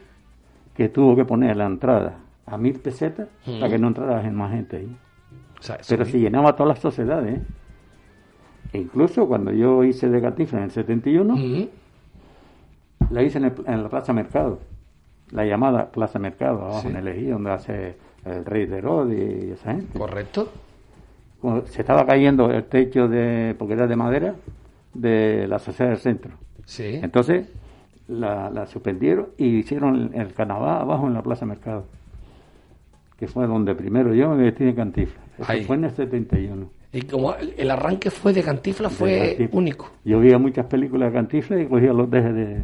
que 0.75 0.89
tuvo 0.89 1.15
que 1.15 1.25
poner 1.25 1.57
la 1.57 1.67
entrada 1.67 2.19
a 2.51 2.57
mil 2.59 2.79
pesetas 2.79 3.29
Mm. 3.47 3.61
para 3.61 3.71
que 3.73 3.79
no 3.79 3.89
entrara 3.89 4.31
más 4.31 4.53
gente 4.53 4.77
ahí. 4.79 4.97
O 5.59 5.63
sea, 5.63 5.77
eso 5.77 5.87
Pero 5.91 6.05
vi- 6.05 6.11
se 6.13 6.21
llenaba 6.21 6.55
todas 6.55 6.69
las 6.75 6.79
sociedades. 6.81 7.39
¿eh? 7.39 7.43
E 8.73 8.79
incluso 8.79 9.27
cuando 9.27 9.53
yo 9.53 9.83
hice 9.85 10.09
de 10.09 10.21
Cantinflas 10.21 10.59
en 10.59 10.65
el 10.65 10.71
71, 10.71 11.37
la 13.11 13.23
hice 13.23 13.39
en, 13.39 13.45
el- 13.47 13.53
en 13.67 13.83
la 13.83 13.89
Plaza 13.89 14.13
Mercado, 14.13 14.61
la 15.33 15.45
llamada 15.45 15.91
Plaza 15.91 16.19
Mercado, 16.19 16.63
abajo 16.63 16.83
Sí. 16.83 16.89
en 16.89 16.97
el 16.97 17.09
Ejido, 17.09 17.33
donde 17.35 17.51
hace 17.51 17.97
el 18.25 18.45
Rey 18.45 18.67
de 18.67 18.79
Herodes 18.79 19.45
y 19.45 19.51
esa 19.53 19.73
gente. 19.75 19.99
Correcto. 19.99 20.49
Cuando 21.41 21.67
se 21.67 21.81
estaba 21.81 22.07
cayendo 22.07 22.51
el 22.51 22.65
techo 22.65 23.09
de, 23.09 23.55
porque 23.59 23.75
era 23.75 23.87
de 23.87 23.97
madera, 23.97 24.35
de 24.93 25.47
la 25.49 25.59
sociedad 25.59 25.91
del 25.91 25.99
centro. 26.01 26.33
Sí. 26.65 27.01
Entonces 27.03 27.49
la, 28.09 28.51
la 28.51 28.67
suspendieron 28.67 29.29
y 29.39 29.47
hicieron 29.59 30.11
el, 30.15 30.21
el 30.21 30.33
carnaval 30.35 30.83
abajo 30.83 31.07
en 31.07 31.15
la 31.15 31.23
Plaza 31.23 31.47
Mercado, 31.47 31.87
que 33.21 33.29
fue 33.29 33.47
donde 33.47 33.75
primero 33.75 34.13
yo 34.15 34.31
me 34.31 34.43
vestí 34.45 34.65
de 34.65 34.75
Cantinflas. 34.75 35.25
Eso 35.39 35.67
fue 35.67 35.77
en 35.77 35.85
el 35.85 35.91
71. 35.93 36.69
Y 36.93 37.03
como 37.03 37.35
el 37.37 37.71
arranque 37.71 38.11
fue 38.11 38.33
de 38.33 38.43
Cantifla, 38.43 38.89
De 38.89 38.95
fue 38.95 39.49
único. 39.53 39.91
Yo 40.05 40.19
veía 40.19 40.39
muchas 40.39 40.67
películas 40.67 41.11
de 41.13 41.15
Cantinflas 41.19 41.61
y 41.61 41.67
cogía 41.67 41.93
los 41.93 42.11
dejes 42.11 42.35
de 42.35 42.63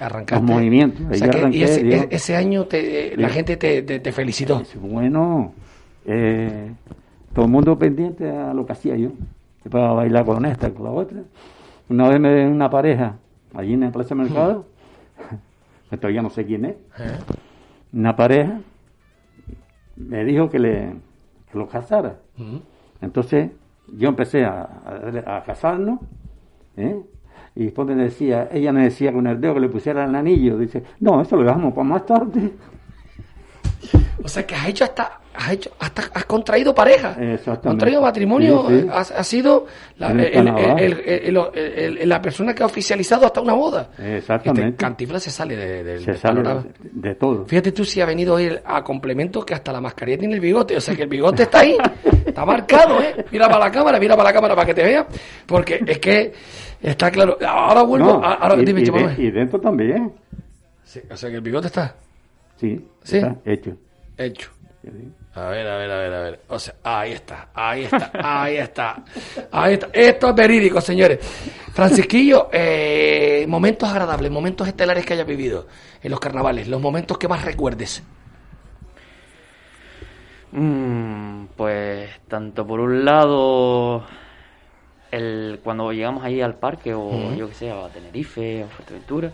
Arrancaste. 0.00 0.44
los 0.46 0.54
movimientos. 0.54 1.00
O 1.10 1.14
sea 1.14 1.28
arranqué, 1.28 1.58
y 1.58 1.62
ese, 1.64 1.88
e- 1.88 2.08
ese 2.10 2.36
año 2.36 2.66
te, 2.66 3.16
la 3.16 3.28
gente 3.30 3.56
te, 3.56 3.82
te- 3.82 3.98
te 3.98 4.12
felicitó. 4.12 4.62
Bueno, 4.80 5.52
eh, 6.06 6.70
todo 7.34 7.46
el 7.46 7.50
mundo 7.50 7.76
pendiente 7.78 8.30
a 8.30 8.54
lo 8.54 8.64
que 8.64 8.72
hacía 8.72 8.94
yo. 8.96 9.08
Yo 9.64 9.70
para 9.70 9.92
bailar 9.92 10.24
con 10.24 10.44
esta, 10.46 10.70
con 10.70 10.84
la 10.84 10.90
otra. 10.92 11.18
Una 11.88 12.08
vez 12.08 12.20
me 12.20 12.32
ven 12.32 12.48
una 12.52 12.70
pareja 12.70 13.16
allí 13.54 13.72
en 13.72 13.80
la 13.80 13.90
Plaza 13.90 14.14
Mercado, 14.14 14.66
todavía 16.00 16.22
no 16.22 16.30
sé 16.30 16.44
quién 16.44 16.66
es, 16.66 16.74
una 17.92 18.14
pareja 18.14 18.60
me 19.98 20.24
dijo 20.24 20.48
que 20.48 20.58
le 20.58 20.92
que 21.50 21.58
lo 21.58 21.68
casara. 21.68 22.18
Entonces 23.00 23.50
yo 23.96 24.08
empecé 24.08 24.44
a, 24.44 24.68
a, 25.26 25.36
a 25.38 25.42
casarnos, 25.44 26.00
¿eh? 26.76 27.00
y 27.54 27.64
después 27.64 27.88
me 27.88 27.94
decía, 27.94 28.48
ella 28.52 28.72
me 28.72 28.84
decía 28.84 29.12
con 29.12 29.26
el 29.26 29.40
dedo 29.40 29.54
que 29.54 29.60
le 29.60 29.68
pusiera 29.68 30.04
el 30.04 30.14
anillo, 30.14 30.58
dice, 30.58 30.84
no, 31.00 31.20
eso 31.20 31.36
lo 31.36 31.44
dejamos 31.44 31.72
para 31.74 31.84
más 31.88 32.06
tarde. 32.06 32.52
O 34.22 34.28
sea 34.28 34.46
que 34.46 34.54
has 34.54 34.68
hecho 34.68 34.84
hasta, 34.84 35.20
has 35.40 35.52
hecho, 35.52 35.70
hasta 35.78 36.02
has 36.12 36.24
contraído 36.24 36.74
pareja. 36.74 37.10
Exactamente. 37.18 37.68
Contraído 37.68 38.02
matrimonio, 38.02 38.64
Sí, 38.68 38.80
sí. 38.80 38.86
ha, 38.90 38.98
ha 38.98 39.24
sido 39.24 39.66
la, 39.96 40.10
el 40.10 40.18
el- 41.54 41.98
el- 41.98 42.20
persona 42.20 42.52
que 42.54 42.62
ha 42.64 42.66
oficializado 42.66 43.24
hasta 43.26 43.40
una 43.40 43.52
boda. 43.54 43.90
Exactamente. 43.98 44.68
Este 44.70 44.76
Cantinflas 44.76 45.22
se 45.22 45.30
sale 45.30 45.56
de, 45.56 45.84
de- 45.84 45.98
Se 46.00 46.06
del 46.06 46.16
sale 46.16 46.42
panorama. 46.42 46.66
de, 46.82 47.08
de 47.08 47.14
todo. 47.14 47.44
Fíjate 47.46 47.70
tú 47.72 47.84
si 47.84 48.00
ha 48.00 48.06
venido 48.06 48.34
hoy 48.34 48.50
a 48.64 48.82
complemento 48.82 49.44
que 49.46 49.54
hasta 49.54 49.72
la 49.72 49.80
mascarilla 49.80 50.18
tiene 50.18 50.34
el 50.34 50.40
bigote. 50.40 50.76
O 50.76 50.80
sea 50.80 50.96
que 50.96 51.02
el 51.04 51.08
bigote 51.08 51.44
está 51.44 51.60
ahí, 51.60 51.76
está 52.26 52.44
marcado, 52.44 53.00
¿eh? 53.00 53.24
Mira 53.30 53.46
para 53.48 53.60
la 53.66 53.70
cámara, 53.70 53.98
mira 54.00 54.16
para 54.16 54.30
la 54.30 54.32
cámara 54.34 54.54
para 54.56 54.66
que 54.66 54.74
te 54.74 54.82
vea. 54.82 55.06
Porque 55.46 55.80
es 55.86 55.98
que 56.00 56.32
está 56.82 57.10
claro. 57.10 57.38
Ahora 57.46 57.82
vuelvo. 57.82 58.14
No, 58.14 58.24
ahora 58.24 58.56
y, 58.60 58.64
dime, 58.64 58.80
y 58.80 58.84
Chema, 58.84 58.98
de- 59.14 59.22
y 59.22 59.30
dentro 59.30 59.60
también. 59.60 60.12
Sí, 60.84 61.00
o 61.10 61.16
sea 61.16 61.30
que 61.30 61.36
el 61.36 61.42
bigote 61.42 61.68
está. 61.68 61.94
Sí, 62.56 62.84
¿Sí? 63.04 63.18
está 63.18 63.36
hecho. 63.44 63.76
Hecho. 64.16 64.50
A 65.34 65.48
ver, 65.48 65.66
a 65.66 65.76
ver, 65.76 65.90
a 65.90 65.98
ver, 65.98 66.14
a 66.14 66.20
ver. 66.22 66.40
O 66.48 66.58
sea, 66.58 66.74
ahí 66.82 67.12
está, 67.12 67.48
ahí 67.52 67.84
está, 67.84 68.10
ahí 68.14 68.56
está. 68.56 69.04
Ahí 69.50 69.74
está. 69.74 69.88
Esto 69.92 70.28
es 70.28 70.34
verídico, 70.34 70.80
señores. 70.80 71.18
Francisquillo, 71.72 72.48
eh, 72.52 73.44
momentos 73.48 73.88
agradables, 73.88 74.30
momentos 74.30 74.66
estelares 74.66 75.04
que 75.04 75.14
hayas 75.14 75.26
vivido 75.26 75.66
en 76.02 76.10
los 76.10 76.20
carnavales, 76.20 76.68
los 76.68 76.80
momentos 76.80 77.18
que 77.18 77.28
más 77.28 77.44
recuerdes. 77.44 78.02
Mm, 80.52 81.46
pues 81.56 82.10
tanto 82.26 82.66
por 82.66 82.80
un 82.80 83.04
lado 83.04 84.06
el 85.10 85.60
cuando 85.62 85.92
llegamos 85.92 86.24
ahí 86.24 86.40
al 86.40 86.54
parque 86.54 86.94
o 86.94 87.34
yo 87.34 87.48
que 87.48 87.54
sé, 87.54 87.70
a 87.70 87.88
Tenerife 87.88 88.64
o 88.64 88.68
Fuerteventura, 88.68 89.30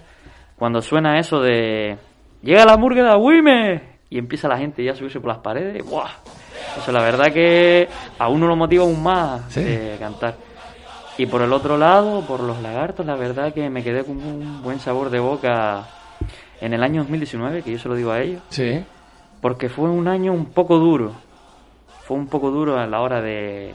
cuando 0.56 0.82
suena 0.82 1.18
eso 1.18 1.40
de 1.40 1.96
llega 2.42 2.64
la 2.64 2.76
murga 2.76 3.04
de 3.04 3.10
Agüime 3.10 3.93
y 4.10 4.18
empieza 4.18 4.48
la 4.48 4.58
gente 4.58 4.82
ya 4.84 4.92
a 4.92 4.96
subirse 4.96 5.20
por 5.20 5.28
las 5.28 5.38
paredes, 5.38 5.84
¡buah! 5.84 6.10
Eso 6.78 6.92
la 6.92 7.02
verdad 7.02 7.32
que 7.32 7.88
a 8.18 8.28
uno 8.28 8.46
lo 8.46 8.56
motiva 8.56 8.84
aún 8.84 9.02
más 9.02 9.42
Sí. 9.52 9.62
de 9.62 9.96
cantar. 9.98 10.34
Y 11.18 11.26
por 11.26 11.42
el 11.42 11.52
otro 11.52 11.78
lado, 11.78 12.22
por 12.26 12.40
los 12.40 12.60
lagartos, 12.60 13.06
la 13.06 13.14
verdad 13.14 13.52
que 13.54 13.70
me 13.70 13.82
quedé 13.84 14.04
con 14.04 14.16
un 14.16 14.62
buen 14.62 14.80
sabor 14.80 15.10
de 15.10 15.20
boca 15.20 15.86
en 16.60 16.72
el 16.74 16.82
año 16.82 17.02
2019, 17.02 17.62
que 17.62 17.72
yo 17.72 17.78
se 17.78 17.88
lo 17.88 17.94
digo 17.94 18.10
a 18.10 18.20
ellos 18.20 18.42
Sí. 18.48 18.82
porque 19.40 19.68
fue 19.68 19.88
un 19.88 20.08
año 20.08 20.32
un 20.32 20.46
poco 20.46 20.78
duro. 20.78 21.12
Fue 22.04 22.16
un 22.16 22.26
poco 22.26 22.50
duro 22.50 22.78
a 22.78 22.86
la 22.86 23.00
hora 23.00 23.20
de, 23.22 23.74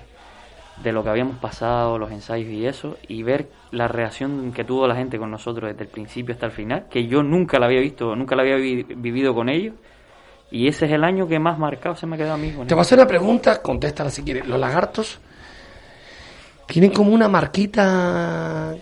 de 0.84 0.91
lo 0.91 1.03
que 1.03 1.09
habíamos 1.09 1.38
pasado, 1.38 1.97
los 1.97 2.11
ensayos 2.11 2.49
y 2.51 2.65
eso, 2.65 2.97
y 3.07 3.23
ver 3.23 3.49
la 3.71 3.88
reacción 3.88 4.51
que 4.53 4.63
tuvo 4.63 4.86
la 4.88 4.95
gente 4.95 5.17
con 5.17 5.32
nosotros 5.32 5.69
desde 5.71 5.84
el 5.84 5.89
principio 5.89 6.34
hasta 6.34 6.45
el 6.47 6.51
final, 6.51 6.86
que 6.89 7.07
yo 7.07 7.23
nunca 7.23 7.57
la 7.59 7.65
había 7.67 7.80
visto, 7.80 8.15
nunca 8.15 8.36
la 8.36 8.41
había 8.43 8.55
vi- 8.57 8.84
vivido 8.84 9.34
con 9.34 9.47
ellos, 9.49 9.73
y 10.51 10.67
ese 10.67 10.85
es 10.85 10.91
el 10.91 11.03
año 11.03 11.27
que 11.27 11.39
más 11.39 11.57
marcado 11.59 11.95
se 11.95 12.05
me 12.07 12.15
ha 12.15 12.17
quedado 12.17 12.33
a 12.35 12.37
mí. 12.37 12.51
Te 12.67 12.73
voy 12.73 12.79
a 12.79 12.81
hacer 12.81 12.97
una 12.99 13.07
pregunta, 13.07 13.61
contéstala 13.61 14.09
si 14.09 14.23
quieres. 14.23 14.47
Los 14.47 14.59
lagartos 14.59 15.19
tienen 16.67 16.91
como 16.91 17.11
una 17.13 17.27
marquita 17.27 18.75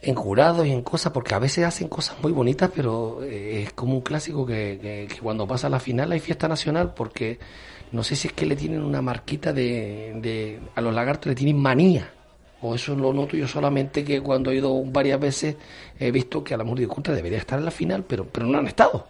en 0.00 0.14
jurados 0.14 0.66
y 0.66 0.70
en 0.70 0.82
cosas, 0.82 1.12
porque 1.12 1.34
a 1.34 1.38
veces 1.38 1.64
hacen 1.64 1.88
cosas 1.88 2.16
muy 2.22 2.30
bonitas, 2.32 2.70
pero 2.74 3.22
eh, 3.24 3.62
es 3.64 3.72
como 3.72 3.94
un 3.94 4.00
clásico 4.00 4.46
que, 4.46 4.78
que- 4.80 5.08
que 5.12 5.20
cuando 5.20 5.46
pasa 5.46 5.68
la 5.68 5.80
final 5.80 6.12
hay 6.12 6.20
fiesta 6.20 6.46
nacional, 6.48 6.92
porque 6.94 7.38
no 7.92 8.02
sé 8.04 8.14
si 8.16 8.28
es 8.28 8.34
que 8.34 8.46
le 8.46 8.54
tienen 8.54 8.82
una 8.82 9.02
marquita 9.02 9.52
de, 9.52 10.12
de- 10.22 10.60
a 10.74 10.80
los 10.80 10.94
lagartos 10.94 11.26
le 11.30 11.34
tienen 11.34 11.60
manía. 11.60 12.10
O 12.60 12.74
eso 12.74 12.94
lo 12.96 13.12
noto 13.12 13.36
yo 13.36 13.46
solamente 13.46 14.04
que 14.04 14.20
cuando 14.20 14.50
he 14.50 14.56
ido 14.56 14.82
varias 14.84 15.20
veces 15.20 15.56
he 15.98 16.10
visto 16.10 16.42
que 16.42 16.54
a 16.54 16.56
la 16.56 16.64
mejor 16.64 16.86
"Contra, 16.88 17.14
debería 17.14 17.38
estar 17.38 17.58
en 17.58 17.64
la 17.64 17.70
final, 17.70 18.04
pero, 18.06 18.24
pero 18.26 18.46
no 18.46 18.58
han 18.58 18.66
estado. 18.66 19.06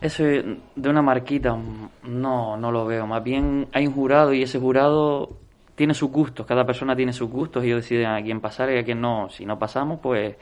Eso 0.00 0.24
de 0.24 0.88
una 0.88 1.02
marquita, 1.02 1.56
no, 2.04 2.56
no 2.56 2.70
lo 2.72 2.84
veo. 2.86 3.06
Más 3.06 3.24
bien 3.24 3.66
hay 3.72 3.86
un 3.86 3.94
jurado 3.94 4.32
y 4.34 4.42
ese 4.42 4.58
jurado 4.58 5.38
tiene 5.74 5.94
sus 5.94 6.10
gustos. 6.10 6.46
Cada 6.46 6.66
persona 6.66 6.94
tiene 6.94 7.12
sus 7.12 7.30
gustos 7.30 7.64
y 7.64 7.68
ellos 7.68 7.82
deciden 7.82 8.06
a 8.08 8.22
quién 8.22 8.40
pasar 8.40 8.70
y 8.72 8.78
a 8.78 8.84
quién 8.84 9.00
no. 9.00 9.28
Si 9.30 9.46
no 9.46 9.58
pasamos, 9.58 10.00
pues 10.02 10.36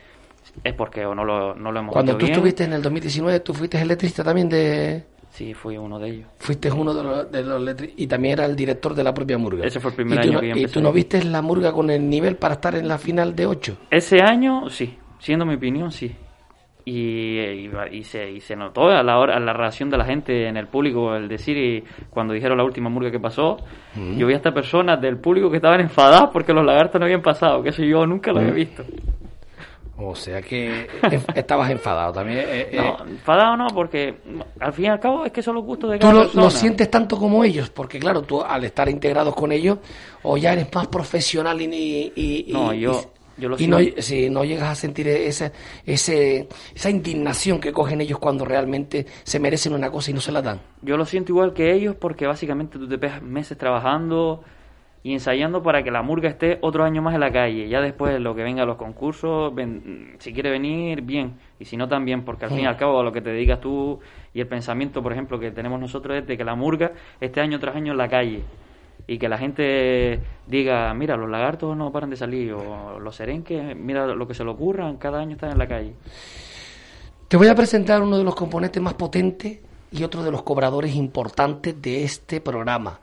es 0.62 0.74
porque 0.74 1.06
o 1.06 1.14
no 1.14 1.24
lo, 1.24 1.54
no 1.54 1.70
lo 1.72 1.80
hemos 1.80 1.92
Cuando 1.92 2.12
tú 2.16 2.26
bien. 2.26 2.32
estuviste 2.32 2.64
en 2.64 2.72
el 2.74 2.82
2019, 2.82 3.40
tú 3.40 3.54
fuiste 3.54 3.80
el 3.80 3.88
letrista 3.88 4.22
también 4.24 4.48
de... 4.48 5.04
Sí, 5.30 5.52
fui 5.52 5.76
uno 5.76 5.98
de 5.98 6.10
ellos. 6.10 6.28
Fuiste 6.38 6.70
uno 6.70 6.94
de 6.94 7.02
los, 7.02 7.32
de 7.32 7.42
los 7.42 7.76
y 7.96 8.06
también 8.06 8.34
era 8.34 8.46
el 8.46 8.54
director 8.54 8.94
de 8.94 9.02
la 9.02 9.12
propia 9.12 9.36
murga. 9.36 9.64
Ese 9.66 9.80
fue 9.80 9.90
el 9.90 9.96
primer 9.96 10.18
¿Y 10.18 10.22
tú 10.22 10.28
año 10.28 10.32
no- 10.34 10.40
que 10.54 10.60
¿Y 10.60 10.66
tú 10.66 10.80
no 10.80 10.92
viste 10.92 11.24
la 11.24 11.42
murga 11.42 11.72
con 11.72 11.90
el 11.90 12.08
nivel 12.08 12.36
para 12.36 12.54
estar 12.54 12.74
en 12.76 12.86
la 12.86 12.98
final 12.98 13.34
de 13.34 13.46
8? 13.46 13.76
Ese 13.90 14.20
año, 14.20 14.68
sí. 14.70 14.96
Siendo 15.18 15.44
mi 15.46 15.54
opinión, 15.54 15.90
sí. 15.90 16.14
Y, 16.86 17.38
y, 17.40 17.70
y 17.92 18.04
se, 18.04 18.30
y 18.30 18.40
se 18.40 18.54
notó 18.56 18.88
a 18.88 19.02
la 19.02 19.18
hora, 19.18 19.36
a 19.36 19.40
la 19.40 19.54
reacción 19.54 19.88
de 19.88 19.96
la 19.96 20.04
gente 20.04 20.46
en 20.48 20.58
el 20.58 20.66
público, 20.66 21.14
el 21.16 21.28
decir, 21.28 21.56
y 21.56 21.82
cuando 22.10 22.34
dijeron 22.34 22.58
la 22.58 22.64
última 22.64 22.90
murga 22.90 23.10
que 23.10 23.18
pasó, 23.20 23.56
Mm. 23.96 24.16
yo 24.18 24.26
vi 24.26 24.34
hasta 24.34 24.52
personas 24.52 25.00
del 25.00 25.16
público 25.18 25.48
que 25.50 25.56
estaban 25.56 25.80
enfadadas 25.80 26.28
porque 26.32 26.52
los 26.52 26.64
lagartos 26.64 26.98
no 27.00 27.04
habían 27.06 27.22
pasado, 27.22 27.62
que 27.62 27.68
eso 27.70 27.82
yo 27.82 28.04
nunca 28.06 28.32
lo 28.32 28.40
había 28.40 28.52
Mm. 28.52 28.56
visto. 28.56 28.84
O 29.96 30.14
sea 30.16 30.42
que 30.42 30.88
enf- 31.02 31.32
estabas 31.36 31.70
enfadado 31.70 32.12
también. 32.12 32.38
eh, 32.40 32.68
eh. 32.72 32.76
No, 32.76 33.06
enfadado 33.06 33.56
no, 33.56 33.68
porque 33.68 34.16
al 34.58 34.72
fin 34.72 34.86
y 34.86 34.88
al 34.88 34.98
cabo 34.98 35.24
es 35.24 35.30
que 35.32 35.40
son 35.40 35.54
los 35.54 35.64
gustos 35.64 35.90
de 35.92 35.98
Tú 35.98 36.02
cada 36.02 36.12
lo, 36.14 36.20
persona. 36.22 36.42
lo 36.42 36.50
sientes 36.50 36.90
tanto 36.90 37.16
como 37.16 37.44
ellos, 37.44 37.70
porque 37.70 38.00
claro, 38.00 38.22
tú 38.22 38.42
al 38.42 38.64
estar 38.64 38.88
integrados 38.88 39.34
con 39.36 39.52
ellos, 39.52 39.78
o 40.24 40.36
ya 40.36 40.52
eres 40.52 40.66
más 40.74 40.88
profesional 40.88 41.60
y... 41.62 41.66
y- 42.16 42.44
y- 42.48 42.52
No, 42.52 42.74
yo- 42.74 43.00
yo 43.36 43.48
lo 43.48 43.56
y 43.58 43.66
no, 43.66 43.78
si 43.98 44.30
no 44.30 44.44
llegas 44.44 44.68
a 44.70 44.74
sentir 44.74 45.08
ese, 45.08 45.52
ese, 45.84 46.48
esa 46.74 46.90
indignación 46.90 47.60
que 47.60 47.72
cogen 47.72 48.00
ellos 48.00 48.18
cuando 48.18 48.44
realmente 48.44 49.06
se 49.24 49.40
merecen 49.40 49.72
una 49.74 49.90
cosa 49.90 50.10
y 50.10 50.14
no 50.14 50.20
se 50.20 50.32
la 50.32 50.42
dan. 50.42 50.60
Yo 50.82 50.96
lo 50.96 51.04
siento 51.04 51.32
igual 51.32 51.52
que 51.52 51.72
ellos 51.72 51.94
porque 51.96 52.26
básicamente 52.26 52.78
tú 52.78 52.88
te 52.88 52.98
pegas 52.98 53.22
meses 53.22 53.58
trabajando 53.58 54.42
y 55.02 55.12
ensayando 55.12 55.62
para 55.62 55.82
que 55.82 55.90
la 55.90 56.00
murga 56.02 56.30
esté 56.30 56.56
otro 56.62 56.82
año 56.82 57.02
más 57.02 57.12
en 57.14 57.20
la 57.20 57.30
calle. 57.30 57.68
Ya 57.68 57.82
después 57.82 58.18
lo 58.20 58.34
que 58.34 58.42
venga 58.42 58.62
a 58.62 58.66
los 58.66 58.76
concursos, 58.76 59.54
ven- 59.54 60.16
si 60.18 60.32
quiere 60.32 60.50
venir, 60.50 61.02
bien. 61.02 61.34
Y 61.58 61.66
si 61.66 61.76
no, 61.76 61.86
también, 61.88 62.24
porque 62.24 62.46
al 62.46 62.50
fin 62.52 62.60
y 62.60 62.66
al 62.66 62.76
cabo 62.78 63.00
a 63.00 63.02
lo 63.02 63.12
que 63.12 63.20
te 63.20 63.28
dedicas 63.30 63.60
tú 63.60 64.00
y 64.32 64.40
el 64.40 64.46
pensamiento, 64.46 65.02
por 65.02 65.12
ejemplo, 65.12 65.38
que 65.38 65.50
tenemos 65.50 65.78
nosotros 65.78 66.16
es 66.16 66.26
de 66.26 66.38
que 66.38 66.44
la 66.44 66.54
murga 66.54 66.92
esté 67.20 67.42
año 67.42 67.60
tras 67.60 67.76
año 67.76 67.92
en 67.92 67.98
la 67.98 68.08
calle. 68.08 68.44
Y 69.06 69.18
que 69.18 69.28
la 69.28 69.36
gente 69.38 70.20
diga, 70.46 70.92
mira, 70.94 71.16
los 71.16 71.28
lagartos 71.28 71.76
no 71.76 71.92
paran 71.92 72.10
de 72.10 72.16
salir, 72.16 72.52
o 72.52 72.98
los 72.98 73.16
serenques, 73.16 73.76
mira 73.76 74.06
lo 74.06 74.26
que 74.26 74.34
se 74.34 74.44
le 74.44 74.50
ocurran, 74.50 74.96
cada 74.96 75.20
año 75.20 75.32
están 75.32 75.50
en 75.50 75.58
la 75.58 75.68
calle. 75.68 75.94
Te 77.28 77.36
voy 77.36 77.48
a 77.48 77.54
presentar 77.54 78.02
uno 78.02 78.16
de 78.16 78.24
los 78.24 78.34
componentes 78.34 78.82
más 78.82 78.94
potentes 78.94 79.58
y 79.92 80.02
otro 80.02 80.22
de 80.22 80.30
los 80.30 80.42
cobradores 80.42 80.94
importantes 80.94 81.80
de 81.80 82.04
este 82.04 82.40
programa, 82.40 82.98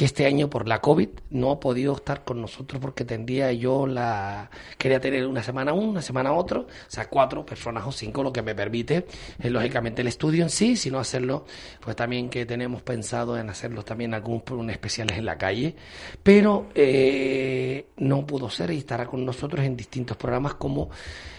que 0.00 0.06
este 0.06 0.24
año 0.24 0.48
por 0.48 0.66
la 0.66 0.80
COVID 0.80 1.10
no 1.28 1.50
ha 1.50 1.60
podido 1.60 1.94
estar 1.94 2.24
con 2.24 2.40
nosotros 2.40 2.80
porque 2.80 3.04
tendría 3.04 3.52
yo 3.52 3.86
la... 3.86 4.50
Quería 4.78 4.98
tener 4.98 5.26
una 5.26 5.42
semana 5.42 5.74
uno, 5.74 5.90
una 5.90 6.00
semana 6.00 6.32
otro, 6.32 6.60
o 6.60 6.66
sea, 6.90 7.06
cuatro 7.10 7.44
personas 7.44 7.86
o 7.86 7.92
cinco, 7.92 8.22
lo 8.22 8.32
que 8.32 8.40
me 8.40 8.54
permite, 8.54 9.04
eh, 9.38 9.50
lógicamente, 9.50 10.00
el 10.00 10.08
estudio 10.08 10.42
en 10.42 10.48
sí, 10.48 10.74
sino 10.74 10.98
hacerlo, 10.98 11.44
pues 11.82 11.96
también 11.96 12.30
que 12.30 12.46
tenemos 12.46 12.80
pensado 12.80 13.36
en 13.36 13.50
hacerlo 13.50 13.82
también 13.82 14.14
algunos 14.14 14.42
un 14.52 14.70
especiales 14.70 15.18
en 15.18 15.26
la 15.26 15.36
calle, 15.36 15.76
pero 16.22 16.68
eh, 16.74 17.88
no 17.98 18.26
pudo 18.26 18.48
ser 18.48 18.70
y 18.70 18.78
estará 18.78 19.04
con 19.04 19.22
nosotros 19.26 19.66
en 19.66 19.76
distintos 19.76 20.16
programas 20.16 20.54
como 20.54 20.88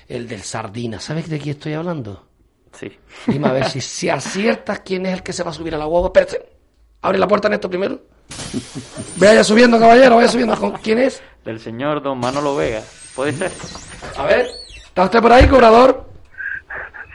el 0.07 0.28
del 0.28 0.41
Sardina. 0.41 0.99
¿Sabes 0.99 1.28
de 1.32 1.39
quién 1.39 1.55
estoy 1.55 1.74
hablando? 1.74 2.28
Sí. 2.74 2.91
Dime 3.26 3.47
a 3.47 3.53
ver 3.53 3.66
si, 3.66 3.82
si 3.82 4.07
aciertas 4.09 4.82
quién 4.82 5.07
es 5.07 5.14
el 5.14 5.24
que 5.24 5.34
se 5.34 5.41
va 5.41 5.49
a 5.49 5.53
subir 5.55 5.74
a 5.74 5.80
la 5.80 5.86
guagua. 5.86 6.09
Espérate. 6.09 6.47
Abre 7.01 7.18
la 7.18 7.28
puerta 7.28 7.47
en 7.47 7.55
esto 7.55 7.68
primero. 7.68 8.12
Vaya 9.18 9.44
subiendo, 9.44 9.80
caballero, 9.80 10.16
vaya 10.18 10.28
subiendo. 10.28 10.56
¿Con 10.58 10.72
¿Quién 10.74 11.00
es? 11.00 11.22
Del 11.46 11.60
señor 11.60 12.02
don 12.02 12.20
Manolo 12.20 12.56
Vega. 12.56 12.82
¿Puede 13.16 13.34
ser? 13.34 13.52
A 14.18 14.26
ver. 14.26 14.48
¿Está 14.86 15.04
usted 15.06 15.22
por 15.22 15.32
ahí, 15.32 15.48
cobrador? 15.48 16.06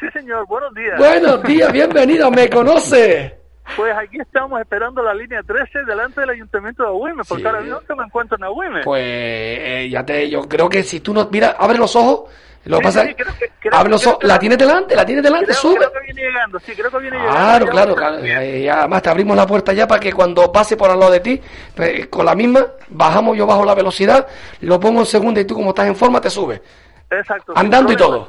Sí, 0.01 0.07
señor, 0.13 0.47
buenos 0.47 0.75
días. 0.75 0.99
Buenos 0.99 1.43
días, 1.43 1.73
bienvenido, 1.73 2.31
me 2.31 2.49
conoce. 2.51 3.35
Pues 3.77 3.93
aquí 3.97 4.19
estamos 4.21 4.61
esperando 4.61 5.03
la 5.03 5.13
línea 5.15 5.43
13 5.43 5.85
delante 5.87 6.21
del 6.21 6.31
Ayuntamiento 6.31 6.83
de 6.85 6.89
Agüime, 6.91 7.23
porque 7.29 7.43
Sí. 7.43 7.49
ahora 7.49 7.61
mismo 7.63 7.81
que 7.81 7.95
me 7.95 8.05
encuentro 8.05 8.37
en 8.37 8.45
Agüime. 8.45 8.83
Pues 8.85 9.03
eh, 9.05 9.89
ya 9.91 10.05
te, 10.05 10.31
yo 10.31 10.43
creo 10.43 10.69
que 10.69 10.83
si 10.85 11.01
tú 11.01 11.13
no, 11.13 11.29
mira, 11.31 11.57
abre 11.59 11.79
los 11.79 11.97
ojos. 11.97 12.31
Lo 12.67 12.79
Sí, 12.79 12.83
pasa 12.83 13.07
sí, 13.07 13.15
creo 13.15 13.33
que- 13.39 13.51
que- 13.61 14.27
la 14.27 14.39
tienes 14.39 14.59
delante, 14.59 14.95
la 14.97 15.07
tienes 15.07 15.23
delante, 15.25 15.47
creo, 15.47 15.57
sube. 15.59 15.77
creo 15.77 15.93
que 15.93 16.01
viene 16.13 16.23
llegando, 16.23 16.59
sí, 16.59 16.73
creo 16.75 16.91
que 16.91 16.99
viene 16.99 17.17
Claro, 17.17 17.67
llegando. 17.67 17.71
claro, 17.71 17.95
claro. 17.95 18.19
Eh, 18.25 18.63
ya, 18.65 18.81
además 18.81 19.03
te 19.03 19.11
abrimos 19.11 19.37
la 19.37 19.47
puerta 19.47 19.73
ya 19.73 19.87
para 19.87 20.01
que 20.01 20.13
cuando 20.13 20.51
pase 20.51 20.77
por 20.77 20.91
al 20.91 20.99
lado 20.99 21.13
de 21.13 21.21
ti, 21.21 21.41
pues, 21.75 22.09
con 22.09 22.27
la 22.27 22.35
misma, 22.35 22.67
bajamos, 22.89 23.37
yo 23.37 23.47
bajo 23.47 23.65
la 23.65 23.75
velocidad, 23.75 24.27
lo 24.63 24.81
pongo 24.81 25.01
en 25.01 25.07
segunda 25.07 25.41
y 25.41 25.45
tú 25.45 25.55
como 25.55 25.71
estás 25.71 25.87
en 25.87 25.95
forma 25.97 26.21
te 26.21 26.29
subes. 26.29 26.61
Exacto. 27.09 27.53
Andando 27.55 27.93
y 27.93 27.97
todo. 27.97 28.29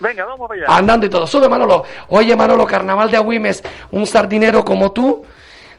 Venga, 0.00 0.24
vamos 0.24 0.48
para 0.48 0.62
allá. 0.64 0.76
Andando 0.78 1.06
y 1.06 1.10
todo. 1.10 1.26
Sube, 1.26 1.48
Manolo. 1.48 1.84
Oye, 2.08 2.34
Manolo, 2.34 2.66
Carnaval 2.66 3.10
de 3.10 3.18
Agüimes, 3.18 3.62
un 3.90 4.06
sardinero 4.06 4.64
como 4.64 4.92
tú, 4.92 5.24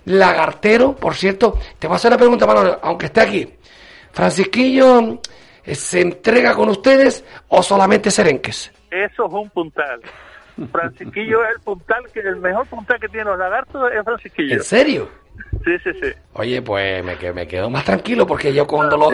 lagartero, 0.05 0.95
por 0.95 1.15
cierto. 1.15 1.57
Te 1.79 1.87
voy 1.87 1.95
a 1.95 1.97
hacer 1.97 2.11
una 2.11 2.17
pregunta, 2.19 2.45
Manolo, 2.45 2.79
aunque 2.83 3.07
esté 3.07 3.21
aquí. 3.21 3.51
¿Francisquillo 4.11 5.19
se 5.73 6.01
entrega 6.01 6.53
con 6.53 6.69
ustedes 6.69 7.23
o 7.47 7.63
solamente 7.63 8.11
serenques? 8.11 8.71
Eso 8.91 9.25
es 9.25 9.33
un 9.33 9.49
puntal. 9.49 10.01
Francisquillo 10.71 11.43
es 11.43 11.49
el 11.57 11.61
puntal, 11.61 12.03
que 12.13 12.19
el 12.21 12.37
mejor 12.37 12.65
puntal 12.67 12.97
que 12.99 13.07
tienen 13.09 13.27
los 13.27 13.37
lagartos 13.39 13.91
es 13.91 14.03
Francisquillo. 14.03 14.53
¿En 14.55 14.63
serio? 14.63 15.09
Sí, 15.65 15.71
sí, 15.83 15.89
sí. 16.01 16.07
Oye, 16.33 16.61
pues 16.61 17.03
me, 17.03 17.17
que- 17.17 17.33
me 17.33 17.45
quedo 17.45 17.69
más 17.69 17.83
tranquilo 17.83 18.25
porque 18.25 18.53
yo 18.53 18.65
cuando 18.65 18.95
lo, 18.95 19.09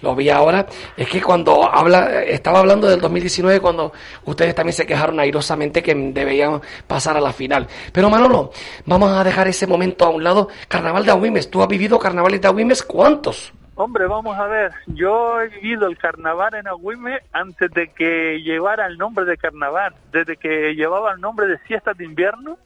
lo 0.00 0.14
vi 0.14 0.30
ahora, 0.30 0.64
es 0.96 1.06
que 1.06 1.20
cuando 1.20 1.68
habla, 1.70 2.22
estaba 2.22 2.60
hablando 2.60 2.88
del 2.88 2.98
2019 2.98 3.60
cuando 3.60 3.92
ustedes 4.24 4.54
también 4.54 4.72
se 4.72 4.86
quejaron 4.86 5.20
airosamente 5.20 5.82
que 5.82 5.94
debían 5.94 6.62
pasar 6.86 7.14
a 7.18 7.20
la 7.20 7.32
final. 7.34 7.66
Pero 7.92 8.08
Manolo, 8.08 8.50
vamos 8.86 9.10
a 9.12 9.22
dejar 9.22 9.48
ese 9.48 9.66
momento 9.66 10.06
a 10.06 10.08
un 10.08 10.24
lado. 10.24 10.48
Carnaval 10.68 11.04
de 11.04 11.10
Agüimes, 11.10 11.50
¿tú 11.50 11.60
has 11.60 11.68
vivido 11.68 11.98
carnavales 11.98 12.40
de 12.40 12.48
Agüimes? 12.48 12.82
¿Cuántos? 12.82 13.52
Hombre, 13.78 14.06
vamos 14.06 14.38
a 14.38 14.46
ver, 14.46 14.72
yo 14.86 15.38
he 15.40 15.48
vivido 15.48 15.86
el 15.86 15.98
carnaval 15.98 16.54
en 16.54 16.66
Agüime 16.66 17.20
antes 17.32 17.70
de 17.72 17.88
que 17.88 18.40
llevara 18.42 18.86
el 18.86 18.96
nombre 18.96 19.26
de 19.26 19.36
carnaval. 19.36 19.94
Desde 20.10 20.38
que 20.38 20.74
llevaba 20.74 21.12
el 21.12 21.20
nombre 21.20 21.46
de 21.46 21.58
fiestas 21.58 21.94
de 21.98 22.06
invierno, 22.06 22.56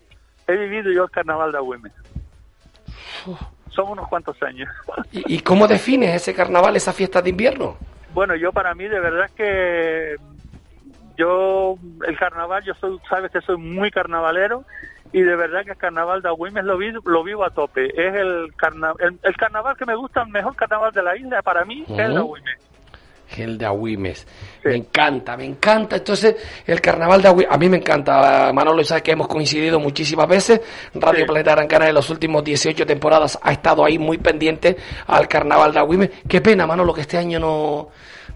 he 0.47 0.55
vivido 0.55 0.93
yo 0.93 1.03
el 1.03 1.11
carnaval 1.11 1.51
de 1.51 1.59
Agüime. 1.59 1.91
Son 3.71 3.89
unos 3.89 4.07
cuantos 4.09 4.41
años. 4.45 4.69
¿Y, 5.11 5.35
y 5.35 5.41
cómo 5.41 5.67
defines 5.67 6.15
ese 6.15 6.33
carnaval, 6.33 6.77
esa 6.77 6.93
fiesta 6.93 7.21
de 7.21 7.31
invierno? 7.31 7.77
Bueno, 8.15 8.37
yo 8.37 8.53
para 8.53 8.73
mí 8.75 8.85
de 8.87 9.01
verdad 9.01 9.27
es 9.27 9.33
que 9.33 10.17
yo 11.17 11.77
el 12.07 12.17
carnaval, 12.17 12.63
yo 12.65 12.75
soy, 12.75 13.01
sabes 13.09 13.33
que 13.33 13.41
soy 13.41 13.57
muy 13.57 13.91
carnavalero 13.91 14.65
y 15.13 15.21
de 15.23 15.37
verdad 15.37 15.65
que 15.65 15.73
el 15.73 15.77
carnaval 15.77 16.23
de 16.23 16.29
Agüimes 16.29 16.65
lo, 16.65 16.79
vi- 16.79 16.93
lo 17.05 17.25
vivo 17.25 17.45
a 17.45 17.51
tope. 17.51 17.87
Es 17.87 18.15
el, 18.15 18.53
carna, 18.57 18.93
el, 19.01 19.19
el 19.23 19.37
carnaval 19.37 19.77
que 19.77 19.87
me 19.87 19.95
gusta, 19.97 20.23
el 20.23 20.29
mejor 20.29 20.55
carnaval 20.57 20.93
de 20.93 21.03
la 21.03 21.17
isla 21.17 21.43
para 21.43 21.65
mí 21.65 21.85
es 21.89 21.99
el 21.99 22.13
de. 22.15 22.19
Agüimes. 22.19 22.55
El 23.37 23.59
de 23.59 23.65
Agüimes. 23.67 24.27
Me 24.65 24.75
encanta, 24.75 25.37
me 25.37 25.45
encanta. 25.45 25.95
Entonces, 25.97 26.35
el 26.67 26.81
carnaval 26.81 27.23
de 27.23 27.29
Agüimes, 27.29 27.53
a 27.55 27.59
mí 27.59 27.69
me 27.69 27.77
encanta, 27.77 28.53
Manolo, 28.53 28.81
y 28.81 28.85
sabes 28.85 29.05
que 29.05 29.13
hemos 29.13 29.29
coincidido 29.29 29.79
muchísimas 29.79 30.27
veces. 30.27 30.61
Radio 30.95 31.27
Planeta 31.27 31.53
Gran 31.55 31.69
Canaria 31.69 31.91
en 31.91 31.95
los 31.95 32.11
últimos 32.11 32.43
18 32.43 32.85
temporadas 32.85 33.39
ha 33.41 33.53
estado 33.53 33.85
ahí 33.85 33.99
muy 34.01 34.19
pendiente 34.19 34.77
al 35.07 35.29
carnaval 35.29 35.73
de 35.73 35.79
Agüimes. 35.79 36.11
Qué 36.29 36.41
pena, 36.41 36.67
Manolo, 36.67 36.93
que 36.93 37.03
este 37.03 37.19
año 37.19 37.39
no, 37.39 37.89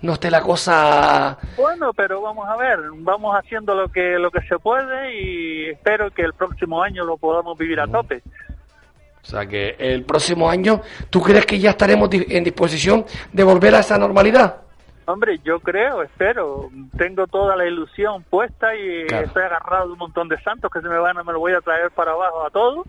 no 0.03 0.15
esté 0.15 0.31
la 0.31 0.43
cosa... 0.43 1.39
Bueno, 1.57 1.93
pero 1.93 2.21
vamos 2.21 2.49
a 2.49 2.57
ver, 2.57 2.79
vamos 2.99 3.35
haciendo 3.37 3.75
lo 3.75 3.89
que 3.89 4.19
lo 4.19 4.31
que 4.31 4.41
se 4.43 4.59
puede 4.59 5.21
y 5.21 5.71
espero 5.71 6.11
que 6.11 6.23
el 6.23 6.33
próximo 6.35 6.83
año 6.83 7.05
lo 7.05 7.17
podamos 7.17 7.57
vivir 7.57 7.81
a 7.81 7.87
tope. 7.87 8.23
O 9.23 9.27
sea 9.27 9.47
que 9.47 9.77
el 9.79 10.05
próximo 10.05 10.51
año, 10.51 10.83
¿tú 11.09 11.23
crees 11.23 11.47
que 11.47 11.59
ya 11.59 11.71
estaremos 11.71 12.11
en 12.13 12.45
disposición 12.45 13.07
de 13.33 13.43
volver 13.43 13.75
a 13.75 13.81
esa 13.81 13.97
normalidad? 13.97 14.64
Hombre, 15.07 15.39
yo 15.45 15.61
creo, 15.61 16.03
espero, 16.03 16.71
tengo 16.97 17.27
toda 17.27 17.57
la 17.57 17.67
ilusión 17.67 18.23
puesta 18.31 18.75
y 18.75 19.05
Claro. 19.07 19.27
estoy 19.27 19.43
agarrado 19.43 19.87
de 19.89 19.93
un 19.93 19.99
montón 19.99 20.29
de 20.29 20.41
santos 20.43 20.71
que 20.73 20.81
se 20.81 20.89
me 20.89 20.97
van 20.99 21.19
a, 21.19 21.23
me 21.25 21.33
lo 21.33 21.41
voy 21.41 21.53
a 21.53 21.61
traer 21.61 21.91
para 21.91 22.13
abajo 22.13 22.47
a 22.47 22.51
todos 22.51 22.87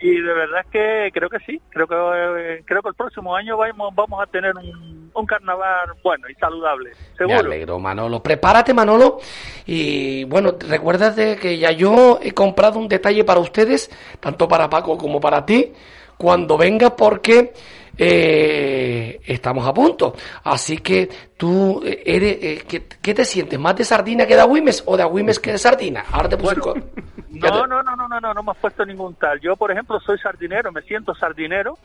y 0.00 0.20
de 0.20 0.32
verdad 0.34 0.60
es 0.64 0.66
que 0.70 1.10
creo 1.12 1.28
que 1.28 1.38
sí, 1.40 1.60
creo 1.70 1.86
que 1.86 1.94
eh, 1.94 2.62
creo 2.66 2.80
que 2.82 2.88
el 2.88 2.94
próximo 2.94 3.36
año 3.36 3.56
vamos 3.58 3.94
vamos 3.94 4.22
a 4.22 4.26
tener 4.26 4.54
un, 4.56 5.10
un 5.14 5.26
carnaval 5.26 5.90
bueno 6.02 6.28
y 6.30 6.34
saludable, 6.36 6.90
Me 6.90 7.16
seguro. 7.18 7.38
alegro, 7.40 7.78
Manolo. 7.78 8.22
Prepárate, 8.22 8.72
Manolo. 8.72 9.18
Y 9.66 10.24
bueno, 10.24 10.54
recuérdate 10.66 11.36
que 11.36 11.58
ya 11.58 11.70
yo 11.72 12.18
he 12.22 12.32
comprado 12.32 12.78
un 12.78 12.88
detalle 12.88 13.22
para 13.24 13.40
ustedes, 13.40 13.90
tanto 14.20 14.48
para 14.48 14.68
Paco 14.70 14.96
como 14.98 15.20
para 15.20 15.44
ti, 15.44 15.72
cuando 16.16 16.56
venga, 16.56 16.94
porque 16.96 17.52
eh, 17.96 19.20
estamos 19.26 19.66
a 19.66 19.72
punto. 19.74 20.14
Así 20.44 20.78
que 20.78 21.08
tú 21.36 21.82
eh, 21.84 22.02
eres, 22.04 22.38
eh, 22.42 22.64
¿qué, 22.68 22.84
qué 23.02 23.14
te 23.14 23.24
sientes? 23.24 23.58
¿Más 23.58 23.76
de 23.76 23.84
sardina 23.84 24.26
que 24.26 24.34
de 24.34 24.40
agüimes 24.40 24.82
o 24.86 24.96
de 24.96 25.02
agüimes 25.02 25.38
que 25.38 25.52
de 25.52 25.58
sardina? 25.58 26.04
Ahora 26.10 26.28
te 26.28 26.36
puse 26.36 26.56
Ya 26.56 27.50
No, 27.50 27.62
te- 27.62 27.68
no, 27.68 27.82
no, 27.82 27.96
no, 27.96 28.08
no, 28.08 28.20
no, 28.20 28.34
no 28.34 28.42
me 28.42 28.52
has 28.52 28.58
puesto 28.58 28.84
ningún 28.86 29.14
tal. 29.16 29.40
Yo, 29.40 29.56
por 29.56 29.70
ejemplo, 29.72 29.98
soy 30.00 30.18
sardinero, 30.18 30.70
me 30.72 30.82
siento 30.82 31.14
sardinero 31.14 31.76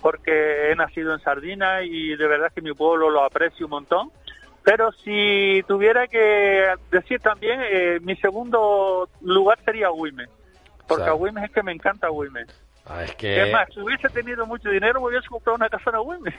porque 0.00 0.70
he 0.70 0.76
nacido 0.76 1.12
en 1.12 1.20
Sardina 1.20 1.82
y 1.82 2.14
de 2.16 2.26
verdad 2.28 2.52
que 2.54 2.62
mi 2.62 2.72
pueblo 2.72 3.10
lo 3.10 3.24
aprecio 3.24 3.66
un 3.66 3.70
montón. 3.70 4.10
Pero 4.64 4.92
si 4.92 5.60
tuviera 5.66 6.06
que 6.06 6.68
decir 6.92 7.18
también, 7.20 7.60
eh, 7.64 7.98
mi 8.00 8.14
segundo 8.16 9.08
lugar 9.20 9.58
sería 9.64 9.88
Agüimes. 9.88 10.28
Porque 10.86 11.02
O 11.02 11.04
sea- 11.06 11.14
Agüimes 11.14 11.44
es 11.44 11.50
que 11.50 11.62
me 11.64 11.72
encanta 11.72 12.06
Agüimes. 12.06 12.46
Ah, 12.86 13.04
es 13.04 13.14
que... 13.14 13.44
Es 13.46 13.52
más, 13.52 13.68
si 13.72 13.80
hubiese 13.80 14.08
tenido 14.08 14.44
mucho 14.44 14.68
dinero, 14.68 15.00
me 15.00 15.08
hubiese 15.08 15.28
comprado 15.28 15.56
una 15.56 15.68
casa 15.68 15.90
en 15.90 15.96
Agüimes. 15.96 16.34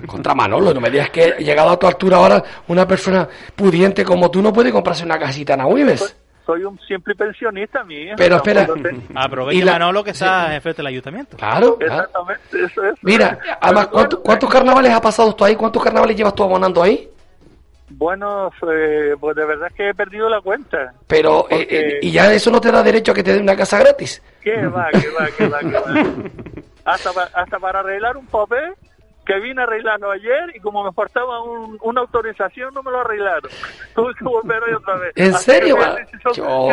Contra 0.06 0.34
Manolo, 0.34 0.72
no 0.72 0.80
me 0.80 0.88
digas 0.90 1.10
que 1.10 1.34
llegado 1.40 1.70
a 1.70 1.78
tu 1.78 1.86
altura 1.86 2.18
ahora, 2.18 2.42
una 2.68 2.86
persona 2.86 3.28
pudiente 3.56 4.04
como 4.04 4.30
tú 4.30 4.40
no 4.40 4.52
puede 4.52 4.70
comprarse 4.70 5.04
una 5.04 5.18
casita 5.18 5.54
en 5.54 5.60
agüimes. 5.62 6.16
Soy 6.46 6.64
un 6.64 6.78
simple 6.88 7.14
pensionista, 7.14 7.84
mi 7.84 7.94
hija. 7.96 8.14
Pero 8.16 8.36
espera. 8.36 8.66
Aprovecha 9.14 9.58
Y 9.58 9.62
la- 9.62 9.72
Manolo 9.72 10.02
que 10.02 10.10
está 10.12 10.54
en 10.54 10.62
frente 10.62 10.78
del 10.78 10.86
ayuntamiento. 10.86 11.36
Claro, 11.36 11.76
claro. 11.76 12.04
Exactamente, 12.04 12.64
eso 12.64 12.84
es. 12.84 12.94
Mira, 13.02 13.38
además, 13.60 13.88
¿cuánto- 13.88 14.22
¿cuántos 14.22 14.48
carnavales 14.50 14.92
ha 14.92 15.00
pasado 15.00 15.34
tú 15.34 15.44
ahí? 15.44 15.56
¿Cuántos 15.56 15.82
carnavales 15.84 16.16
llevas 16.16 16.34
tú 16.34 16.44
abonando 16.44 16.82
ahí? 16.82 17.06
Bueno, 17.90 18.50
eh, 18.72 19.14
pues 19.20 19.36
de 19.36 19.44
verdad 19.44 19.68
es 19.68 19.74
que 19.74 19.88
he 19.90 19.94
perdido 19.94 20.28
la 20.30 20.40
cuenta. 20.40 20.92
Pero, 21.06 21.46
eh, 21.50 21.66
eh, 21.70 21.98
y 22.02 22.10
ya 22.12 22.32
eso 22.32 22.50
no 22.50 22.60
te 22.60 22.70
da 22.72 22.82
derecho 22.82 23.12
a 23.12 23.14
que 23.14 23.22
te 23.22 23.32
den 23.32 23.42
una 23.42 23.56
casa 23.56 23.78
gratis. 23.78 24.22
¿Qué 24.54 24.66
va, 24.66 24.88
qué 24.92 25.08
va, 25.10 25.26
qué 25.36 25.48
va, 25.48 25.58
qué 25.60 25.72
va? 25.78 26.04
Hasta, 26.92 27.12
pa- 27.12 27.28
hasta 27.34 27.58
para 27.58 27.80
arreglar 27.80 28.16
un 28.16 28.26
papel 28.26 28.72
que 29.26 29.38
vine 29.40 29.60
a 29.60 29.64
arreglarlo 29.64 30.10
ayer 30.10 30.56
y 30.56 30.60
como 30.60 30.82
me 30.82 30.90
faltaba 30.92 31.42
un- 31.42 31.76
una 31.82 32.00
autorización 32.00 32.72
no 32.72 32.82
me 32.82 32.90
lo 32.90 33.00
arreglaron. 33.00 33.50
Tuve 33.94 34.14
que 34.14 34.24
volver 34.24 34.62
hoy 34.62 34.72
otra 34.72 34.96
vez. 34.96 35.12
¿En 35.16 35.34
Así 35.34 35.44
serio, 35.44 35.76
que 35.76 36.18
son- 36.22 36.32
Yo- 36.32 36.68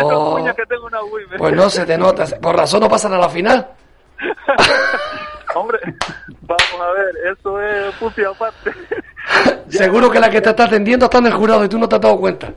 que 0.55 0.65
tengo 0.65 0.85
una. 0.85 0.99
Pues 1.37 1.53
no 1.53 1.69
se 1.69 1.85
te 1.85 1.97
nota. 1.97 2.23
Por 2.41 2.55
razón 2.55 2.79
no 2.79 2.87
pasan 2.87 3.11
a 3.13 3.17
la 3.17 3.27
final. 3.27 3.67
Hombre, 5.53 5.79
vamos 6.41 6.81
a 6.81 6.91
ver, 6.93 7.33
eso 7.37 7.61
es 7.61 7.95
punto 7.95 8.21
y 8.21 8.25
aparte. 8.25 8.71
Seguro 9.69 10.09
que 10.09 10.19
la 10.19 10.29
que 10.29 10.41
te 10.41 10.49
está 10.49 10.63
atendiendo 10.65 11.05
está 11.05 11.17
en 11.19 11.25
el 11.27 11.33
jurado 11.33 11.63
y 11.65 11.69
tú 11.69 11.77
no 11.77 11.87
te 11.89 11.95
has 11.95 12.01
dado 12.01 12.17
cuenta. 12.19 12.51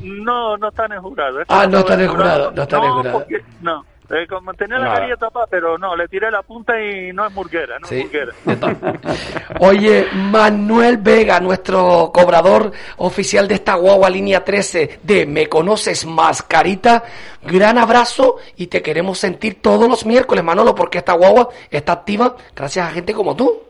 No, 0.00 0.56
no 0.56 0.68
están 0.68 0.92
en 0.92 1.00
jurado. 1.00 1.40
Ah, 1.48 1.66
no 1.66 1.78
está 1.80 1.94
en 1.94 2.00
el 2.00 2.08
jurado, 2.08 2.50
no 2.52 2.62
está 2.62 2.76
en 2.78 2.84
el 2.84 2.90
jurado. 2.90 3.18
porque- 3.18 3.44
no, 3.60 3.84
eh, 4.12 4.26
como 4.28 4.52
tenía 4.54 4.78
la 4.78 4.94
carilla 4.94 5.16
tapada, 5.16 5.46
pero 5.50 5.78
no, 5.78 5.96
le 5.96 6.06
tiré 6.06 6.30
la 6.30 6.42
punta 6.42 6.74
y 6.80 7.12
no 7.12 7.26
es 7.26 7.32
murguera, 7.32 7.78
no 7.78 7.86
Sí. 7.88 7.96
es 7.96 8.04
murguera. 8.04 8.32
Oye, 9.60 10.06
Manuel 10.12 10.98
Vega, 10.98 11.40
nuestro 11.40 12.10
cobrador 12.12 12.70
oficial 12.98 13.48
de 13.48 13.54
esta 13.54 13.74
guagua 13.74 14.10
línea 14.10 14.44
13 14.44 15.00
de 15.02 15.26
Me 15.26 15.48
Conoces 15.48 16.04
Mascarita, 16.06 17.02
gran 17.42 17.78
abrazo 17.78 18.36
y 18.56 18.66
te 18.68 18.82
queremos 18.82 19.18
sentir 19.18 19.60
todos 19.62 19.88
los 19.88 20.04
miércoles, 20.06 20.44
Manolo, 20.44 20.74
porque 20.74 20.98
esta 20.98 21.14
guagua 21.14 21.48
está 21.70 21.92
activa 21.92 22.36
gracias 22.54 22.88
a 22.88 22.92
gente 22.92 23.12
como 23.14 23.34
tú. 23.34 23.60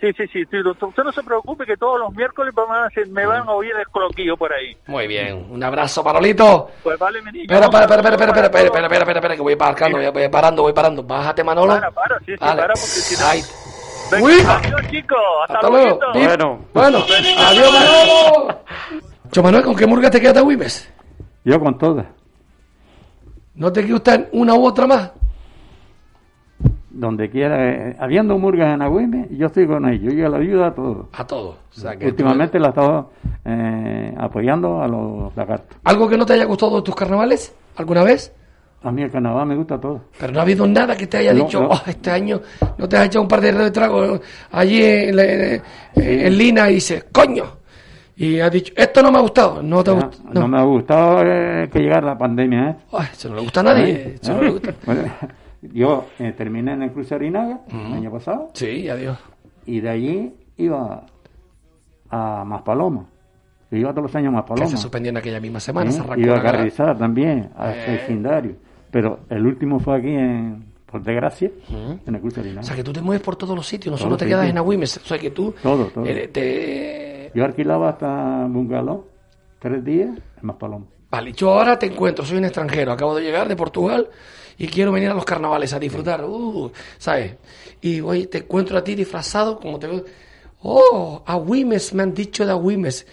Sí, 0.00 0.08
sí, 0.18 0.26
sí, 0.32 0.44
sí, 0.50 0.58
usted 0.58 0.86
usted 0.86 1.02
no 1.04 1.12
se 1.12 1.22
preocupe 1.22 1.64
que 1.64 1.76
todos 1.76 1.98
los 1.98 2.12
miércoles 2.14 2.52
van 2.54 2.70
a 2.70 2.86
hacer- 2.86 3.08
me 3.08 3.24
van 3.24 3.48
a 3.48 3.52
oír 3.52 3.72
el 3.78 3.86
coloquillo 3.88 4.36
por 4.36 4.52
ahí. 4.52 4.76
Muy 4.86 5.06
bien, 5.06 5.46
un 5.50 5.62
abrazo, 5.62 6.02
Manolito. 6.04 6.68
Pues 6.82 6.98
vale, 6.98 7.22
mi 7.22 7.30
niño. 7.32 7.44
Espera, 7.44 7.64
espera, 7.66 7.84
espera, 7.84 8.00
espera, 8.10 8.26
espera, 8.26 8.46
espera, 8.46 8.66
espera, 8.66 8.82
espera, 8.86 8.98
espera, 8.98 9.18
espera, 9.18 9.36
que 9.36 9.42
voy 9.42 9.56
parando, 9.56 9.96
voy, 9.98 10.10
voy 10.10 10.28
parando, 10.28 10.62
voy 10.62 10.72
parando. 10.74 11.02
Bájate, 11.04 11.42
Manolo. 11.44 11.74
Para, 11.74 11.90
para, 11.90 12.18
sí, 12.18 12.24
sí, 12.32 12.36
para, 12.38 12.66
porque 12.66 12.76
si 12.76 13.22
no... 13.22 13.28
Ay, 13.28 13.42
Uy. 14.22 14.32
adiós, 14.46 14.80
chicos. 14.90 15.18
Hasta, 15.42 15.54
Hasta 15.54 15.70
luego. 15.70 16.00
Bueno, 16.12 16.64
bueno, 16.74 16.98
adiós, 17.38 17.72
Manolo. 17.72 18.60
Yo, 19.32 19.42
Manuel, 19.42 19.64
¿con 19.64 19.76
qué 19.76 19.86
murga 19.86 20.10
te 20.10 20.20
quedas 20.20 20.42
Wimes? 20.42 20.92
Yo 21.44 21.58
con 21.58 21.78
todas. 21.78 22.06
¿No 23.54 23.72
te 23.72 23.82
gustan 23.82 24.28
una 24.32 24.54
u 24.54 24.66
otra 24.66 24.86
más? 24.86 25.10
Donde 26.96 27.28
quiera, 27.28 27.72
eh, 27.90 27.96
habiendo 27.98 28.38
murgas 28.38 28.72
en 28.72 28.80
Agüime, 28.82 29.26
yo 29.32 29.46
estoy 29.46 29.66
con 29.66 29.84
ellos, 29.88 30.14
yo 30.14 30.28
la 30.28 30.38
ayudo 30.38 30.64
a 30.64 30.72
todos. 30.72 31.06
A 31.12 31.26
todos. 31.26 31.56
O 31.76 31.80
sea, 31.80 31.96
que 31.96 32.06
Últimamente 32.06 32.58
la 32.60 32.66
he 32.66 32.70
estado 32.70 33.10
eh, 33.44 34.14
apoyando 34.16 34.80
a 34.80 34.86
los 34.86 35.34
lagartos. 35.36 35.76
¿Algo 35.82 36.08
que 36.08 36.16
no 36.16 36.24
te 36.24 36.34
haya 36.34 36.44
gustado 36.44 36.76
de 36.76 36.82
tus 36.82 36.94
carnavales? 36.94 37.52
¿Alguna 37.76 38.04
vez? 38.04 38.32
A 38.84 38.92
mí 38.92 39.02
el 39.02 39.10
carnaval 39.10 39.46
me 39.48 39.56
gusta 39.56 39.80
todo. 39.80 40.02
Pero 40.20 40.32
no 40.32 40.38
ha 40.38 40.42
habido 40.42 40.66
nada 40.68 40.94
que 40.96 41.06
te 41.08 41.16
haya 41.16 41.32
No, 41.32 41.44
dicho, 41.44 41.62
no. 41.62 41.68
"Oh, 41.70 41.80
este 41.86 42.10
año 42.12 42.40
no 42.78 42.88
te 42.88 42.96
has 42.96 43.06
echado 43.06 43.22
un 43.22 43.28
par 43.28 43.40
de 43.40 43.70
tragos 43.72 44.20
allí 44.52 44.84
en, 44.84 45.18
en- 45.18 45.62
en 45.96 46.38
Lina 46.38 46.70
y 46.70 46.74
dices, 46.74 47.06
coño. 47.10 47.44
Y 48.16 48.38
has 48.38 48.52
dicho, 48.52 48.72
esto 48.76 49.02
no 49.02 49.10
me 49.10 49.18
ha 49.18 49.22
gustado. 49.22 49.60
No 49.62 49.82
te 49.82 49.90
ha 49.90 49.94
gustado. 49.94 50.22
no. 50.32 50.46
me 50.46 50.58
ha 50.58 50.62
gustado 50.62 51.22
eh, 51.24 51.68
que 51.72 51.80
llegara 51.80 52.06
la 52.08 52.16
pandemia. 52.18 52.70
¿eh? 52.70 52.76
Ay, 52.92 53.08
eso 53.12 53.28
no 53.30 53.34
le 53.34 53.40
gusta 53.40 53.58
a 53.60 53.62
nadie. 53.64 54.14
Eso 54.22 54.32
no 54.34 54.42
le 54.42 54.50
gusta. 54.50 54.72
Yo 55.72 56.06
eh, 56.18 56.32
terminé 56.36 56.72
en 56.72 56.82
el 56.82 56.92
Cruz 56.92 57.10
Arinaga 57.12 57.60
el 57.70 57.92
año 57.94 58.10
pasado. 58.10 58.50
Sí, 58.54 58.88
adiós. 58.88 59.18
Y 59.66 59.80
de 59.80 59.88
allí 59.88 60.34
iba 60.56 61.06
a 62.10 62.44
Maspalomo. 62.44 63.08
Yo 63.70 63.78
iba 63.78 63.90
todos 63.90 64.04
los 64.04 64.14
años 64.14 64.28
a 64.28 64.30
Que 64.30 64.36
Maspalomo. 64.36 64.68
se 64.68 64.76
suspendió 64.76 65.10
en 65.10 65.16
aquella 65.16 65.40
misma 65.40 65.60
semana. 65.60 65.90
Sí, 65.90 65.96
se 65.96 66.02
arrancó 66.02 66.20
Iba 66.20 66.38
a. 66.38 66.42
Carrizal 66.42 66.98
también, 66.98 67.50
a 67.56 67.72
Eh. 67.72 67.84
vecindario. 67.92 68.56
Pero 68.90 69.20
el 69.28 69.44
último 69.46 69.80
fue 69.80 69.96
aquí, 69.98 70.10
en, 70.14 70.64
por 70.86 71.02
desgracia, 71.02 71.50
en 72.06 72.14
el 72.14 72.20
Cruz 72.20 72.38
Arinaga. 72.38 72.60
O 72.60 72.64
sea, 72.64 72.76
que 72.76 72.84
tú 72.84 72.92
te 72.92 73.00
mueves 73.00 73.22
por 73.22 73.34
todos 73.36 73.56
los 73.56 73.66
sitios, 73.66 73.90
no 73.90 73.96
Todos 73.96 74.02
solo 74.02 74.16
te 74.16 74.26
quedas 74.26 74.48
en 74.48 74.58
Agüimes. 74.58 74.98
O 74.98 75.00
sea, 75.06 75.18
que 75.18 75.30
tú 75.30 75.52
Todo, 75.62 75.86
todo. 75.86 76.04
eh, 76.06 76.28
te... 76.28 77.32
Yo 77.34 77.44
alquilaba 77.44 77.88
hasta 77.90 78.46
Bungalow 78.48 79.04
tres 79.58 79.82
días 79.84 80.10
en 80.10 80.46
Maspalomo. 80.46 80.86
Vale, 81.10 81.32
yo 81.32 81.52
ahora 81.52 81.76
te 81.78 81.86
encuentro, 81.86 82.24
soy 82.24 82.38
un 82.38 82.44
extranjero, 82.44 82.92
acabo 82.92 83.14
de 83.16 83.22
llegar 83.22 83.48
de 83.48 83.56
Portugal 83.56 84.08
y 84.58 84.66
quiero 84.68 84.92
venir 84.92 85.10
a 85.10 85.14
los 85.14 85.24
carnavales 85.24 85.72
a 85.72 85.78
disfrutar, 85.78 86.24
uh, 86.24 86.70
¿sabes? 86.98 87.34
Y 87.80 88.00
hoy 88.00 88.26
te 88.26 88.38
encuentro 88.38 88.78
a 88.78 88.84
ti 88.84 88.94
disfrazado, 88.94 89.58
como 89.58 89.78
te 89.78 89.86
veo. 89.86 90.04
Oh, 90.62 91.22
Agüimes, 91.26 91.92
me 91.92 92.02
han 92.02 92.14
dicho 92.14 92.46
de 92.46 92.52
Agüimes. 92.52 93.06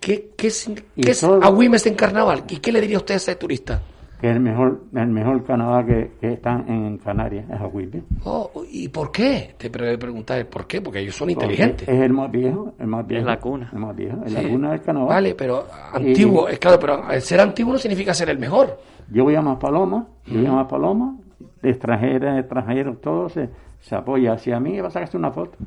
¿Qué, 0.00 0.30
qué 0.36 0.46
es, 0.48 0.68
qué 1.00 1.10
es 1.12 1.22
Agüimes 1.22 1.86
en 1.86 1.94
carnaval? 1.94 2.44
¿Y 2.48 2.56
qué 2.56 2.72
le 2.72 2.80
diría 2.80 2.98
usted 2.98 3.14
a 3.14 3.16
ese 3.18 3.36
turista? 3.36 3.82
Que 4.22 4.30
es 4.30 4.36
el 4.36 4.40
mejor, 4.40 4.82
el 4.94 5.08
mejor 5.08 5.42
carnaval 5.44 5.84
que, 5.84 6.12
que 6.20 6.32
está 6.34 6.64
en 6.68 6.96
Canarias, 6.98 7.44
es 7.50 7.60
Agüimes. 7.60 8.04
Oh, 8.24 8.50
¿y 8.70 8.88
por 8.88 9.10
qué? 9.10 9.54
Te 9.58 9.68
pre- 9.68 9.98
preguntas 9.98 10.44
por 10.44 10.64
qué, 10.66 10.80
porque 10.80 11.00
ellos 11.00 11.16
son 11.16 11.28
inteligentes. 11.28 11.88
Es 11.88 12.00
el 12.00 12.12
más 12.12 12.30
viejo, 12.30 12.72
el 12.78 12.86
más 12.86 13.04
viejo. 13.06 13.26
la 13.26 13.38
cuna. 13.40 13.68
El 13.72 13.78
más 13.80 13.96
viejo, 13.96 14.18
es 14.24 14.32
Sí. 14.32 14.40
la 14.42 14.48
cuna 14.48 14.70
del 14.70 14.80
carnaval. 14.80 15.08
Vale, 15.08 15.34
pero 15.34 15.64
antiguo, 15.92 16.48
es 16.48 16.58
claro, 16.60 16.78
pero 16.78 17.10
el 17.10 17.20
ser 17.20 17.40
antiguo 17.40 17.72
no 17.72 17.78
significa 17.80 18.14
ser 18.14 18.30
el 18.30 18.38
mejor. 18.38 18.78
Yo 19.10 19.24
voy 19.24 19.34
a 19.34 19.42
Maspaloma, 19.42 20.06
yo 20.26 20.38
voy 20.38 20.46
a 20.46 20.52
Maspaloma, 20.52 21.16
de 21.60 21.70
extranjeras, 21.70 22.38
extranjeros, 22.38 23.00
todos 23.00 23.32
se, 23.32 23.50
se 23.80 23.94
apoya 23.96 24.34
hacia 24.34 24.60
mí 24.60 24.76
y 24.76 24.80
va 24.80 24.86
a 24.86 24.90
sacarse 24.92 25.16
una 25.16 25.32
foto. 25.32 25.58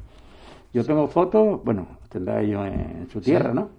Yo 0.73 0.83
tengo 0.85 1.07
fotos, 1.07 1.61
bueno, 1.63 1.87
tendrá 2.09 2.41
ellos 2.41 2.65
en 2.67 3.07
su 3.09 3.19
tierra, 3.19 3.49
Sí. 3.51 3.55
¿no? 3.57 3.69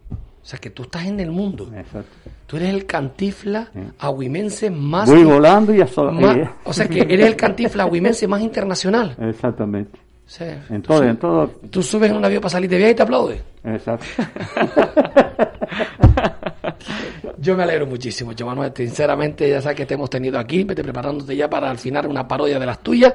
O 0.47 0.49
sea, 0.49 0.61
que 0.61 0.71
tú 0.71 0.85
estás 0.85 1.05
en 1.07 1.19
el 1.19 1.33
mundo. 1.33 1.69
Exacto. 1.77 2.09
Tú 2.47 2.57
eres 2.57 2.69
el 2.73 2.87
cantifla 2.87 3.69
agüimense 3.99 4.71
más... 4.71 5.11
Voy 5.11 5.25
volando 5.25 5.75
y 5.75 5.81
a 5.81 5.89
so- 5.89 6.13
más-. 6.13 6.39
O 6.63 6.73
sea, 6.73 6.87
que 6.87 7.01
eres 7.01 7.27
el 7.27 7.35
cantifla 7.35 7.83
agüimense 7.83 8.29
más 8.29 8.41
internacional. 8.43 9.17
Exactamente. 9.21 9.99
Sí. 10.25 10.45
En 10.71 10.83
todo, 10.83 11.03
en 11.03 11.17
todo. 11.17 11.49
Tú 11.69 11.83
subes 11.83 12.13
en 12.13 12.17
un 12.17 12.25
avión 12.25 12.41
para 12.41 12.51
salir 12.51 12.71
de 12.71 12.77
viaje 12.77 12.93
y 12.93 12.95
te 12.95 13.03
aplaude. 13.03 13.43
Exacto. 13.65 14.07
Yo 17.39 17.57
me 17.57 17.63
alegro 17.65 17.87
muchísimo, 17.87 18.33
yo 18.33 18.47
Manuel, 18.47 18.73
sinceramente, 18.75 19.49
ya 19.49 19.61
sabes 19.61 19.77
que 19.77 19.87
te 19.87 19.95
hemos 19.95 20.09
tenido 20.09 20.39
aquí, 20.39 20.65
vete 20.65 20.83
preparándote 20.83 21.37
ya 21.37 21.51
para 21.51 21.71
al 21.71 21.79
final 21.79 22.07
una 22.07 22.27
parodia 22.27 22.59
de 22.59 22.65
las 22.67 22.79
tuyas, 22.81 23.15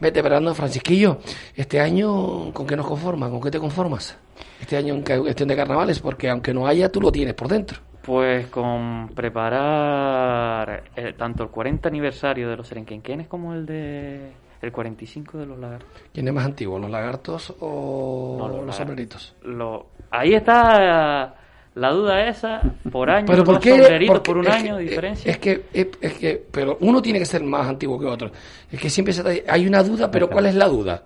vete 0.00 0.20
preparando, 0.20 0.54
Francisquillo, 0.54 1.18
este 1.54 1.78
año, 1.80 2.52
¿con 2.52 2.66
qué 2.66 2.76
nos 2.76 2.86
conformas? 2.86 3.28
¿Con 3.30 3.40
qué 3.42 3.50
te 3.50 3.58
conformas? 3.58 4.16
Este 4.60 4.76
año 4.76 4.94
en 4.94 5.02
cuestión 5.02 5.48
de 5.48 5.56
carnavales, 5.56 6.00
porque 6.00 6.30
aunque 6.30 6.54
no 6.54 6.66
haya, 6.66 6.90
tú 6.90 7.00
lo 7.00 7.12
tienes 7.12 7.34
por 7.34 7.48
dentro. 7.48 7.78
Pues 8.02 8.46
con 8.46 9.10
preparar 9.14 10.84
eh, 10.96 11.12
tanto 11.16 11.42
el 11.44 11.50
40 11.50 11.88
aniversario 11.88 12.48
de 12.48 12.56
los 12.56 12.66
Serenquenquenes 12.68 13.28
como 13.28 13.52
el 13.54 13.66
de 13.66 14.32
el 14.62 14.72
45 14.72 15.38
de 15.38 15.46
los 15.46 15.58
lagartos. 15.58 15.88
¿Quién 16.12 16.26
es 16.26 16.34
más 16.34 16.44
antiguo, 16.44 16.78
los 16.78 16.90
lagartos 16.90 17.54
o 17.60 18.36
No, 18.38 18.48
los 18.48 18.56
los 18.56 18.60
lagartos. 18.60 18.76
sombreritos? 18.76 19.36
Lo- 19.42 19.86
ahí 20.10 20.34
está 20.34 21.34
la 21.74 21.90
duda 21.90 22.26
esa, 22.28 22.60
por 22.90 23.08
año, 23.10 23.26
Pero 23.26 23.44
¿por 23.44 23.60
qué? 23.60 23.70
sombreritos 23.70 24.14
Porque 24.16 24.30
por 24.30 24.38
un 24.38 24.48
año 24.48 24.76
de 24.76 24.82
diferencia. 24.84 25.30
Es 25.30 25.38
que, 25.38 25.64
es, 25.72 25.86
es 26.00 26.12
que, 26.14 26.42
pero 26.50 26.76
uno 26.80 27.00
tiene 27.00 27.18
que 27.18 27.24
ser 27.26 27.42
más 27.44 27.66
antiguo 27.68 27.98
que 27.98 28.06
otro. 28.06 28.30
Es 28.70 28.80
que 28.80 28.90
siempre 28.90 29.12
se, 29.12 29.44
hay 29.48 29.66
una 29.66 29.82
duda, 29.82 30.10
pero 30.10 30.28
¿cuál 30.28 30.46
es 30.46 30.54
la 30.54 30.66
duda? 30.68 31.04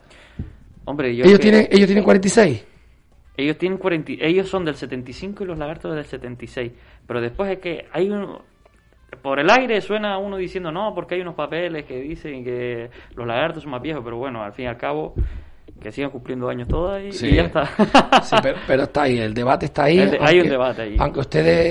Hombre, 0.84 1.14
yo 1.14 1.24
Ellos 1.24 1.38
que- 1.38 1.42
tienen, 1.42 1.68
ellos 1.70 1.86
tienen 1.86 2.04
46. 2.04 2.64
Ellos 3.36 3.56
tienen 3.58 3.78
40, 3.78 4.12
y- 4.12 4.18
ellos 4.20 4.48
son 4.48 4.64
del 4.64 4.74
75 4.74 5.44
y 5.44 5.46
los 5.46 5.58
lagartos 5.58 5.94
del 5.94 6.04
76. 6.04 6.72
Pero 7.06 7.20
después 7.20 7.50
es 7.50 7.58
que 7.58 7.86
hay 7.92 8.10
un 8.10 8.38
por 9.22 9.38
el 9.38 9.50
aire 9.50 9.78
suena 9.82 10.16
uno 10.16 10.38
diciendo 10.38 10.72
no, 10.72 10.94
porque 10.94 11.16
hay 11.16 11.20
unos 11.20 11.34
papeles 11.34 11.84
que 11.84 12.00
dicen 12.00 12.42
que 12.42 12.88
los 13.14 13.26
lagartos 13.26 13.62
son 13.62 13.72
más 13.72 13.82
viejos, 13.82 14.02
pero 14.02 14.16
bueno, 14.16 14.42
al 14.42 14.54
fin 14.54 14.64
y 14.64 14.68
al 14.68 14.78
cabo 14.78 15.14
que 15.82 15.92
sigan 15.92 16.10
cumpliendo 16.10 16.48
años 16.48 16.68
todas 16.68 17.02
y, 17.02 17.12
Sí. 17.12 17.26
y 17.28 17.34
ya 17.36 17.42
está. 17.42 17.68
Sí, 18.22 18.36
pero, 18.42 18.58
pero 18.66 18.82
está 18.84 19.02
ahí, 19.02 19.18
el 19.18 19.34
debate 19.34 19.66
está 19.66 19.84
ahí. 19.84 19.98
De- 19.98 20.18
hay 20.20 20.40
un 20.40 20.48
debate 20.48 20.82
ahí. 20.82 20.96
Aunque 20.98 21.20
ustedes 21.20 21.66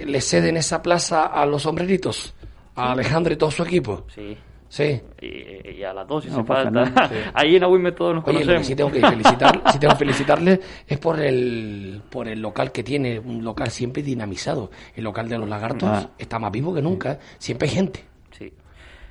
eh, 0.00 0.04
le 0.06 0.20
ceden 0.20 0.56
esa 0.56 0.82
plaza 0.82 1.26
a 1.26 1.44
los 1.46 1.62
sombreritos, 1.62 2.34
a 2.74 2.92
Alejandro 2.92 3.32
y 3.32 3.36
todo 3.36 3.50
su 3.50 3.62
equipo. 3.62 4.04
Sí. 4.14 4.36
Sí. 4.68 5.00
Y, 5.22 5.70
y 5.78 5.84
a 5.84 5.94
las 5.94 6.08
dos 6.08 6.24
si 6.24 6.30
No 6.30 6.36
se 6.38 6.44
falta. 6.44 7.08
Sí. 7.08 7.14
Ahí 7.34 7.54
en 7.56 7.62
Agüime 7.62 7.92
todos 7.92 8.16
nos 8.16 8.24
Oye, 8.24 8.32
lo 8.32 8.38
que 8.40 8.46
conocemos. 8.46 8.66
sí 8.66 8.74
tengo 8.74 8.90
que 8.90 9.00
felicitar, 9.00 9.62
sí 9.72 9.78
tengo 9.78 9.92
que 9.94 9.98
felicitarle 9.98 10.60
es 10.88 10.98
por 10.98 11.20
el 11.20 12.02
por 12.10 12.26
el 12.26 12.40
local 12.42 12.72
que 12.72 12.82
tiene, 12.82 13.18
un 13.20 13.44
local 13.44 13.70
siempre 13.70 14.02
dinamizado. 14.02 14.70
El 14.96 15.04
local 15.04 15.28
de 15.28 15.38
los 15.38 15.48
lagartos 15.48 15.88
Ah. 15.88 16.10
está 16.18 16.40
más 16.40 16.50
vivo 16.50 16.74
que 16.74 16.82
nunca. 16.82 17.12
¿eh? 17.12 17.18
Siempre 17.38 17.68
hay 17.68 17.74
gente. 17.76 18.04
Sí. 18.32 18.52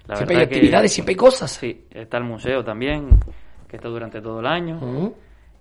La 0.07 0.17
Siempre 0.17 0.36
hay 0.38 0.47
que- 0.47 0.55
actividades, 0.55 0.91
siempre 0.91 1.13
hay 1.13 1.17
cosas. 1.17 1.51
Sí, 1.51 1.86
está 1.89 2.17
el 2.17 2.26
museo 2.26 2.63
también, 2.63 3.17
que 3.68 3.76
está 3.78 3.88
durante 3.89 4.22
todo 4.22 4.39
el 4.39 4.47
año. 4.47 5.13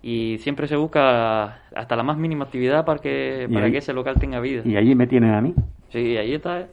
Y 0.02 0.38
siempre 0.38 0.68
se 0.68 0.76
busca 0.76 1.62
hasta 1.74 1.96
la 1.96 2.02
más 2.02 2.18
mínima 2.18 2.44
actividad 2.44 2.84
para 2.84 3.00
que, 3.00 3.48
para 3.52 3.66
ahí- 3.66 3.72
que 3.72 3.78
ese 3.78 3.92
local 3.94 4.16
tenga 4.20 4.38
vida. 4.40 4.62
Y 4.64 4.76
allí 4.76 4.94
me 4.94 5.06
tienen 5.06 5.32
a 5.32 5.40
mí. 5.40 5.54
Sí, 5.90 6.16
ahí 6.16 6.34
está. 6.34 6.60
¿eh? 6.60 6.66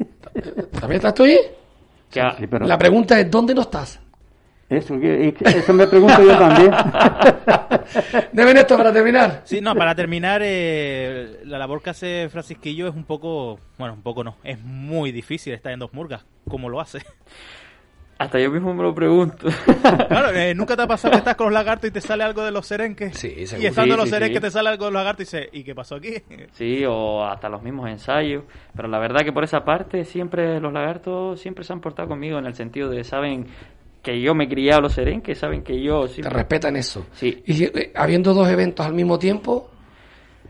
¿También 0.71 0.97
estás 0.97 1.13
tú 1.13 1.23
ahí? 1.23 1.38
Que 2.11 2.19
a- 2.19 2.36
Sí, 2.38 2.45
pero- 2.47 2.65
La 2.67 2.77
pregunta 2.77 3.17
es, 3.19 3.32
¿dónde 3.32 3.55
no 3.55 3.61
estás? 3.61 4.01
Eso, 4.69 4.99
que- 4.99 5.34
eso 5.39 5.73
me 5.73 5.86
pregunto 5.88 6.21
yo 6.23 6.38
también. 6.38 6.71
Deben 8.32 8.57
esto 8.57 8.77
para 8.77 8.91
terminar. 8.93 9.41
Sí, 9.43 9.59
no, 9.61 9.75
para 9.75 9.93
terminar, 9.95 10.41
eh, 10.43 11.39
la 11.45 11.57
labor 11.57 11.82
que 11.82 11.89
hace 11.89 12.29
Francisquillo 12.29 12.88
es 12.88 12.95
un 12.95 13.03
poco, 13.03 13.59
bueno, 13.77 13.93
un 13.93 14.01
poco 14.01 14.23
no, 14.23 14.36
es 14.43 14.61
muy 14.63 15.11
difícil 15.11 15.53
estar 15.53 15.71
en 15.73 15.79
dos 15.79 15.93
murgas. 15.93 16.25
¿Cómo 16.49 16.69
lo 16.69 16.79
hace? 16.82 16.99
Hasta 18.22 18.39
yo 18.39 18.51
mismo 18.51 18.72
me 18.74 18.84
lo 18.84 18.93
pregunto. 18.93 19.47
Claro, 20.07 20.30
eh, 20.38 20.53
nunca 20.55 20.76
te 20.76 20.84
ha 20.84 20.88
pasado 20.88 21.11
que 21.13 21.17
estás 21.17 21.36
con 21.36 21.47
los 21.47 21.53
lagartos 21.53 21.89
y 21.89 21.91
te 21.91 22.01
sale 22.01 22.24
algo 22.24 22.43
de 22.43 22.51
los 22.51 22.67
serenques. 22.67 23.17
Sí, 23.17 23.34
Y 23.36 23.47
seguro. 23.47 23.67
estando 23.69 23.93
en 23.95 23.97
los 23.97 24.05
Sí, 24.05 24.09
sí, 24.11 24.15
serenques 24.15 24.38
sí. 24.38 24.41
te 24.41 24.51
sale 24.51 24.69
algo 24.69 24.86
de 24.86 24.91
los 24.91 24.99
lagartos 25.01 25.22
y 25.34 25.38
dices, 25.38 25.49
¿y 25.53 25.63
qué 25.63 25.74
pasó 25.74 25.95
aquí? 25.95 26.13
Sí, 26.53 26.84
o 26.88 27.24
hasta 27.26 27.49
los 27.49 27.63
mismos 27.63 27.89
ensayos. 27.89 28.43
Pero 28.76 28.88
la 28.88 28.99
verdad 28.99 29.22
que 29.26 29.32
por 29.34 29.43
esa 29.43 29.63
parte 29.65 30.05
siempre 30.05 30.59
los 30.59 30.72
lagartos 30.72 31.39
siempre 31.41 31.63
se 31.63 31.74
han 31.74 31.82
portado 31.82 32.09
conmigo 32.09 32.38
en 32.38 32.45
el 32.45 32.53
sentido 32.53 32.89
de 32.89 33.03
saben 33.03 33.47
que 34.03 34.22
yo 34.22 34.36
me 34.36 34.43
he 34.43 34.49
criado 34.49 34.80
a 34.80 34.82
los 34.84 34.93
serenques, 34.93 35.38
saben 35.39 35.63
que 35.63 35.82
yo... 35.82 36.03
Te 36.07 36.13
siempre- 36.13 36.34
respetan 36.36 36.76
eso. 36.76 37.07
Sí. 37.13 37.41
Y 37.47 37.63
eh, 37.63 37.91
habiendo 37.95 38.34
dos 38.36 38.47
eventos 38.49 38.86
al 38.86 38.93
mismo 38.93 39.17
tiempo, 39.17 39.69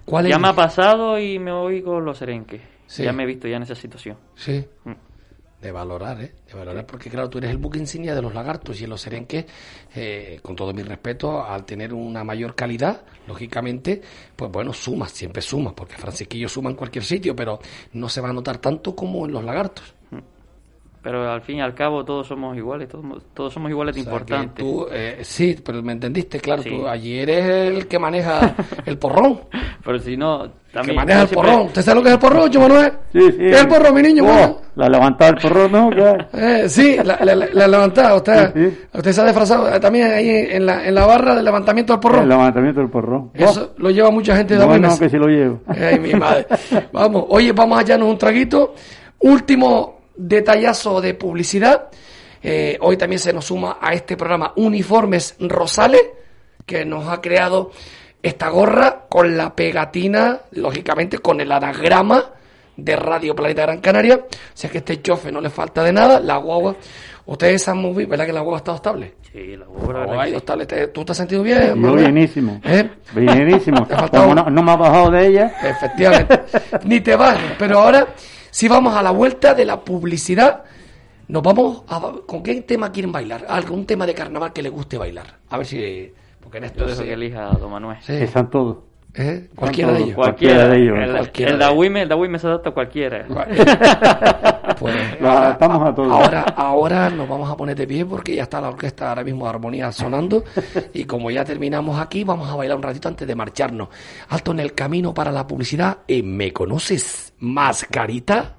¿cuál 0.06 0.26
es? 0.26 0.32
Ya 0.32 0.40
me 0.40 0.50
ha 0.50 0.54
pasado 0.54 1.18
y 1.20 1.40
me 1.40 1.52
voy 1.54 1.82
con 1.82 2.04
los 2.04 2.18
serenques. 2.18 2.62
Sí. 2.86 3.04
Ya 3.04 3.14
me 3.14 3.24
he 3.24 3.26
visto 3.26 3.48
ya 3.48 3.56
en 3.58 3.64
esa 3.64 3.76
situación. 3.76 4.18
Sí. 4.36 4.66
Mm. 4.84 4.92
De 5.62 5.72
valorar, 5.72 6.20
¿eh? 6.22 6.34
De 6.48 6.58
valorar, 6.58 6.88
porque 6.88 7.10
claro, 7.10 7.30
tú 7.30 7.38
eres 7.38 7.52
el 7.52 7.58
buque 7.58 7.78
insignia 7.78 8.16
de 8.16 8.22
los 8.22 8.34
lagartos 8.34 8.82
y 8.82 8.86
en 8.86 8.90
los 8.90 9.02
serenques, 9.02 9.46
eh, 9.96 10.40
con 10.42 10.56
todo 10.56 10.74
mi 10.74 10.82
respeto, 10.82 11.44
al 11.44 11.66
tener 11.66 11.94
una 11.94 12.24
mayor 12.24 12.56
calidad, 12.56 13.04
lógicamente, 13.28 14.02
pues 14.36 14.52
bueno, 14.52 14.74
sumas, 14.74 15.12
siempre 15.12 15.44
sumas, 15.44 15.74
porque 15.74 15.98
Francisquillo 15.98 16.50
suma 16.50 16.72
en 16.72 16.76
cualquier 16.76 17.04
sitio, 17.04 17.36
pero 17.36 17.60
no 17.94 18.10
se 18.10 18.22
va 18.22 18.30
a 18.30 18.34
notar 18.34 18.58
tanto 18.58 18.96
como 18.96 19.26
en 19.28 19.34
los 19.34 19.44
lagartos. 19.44 19.94
Pero 21.04 21.32
al 21.32 21.42
fin 21.42 21.58
y 21.58 21.62
al 21.62 21.74
cabo 21.74 22.06
todos 22.06 22.28
somos 22.28 22.56
iguales, 22.56 22.88
todos, 22.88 23.04
todos 23.34 23.52
somos 23.52 23.72
iguales 23.72 23.96
de 23.96 24.02
O 24.02 24.04
sea, 24.04 24.14
importantes. 24.14 24.64
tú, 24.64 24.86
eh, 24.92 25.18
sí, 25.24 25.58
pero 25.66 25.82
me 25.82 25.94
entendiste, 25.94 26.40
claro, 26.40 26.62
Sí. 26.62 26.70
tú 26.70 26.88
allí 26.88 27.18
eres 27.18 27.44
el 27.76 27.88
que 27.88 27.98
maneja 27.98 28.56
el 28.86 28.98
porrón. 29.00 29.42
Pero 29.84 29.98
si 29.98 30.16
no, 30.16 30.48
también... 30.72 30.86
que 30.86 30.94
maneja 30.94 31.22
el 31.24 31.28
siempre- 31.28 31.50
porrón. 31.50 31.66
¿Usted 31.66 31.82
sabe 31.82 31.96
lo 31.96 32.04
que 32.04 32.10
es 32.10 32.14
el 32.14 32.20
porrón, 32.20 32.52
Manuel? 32.54 32.92
Sí, 33.12 33.20
sí. 33.32 33.38
¿Qué 33.40 33.50
es 33.50 33.62
el 33.62 33.68
porrón, 33.68 33.96
mi 33.96 34.02
niño? 34.04 34.24
Bueno? 34.26 34.58
la 34.76 34.88
levantada 34.90 35.32
del 35.32 35.42
porrón, 35.42 35.72
¿no? 35.72 35.90
Eh, 36.34 36.70
sí, 36.70 36.98
la, 37.04 37.18
la, 37.24 37.34
la- 37.36 37.48
la 37.52 37.68
levantada. 37.68 38.16
Usted, 38.16 38.74
usted 38.94 39.12
se 39.12 39.22
ha 39.22 39.26
disfrazado 39.26 39.74
eh, 39.74 39.80
también 39.80 40.12
ahí 40.12 40.30
en 40.52 40.68
la, 40.68 40.86
en 40.88 40.94
la 40.94 41.06
barra 41.08 41.34
del 41.34 41.44
levantamiento 41.46 41.94
del 41.94 42.00
porrón. 42.00 42.22
El 42.24 42.30
levantamiento 42.30 42.80
del 42.80 42.90
porrón. 42.92 43.32
Eso 43.34 43.74
lo 43.78 43.90
lleva 43.90 44.12
mucha 44.12 44.36
gente 44.38 44.54
de 44.54 44.60
no, 44.60 44.66
Agüimes. 44.72 44.92
no, 44.92 45.00
que 45.00 45.10
sí 45.10 45.18
lo 45.18 45.26
llevo. 45.28 45.62
Ay, 45.66 45.98
mi 46.00 46.14
madre. 46.14 46.46
Vamos, 46.94 47.26
oye, 47.30 47.52
vamos 47.54 47.76
a 47.80 47.82
hallarnos 47.82 48.08
un 48.08 48.18
traguito. 48.20 48.76
Último 49.20 50.01
detallazo 50.16 51.02
de 51.02 51.14
publicidad. 51.14 51.90
Eh, 52.44 52.78
hoy 52.82 52.98
también 52.98 53.20
se 53.20 53.34
nos 53.34 53.46
suma 53.46 53.78
a 53.82 53.94
este 53.94 54.18
programa 54.18 54.54
Uniformes 54.56 55.36
Rosales, 55.40 56.02
que 56.66 56.86
nos 56.86 57.08
ha 57.08 57.22
creado 57.22 57.72
esta 58.24 58.50
gorra 58.50 59.06
con 59.10 59.36
la 59.38 59.56
pegatina, 59.56 60.42
lógicamente 60.52 61.18
con 61.20 61.42
el 61.42 61.52
anagrama 61.52 62.24
de 62.78 62.96
Radio 62.96 63.36
Planeta 63.36 63.64
Gran 63.64 63.80
Canaria. 63.80 64.16
O 64.16 64.28
sea 64.54 64.70
que 64.70 64.80
este 64.80 65.02
chofe 65.02 65.32
no 65.32 65.42
le 65.42 65.50
falta 65.50 65.84
de 65.84 65.92
nada. 65.94 66.20
La 66.20 66.38
guagua, 66.38 66.76
ustedes 67.26 67.68
han 67.68 67.80
movido, 67.80 68.10
¿verdad 68.10 68.26
que 68.26 68.34
la 68.34 68.40
guagua 68.42 68.58
ha 68.58 68.62
estado 68.62 68.78
estable? 68.78 69.14
Sí, 69.32 69.56
la 69.58 69.66
guagua 69.66 70.24
ha 70.24 70.28
sí. 70.28 70.36
estable. 70.36 70.66
¿Te- 70.66 70.88
¿Tú 70.88 71.06
te 71.06 71.12
has 71.12 71.18
sentido 71.18 71.44
bien? 71.44 71.82
Yo 71.82 71.94
bienísimo. 71.94 72.60
¿Eh? 72.64 72.90
Bienísimo. 73.14 73.86
Te 73.88 73.94
ha 73.94 74.00
faltado- 74.00 74.24
Como 74.24 74.36
no, 74.36 74.50
no 74.50 74.64
me 74.64 74.72
ha 74.72 74.76
bajado 74.78 75.12
de 75.12 75.28
ella. 75.28 75.54
Efectivamente. 75.64 76.42
Ni 76.86 77.02
te 77.02 77.16
vas. 77.16 77.38
Pero 77.60 77.80
ahora, 77.80 78.08
si 78.52 78.68
vamos 78.68 78.96
a 78.96 79.02
la 79.02 79.12
vuelta 79.12 79.54
de 79.54 79.66
la 79.66 79.84
publicidad, 79.84 80.64
nos 81.28 81.42
vamos 81.42 81.84
a... 81.88 82.14
¿Con 82.28 82.44
qué 82.44 82.62
tema 82.62 82.92
quieren 82.92 83.12
bailar? 83.12 83.46
¿Algún 83.50 83.86
tema 83.86 84.06
de 84.06 84.14
carnaval 84.14 84.54
que 84.54 84.62
les 84.62 84.72
guste 84.72 84.98
bailar? 84.98 85.40
A 85.50 85.58
ver 85.58 85.66
si... 85.66 86.14
Porque 86.42 86.58
en 86.58 86.66
esto 86.66 86.82
Yo 86.82 86.88
dejo 86.88 87.02
sí. 87.02 87.08
que 87.08 87.14
elija 87.14 87.50
a 87.50 87.54
Don 87.54 87.72
Manuel. 87.72 87.98
Sí. 88.02 88.14
Están 88.14 88.50
todos. 88.50 88.78
¿Eh? 89.14 89.50
Cualquiera 89.56 89.92
de 89.92 90.00
ellos. 90.04 90.16
Cualquiera, 90.16 90.68
de 90.70 90.82
ellos. 90.82 90.98
El, 90.98 91.12
Cualquiera 91.12 91.52
el 91.52 91.60
de 91.60 91.66
Agüime, 91.66 92.02
el 92.04 92.08
de 92.08 92.14
Agüime 92.14 92.40
se 92.40 92.48
adapta 92.48 92.70
a 92.70 92.74
cualquiera. 92.74 93.26
Pues 94.80 94.96
Los 95.20 95.30
adaptamos 95.30 95.88
a 95.88 95.94
todos. 95.94 96.12
ahora, 96.12 96.42
ahora 96.42 97.10
nos 97.12 97.30
vamos 97.30 97.52
a 97.52 97.56
poner 97.56 97.76
de 97.76 97.86
pie 97.86 98.04
porque 98.04 98.36
ya 98.36 98.44
está 98.44 98.60
la 98.60 98.70
orquesta 98.70 99.10
ahora 99.10 99.24
mismo 99.24 99.44
de 99.44 99.50
armonía 99.52 99.92
sonando 99.92 100.44
y 100.94 101.04
como 101.04 101.30
ya 101.30 101.46
terminamos 101.46 102.00
aquí 102.00 102.24
vamos 102.24 102.50
a 102.50 102.56
bailar 102.56 102.78
un 102.78 102.84
ratito 102.84 103.08
antes 103.08 103.28
de 103.28 103.36
marcharnos. 103.36 103.90
Alto 104.30 104.52
en 104.54 104.60
el 104.62 104.74
camino 104.74 105.14
para 105.14 105.32
la 105.32 105.46
publicidad. 105.46 106.00
en 106.08 106.36
¿Me 106.36 106.52
conoces, 106.52 107.34
mascarita? 107.40 108.56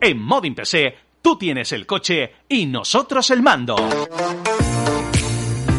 En 0.00 0.20
Modin 0.20 0.54
PC, 0.54 0.94
tú 1.22 1.38
tienes 1.38 1.72
el 1.72 1.86
coche 1.86 2.32
y 2.48 2.66
nosotros 2.66 3.30
el 3.30 3.42
mando. 3.42 3.76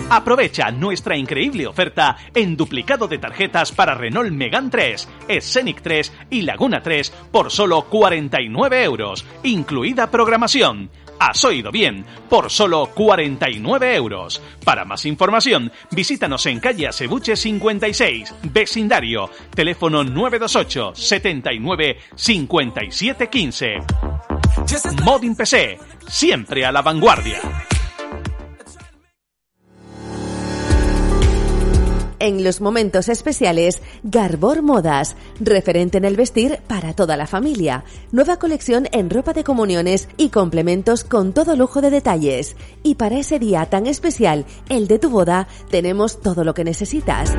Aprovecha 0.10 0.72
nuestra 0.72 1.18
increíble 1.18 1.68
oferta 1.68 2.16
en 2.34 2.56
duplicado 2.56 3.10
de 3.10 3.18
tarjetas 3.18 3.74
para 3.74 3.94
Renault 3.94 4.32
Megane 4.32 4.70
3, 4.70 5.10
Scenic 5.42 5.82
3 5.82 6.14
y 6.30 6.44
Laguna 6.44 6.82
3 6.82 7.12
por 7.30 7.52
solo 7.52 7.84
49 7.84 8.84
euros, 8.84 9.26
incluida 9.44 10.10
programación. 10.10 10.90
Has 11.20 11.44
oído 11.44 11.72
bien, 11.72 12.06
por 12.30 12.50
solo 12.50 12.90
49 12.94 13.96
euros. 13.96 14.42
Para 14.64 14.86
más 14.86 15.06
información, 15.06 15.74
visítanos 15.92 16.46
en 16.46 16.62
calle 16.62 16.88
Asebuche 16.88 17.36
56, 17.36 18.34
vecindario, 18.44 19.30
teléfono 19.54 20.06
928 20.06 20.96
79 20.96 21.98
57 22.16 23.28
15. 23.28 23.78
Modin 25.04 25.36
PC, 25.36 25.80
siempre 26.08 26.66
a 26.66 26.72
la 26.72 26.82
vanguardia. 26.82 27.42
En 32.20 32.44
los 32.44 32.62
momentos 32.62 33.10
especiales, 33.10 33.80
Garbor 34.02 34.64
Modas, 34.64 35.16
referente 35.40 36.00
en 36.00 36.06
el 36.06 36.16
vestir 36.16 36.60
para 36.68 36.94
toda 36.94 37.16
la 37.16 37.28
familia. 37.28 37.84
Nueva 38.12 38.38
colección 38.38 38.88
en 38.92 39.12
ropa 39.12 39.34
de 39.34 39.44
comuniones 39.44 40.10
y 40.18 40.30
complementos 40.30 41.04
con 41.04 41.32
todo 41.32 41.56
lujo 41.56 41.80
de 41.80 41.92
detalles. 41.92 42.56
Y 42.82 42.96
para 42.96 43.20
ese 43.20 43.38
día 43.38 43.68
tan 43.68 43.86
especial, 43.86 44.46
el 44.68 44.88
de 44.88 44.98
tu 44.98 45.12
boda, 45.12 45.48
tenemos 45.70 46.20
todo 46.20 46.44
lo 46.44 46.56
que 46.56 46.64
necesitas. 46.64 47.36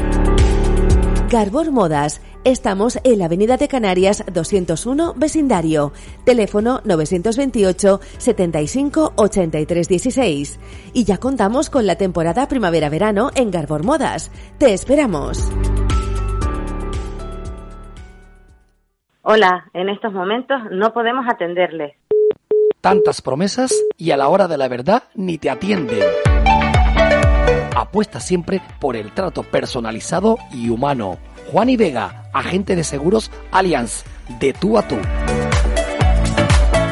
Garbor 1.30 1.70
Modas. 1.72 2.22
Estamos 2.44 2.98
en 3.04 3.18
la 3.18 3.26
Avenida 3.26 3.58
de 3.58 3.68
Canarias 3.68 4.24
201 4.32 5.12
Vecindario. 5.14 5.92
Teléfono 6.24 6.80
928 6.86 8.00
75 8.16 9.12
83 9.14 9.88
16. 9.88 10.60
Y 10.94 11.04
ya 11.04 11.18
contamos 11.18 11.68
con 11.68 11.86
la 11.86 11.96
temporada 11.96 12.48
primavera-verano 12.48 13.30
en 13.34 13.50
Garbor 13.50 13.84
Modas. 13.84 14.30
Te 14.56 14.72
esperamos. 14.72 15.52
Hola, 19.20 19.66
en 19.74 19.90
estos 19.90 20.14
momentos 20.14 20.58
no 20.70 20.94
podemos 20.94 21.26
atenderles. 21.28 21.94
Tantas 22.80 23.20
promesas 23.20 23.74
y 23.98 24.12
a 24.12 24.16
la 24.16 24.28
hora 24.28 24.48
de 24.48 24.56
la 24.56 24.68
verdad 24.68 25.02
ni 25.14 25.36
te 25.36 25.50
atienden. 25.50 26.00
Apuesta 27.76 28.20
siempre 28.20 28.60
por 28.80 28.96
el 28.96 29.12
trato 29.12 29.42
personalizado 29.42 30.38
y 30.52 30.68
humano. 30.68 31.18
Juan 31.52 31.70
y 31.70 31.76
Vega, 31.76 32.30
agente 32.32 32.76
de 32.76 32.84
seguros 32.84 33.30
Allianz, 33.50 34.04
de 34.40 34.52
tú 34.52 34.78
a 34.78 34.86
tú. 34.86 34.96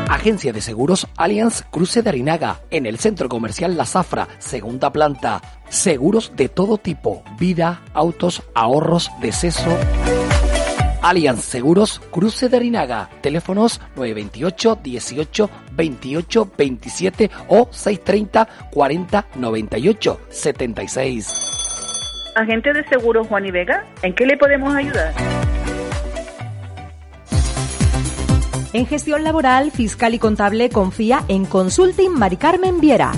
Agencia 0.09 0.53
de 0.53 0.61
Seguros 0.61 1.07
Allianz 1.17 1.63
Cruce 1.71 2.03
de 2.03 2.09
Arinaga, 2.09 2.61
en 2.71 2.87
el 2.87 2.99
Centro 2.99 3.29
Comercial 3.29 3.77
La 3.77 3.85
Zafra, 3.85 4.27
segunda 4.39 4.91
planta. 4.91 5.43
Seguros 5.69 6.33
de 6.35 6.49
todo 6.49 6.79
tipo, 6.79 7.23
vida, 7.39 7.83
autos, 7.93 8.43
ahorros, 8.55 9.11
deceso. 9.21 9.77
Allianz 11.03 11.43
Seguros 11.43 12.01
Cruce 12.11 12.49
de 12.49 12.57
Arinaga, 12.57 13.11
teléfonos 13.21 13.81
928 13.95 14.79
18 14.83 15.51
28 15.77 16.51
27 16.57 17.31
o 17.49 17.69
630 17.71 18.49
40 18.71 19.27
98 19.37 20.21
76. 20.29 22.33
Agente 22.35 22.73
de 22.73 22.87
seguros 22.89 23.27
Juan 23.29 23.47
y 23.47 23.51
Vega, 23.51 23.87
¿en 24.03 24.15
qué 24.15 24.27
le 24.27 24.37
podemos 24.37 24.75
ayudar? 24.75 25.15
En 28.73 28.87
gestión 28.87 29.25
laboral, 29.25 29.71
fiscal 29.71 30.13
y 30.13 30.19
contable 30.19 30.69
confía 30.69 31.25
en 31.29 31.47
Consulting 31.47 32.11
Mari 32.11 32.37
Carmen 32.37 32.79
Viera. 32.79 33.13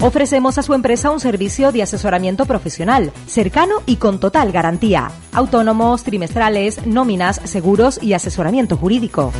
Ofrecemos 0.00 0.58
a 0.58 0.62
su 0.62 0.74
empresa 0.74 1.10
un 1.10 1.20
servicio 1.20 1.72
de 1.72 1.82
asesoramiento 1.82 2.46
profesional, 2.46 3.12
cercano 3.26 3.76
y 3.86 3.96
con 3.96 4.18
total 4.18 4.52
garantía. 4.52 5.10
Autónomos, 5.32 6.02
trimestrales, 6.02 6.84
nóminas, 6.84 7.40
seguros 7.44 8.02
y 8.02 8.12
asesoramiento 8.12 8.76
jurídico. 8.76 9.32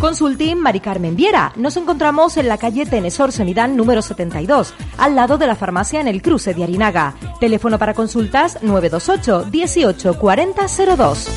Consulting 0.00 0.58
Mari 0.58 0.80
Carmen 0.80 1.16
Viera. 1.16 1.52
Nos 1.56 1.76
encontramos 1.76 2.36
en 2.36 2.48
la 2.48 2.58
calle 2.58 2.86
Tenesor 2.86 3.32
Semidán 3.32 3.76
número 3.76 4.02
72, 4.02 4.74
al 4.98 5.14
lado 5.14 5.38
de 5.38 5.46
la 5.46 5.56
farmacia 5.56 6.00
en 6.00 6.08
el 6.08 6.22
cruce 6.22 6.54
de 6.54 6.64
Arinaga. 6.64 7.14
Teléfono 7.40 7.78
para 7.78 7.94
consultas 7.94 8.58
928 8.62 9.50
18 9.50 10.18
40 10.18 10.66
02. 10.96 11.28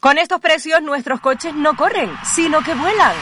Con 0.00 0.16
estos 0.18 0.40
precios 0.40 0.82
nuestros 0.82 1.20
coches 1.20 1.54
no 1.54 1.76
corren, 1.76 2.10
sino 2.34 2.62
que 2.62 2.74
vuelan. 2.74 3.14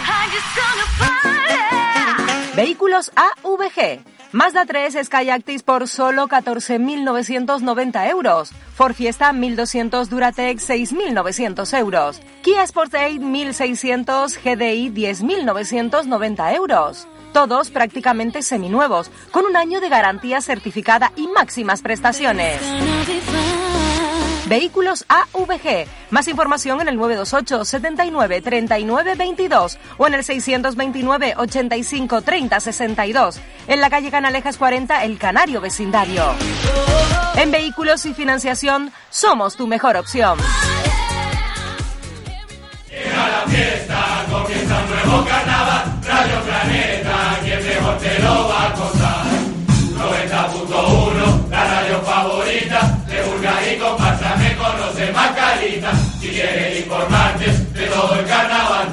Vehículos 2.54 3.12
AVG. 3.16 4.17
Mazda 4.32 4.66
3 4.66 5.06
Skyactis 5.06 5.62
por 5.62 5.88
solo 5.88 6.28
14.990 6.28 8.10
euros. 8.10 8.52
Ford 8.74 8.92
Fiesta 8.92 9.32
1.200 9.32 10.06
Duratec 10.08 10.58
6.900 10.58 11.78
euros. 11.78 12.20
Kia 12.42 12.66
Sportage 12.66 13.20
1.600 13.20 14.36
GDI 14.44 14.90
10.990 14.90 16.54
euros. 16.54 17.08
Todos 17.32 17.70
prácticamente 17.70 18.42
seminuevos, 18.42 19.10
con 19.30 19.46
un 19.46 19.56
año 19.56 19.80
de 19.80 19.88
garantía 19.88 20.42
certificada 20.42 21.12
y 21.16 21.26
máximas 21.28 21.80
prestaciones. 21.80 22.60
Vehículos 24.48 25.04
AVG. 25.08 25.86
Más 26.10 26.26
información 26.26 26.80
en 26.80 26.88
el 26.88 26.96
928 26.96 27.66
79 27.66 28.40
39 28.40 29.14
22 29.14 29.78
o 29.98 30.06
en 30.06 30.14
el 30.14 30.24
629 30.24 31.34
85 31.36 32.22
30 32.22 32.60
62. 32.60 33.40
En 33.66 33.80
la 33.82 33.90
calle 33.90 34.10
Canalejas 34.10 34.56
40, 34.56 35.04
El 35.04 35.18
Canario 35.18 35.60
Vecindario. 35.60 36.24
En 37.36 37.50
vehículos 37.50 38.06
y 38.06 38.14
financiación, 38.14 38.90
somos 39.10 39.54
tu 39.54 39.66
mejor 39.66 39.96
opción. 39.96 40.38
Llega 42.88 43.28
la 43.28 43.46
fiesta, 43.46 44.26
comienza 44.30 44.78
un 44.82 45.08
nuevo 45.10 45.28
carnaval, 45.28 46.00
Radio 46.02 46.40
Planeta, 46.40 47.38
quien 47.44 47.64
mejor 47.64 47.98
te 47.98 48.18
lo 48.22 48.48
va 48.48 48.66
a 48.66 48.74
Si 55.58 56.28
quieres 56.28 56.84
informarte 56.84 57.46
de 57.46 57.86
todo 57.86 58.14
el 58.14 58.24
carnaval, 58.26 58.90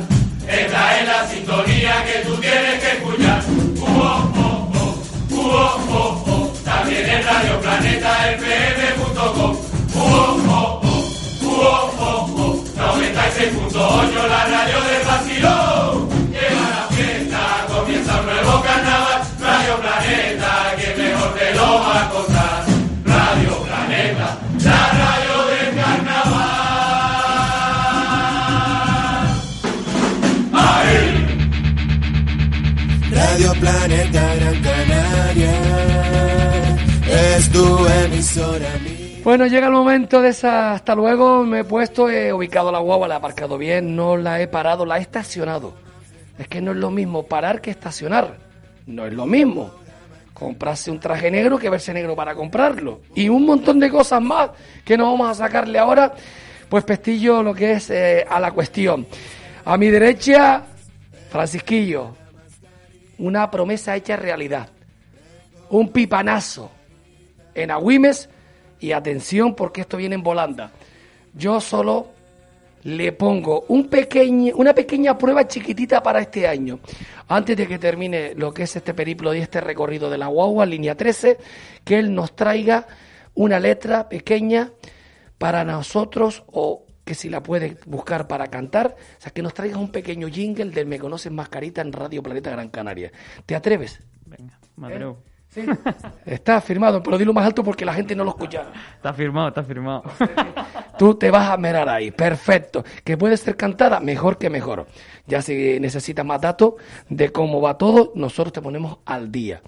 esta 0.48 1.00
es 1.00 1.08
la 1.08 1.28
sintonía 1.28 2.04
que 2.04 2.28
tú 2.28 2.36
tienes 2.38 2.80
que 2.82 2.92
escuchar. 2.92 3.44
Uh, 3.48 3.86
oh, 3.86 4.32
oh, 4.36 5.04
oh, 5.32 5.38
uh, 5.38 6.32
oh. 6.32 6.54
También 6.64 7.08
en 7.08 7.24
Radio 7.24 7.62
Planeta, 7.62 8.32
fm.com. 8.32 9.52
Uh, 9.52 9.60
oh, 9.94 10.42
oh, 10.50 10.82
oh, 10.82 11.04
uh, 11.42 11.52
oh, 11.52 11.92
oh, 12.00 12.34
oh. 12.36 12.64
96.8, 12.98 14.28
la 14.28 14.46
radio 14.46 14.82
del 14.86 15.06
vacilón. 15.06 16.10
Llega 16.32 16.66
la 16.68 16.88
fiesta, 16.96 17.68
comienza 17.68 18.20
un 18.22 18.26
nuevo 18.26 18.64
carnaval. 18.64 19.22
Radio 19.40 19.80
Planeta, 19.82 20.76
que 20.78 20.96
mejor 21.00 21.36
te 21.36 21.54
lo 21.54 21.80
va 21.80 22.02
a 22.02 22.10
contar. 22.10 22.35
Planeta 33.60 34.36
Gran 34.36 34.62
Canaria 34.62 35.52
es 37.08 37.50
tu 37.52 37.88
emisora. 37.88 38.70
Bueno, 39.24 39.48
llega 39.48 39.68
el 39.68 39.74
momento 39.74 40.22
de 40.22 40.30
esa. 40.30 40.74
Hasta 40.74 40.94
luego. 40.96 41.44
Me 41.44 41.62
he 41.62 41.64
puesto, 41.64 42.10
he 42.10 42.32
ubicado 42.32 42.72
la 42.72 42.80
guagua, 42.80 43.08
la 43.08 43.16
he 43.16 43.18
aparcado 43.18 43.58
bien, 43.58 43.96
no 43.96 44.18
la 44.18 44.42
he 44.42 44.48
parado, 44.48 44.86
la 44.86 44.98
he 44.98 45.02
estacionado. 45.02 45.74
Es 46.38 46.48
que 46.48 46.62
no 46.62 46.72
es 46.72 46.78
lo 46.78 46.92
mismo 46.92 47.24
parar 47.24 47.62
que 47.62 47.72
estacionar. 47.72 48.38
No 48.86 49.06
es 49.06 49.14
lo 49.14 49.26
mismo. 49.26 49.72
Comprarse 50.34 50.92
un 50.92 51.00
traje 51.00 51.32
negro 51.32 51.58
que 51.58 51.70
verse 51.70 51.94
negro 51.94 52.16
para 52.16 52.36
comprarlo. 52.36 53.02
Y 53.16 53.30
un 53.30 53.46
montón 53.46 53.80
de 53.80 53.90
cosas 53.90 54.22
más 54.22 54.52
que 54.84 54.98
no 54.98 55.12
vamos 55.12 55.30
a 55.30 55.34
sacarle 55.34 55.80
ahora. 55.80 56.14
Pues 56.70 56.84
pestillo 56.84 57.42
lo 57.42 57.54
que 57.54 57.74
es 57.74 57.90
eh, 57.90 58.26
a 58.30 58.40
la 58.40 58.52
cuestión. 58.52 59.08
A 59.64 59.78
mi 59.78 59.90
derecha, 59.90 60.64
Francisquillo. 61.30 62.25
Una 63.18 63.50
promesa 63.50 63.96
hecha 63.96 64.16
realidad. 64.16 64.70
Un 65.70 65.90
pipanazo 65.90 66.72
en 67.54 67.72
Agüimes 67.72 68.30
y 68.80 68.92
atención 68.92 69.56
porque 69.56 69.82
esto 69.82 69.98
viene 69.98 70.16
en 70.16 70.24
volanda. 70.24 70.72
Yo 71.34 71.60
solo 71.60 72.16
le 72.84 73.14
pongo 73.14 73.66
un 73.70 73.90
una 74.54 74.76
pequeña 74.76 75.18
prueba 75.18 75.48
chiquitita 75.48 76.04
para 76.04 76.20
este 76.20 76.48
año. 76.48 76.80
Antes 77.28 77.58
de 77.58 77.68
que 77.68 77.80
termine 77.80 78.36
lo 78.36 78.54
que 78.54 78.64
es 78.64 78.76
este 78.76 78.94
periplo 78.94 79.34
y 79.34 79.40
este 79.40 79.60
recorrido 79.60 80.10
de 80.10 80.20
la 80.20 80.28
guagua, 80.28 80.68
línea 80.68 80.96
13, 80.96 81.38
que 81.84 81.98
él 81.98 82.14
nos 82.14 82.36
traiga 82.36 82.86
una 83.34 83.60
letra 83.60 84.08
pequeña 84.08 84.72
para 85.40 85.64
nosotros 85.64 86.44
o 86.48 86.85
que 87.06 87.14
si 87.14 87.30
la 87.30 87.42
puedes 87.42 87.86
buscar 87.86 88.28
para 88.28 88.48
cantar, 88.48 88.96
o 88.98 89.22
sea, 89.22 89.32
que 89.32 89.42
nos 89.42 89.54
traigas 89.54 89.78
un 89.78 89.92
pequeño 89.92 90.28
jingle 90.28 90.72
del 90.72 90.88
Me 90.88 91.00
Conoces 91.00 91.32
Mascarita 91.32 91.82
en 91.82 91.94
Radio 91.94 92.22
Planeta 92.22 92.50
Gran 92.50 92.70
Canaria. 92.70 93.12
¿Te 93.46 93.56
atreves? 93.56 94.02
Venga, 94.26 94.60
me 94.76 94.88
atrevo. 94.88 95.20
Sí. 95.50 95.64
Está 96.26 96.60
firmado, 96.60 97.02
pero 97.02 97.18
dilo 97.18 97.32
más 97.32 97.46
alto 97.46 97.64
porque 97.64 97.86
la 97.86 97.94
gente 97.94 98.14
no 98.16 98.26
lo 98.26 98.32
escucha. 98.32 98.66
Está 98.96 99.14
firmado, 99.14 99.48
está 99.50 99.64
firmado. 99.64 100.04
Tú 100.98 101.16
te 101.16 101.32
vas 101.32 101.50
a 101.50 101.56
mirar 101.58 101.88
ahí, 101.88 102.12
perfecto. 102.12 102.84
Que 103.04 103.16
puede 103.16 103.38
ser 103.38 103.56
cantada, 103.56 104.02
mejor 104.02 104.38
que 104.38 104.50
mejor. 104.50 104.88
Ya 105.28 105.42
si 105.42 105.80
necesitas 105.80 106.26
más 106.26 106.42
datos 106.42 106.74
de 107.08 107.32
cómo 107.32 107.62
va 107.62 107.78
todo, 107.78 108.12
nosotros 108.16 108.52
te 108.52 108.62
ponemos 108.62 108.98
al 109.06 109.32
día. 109.32 109.62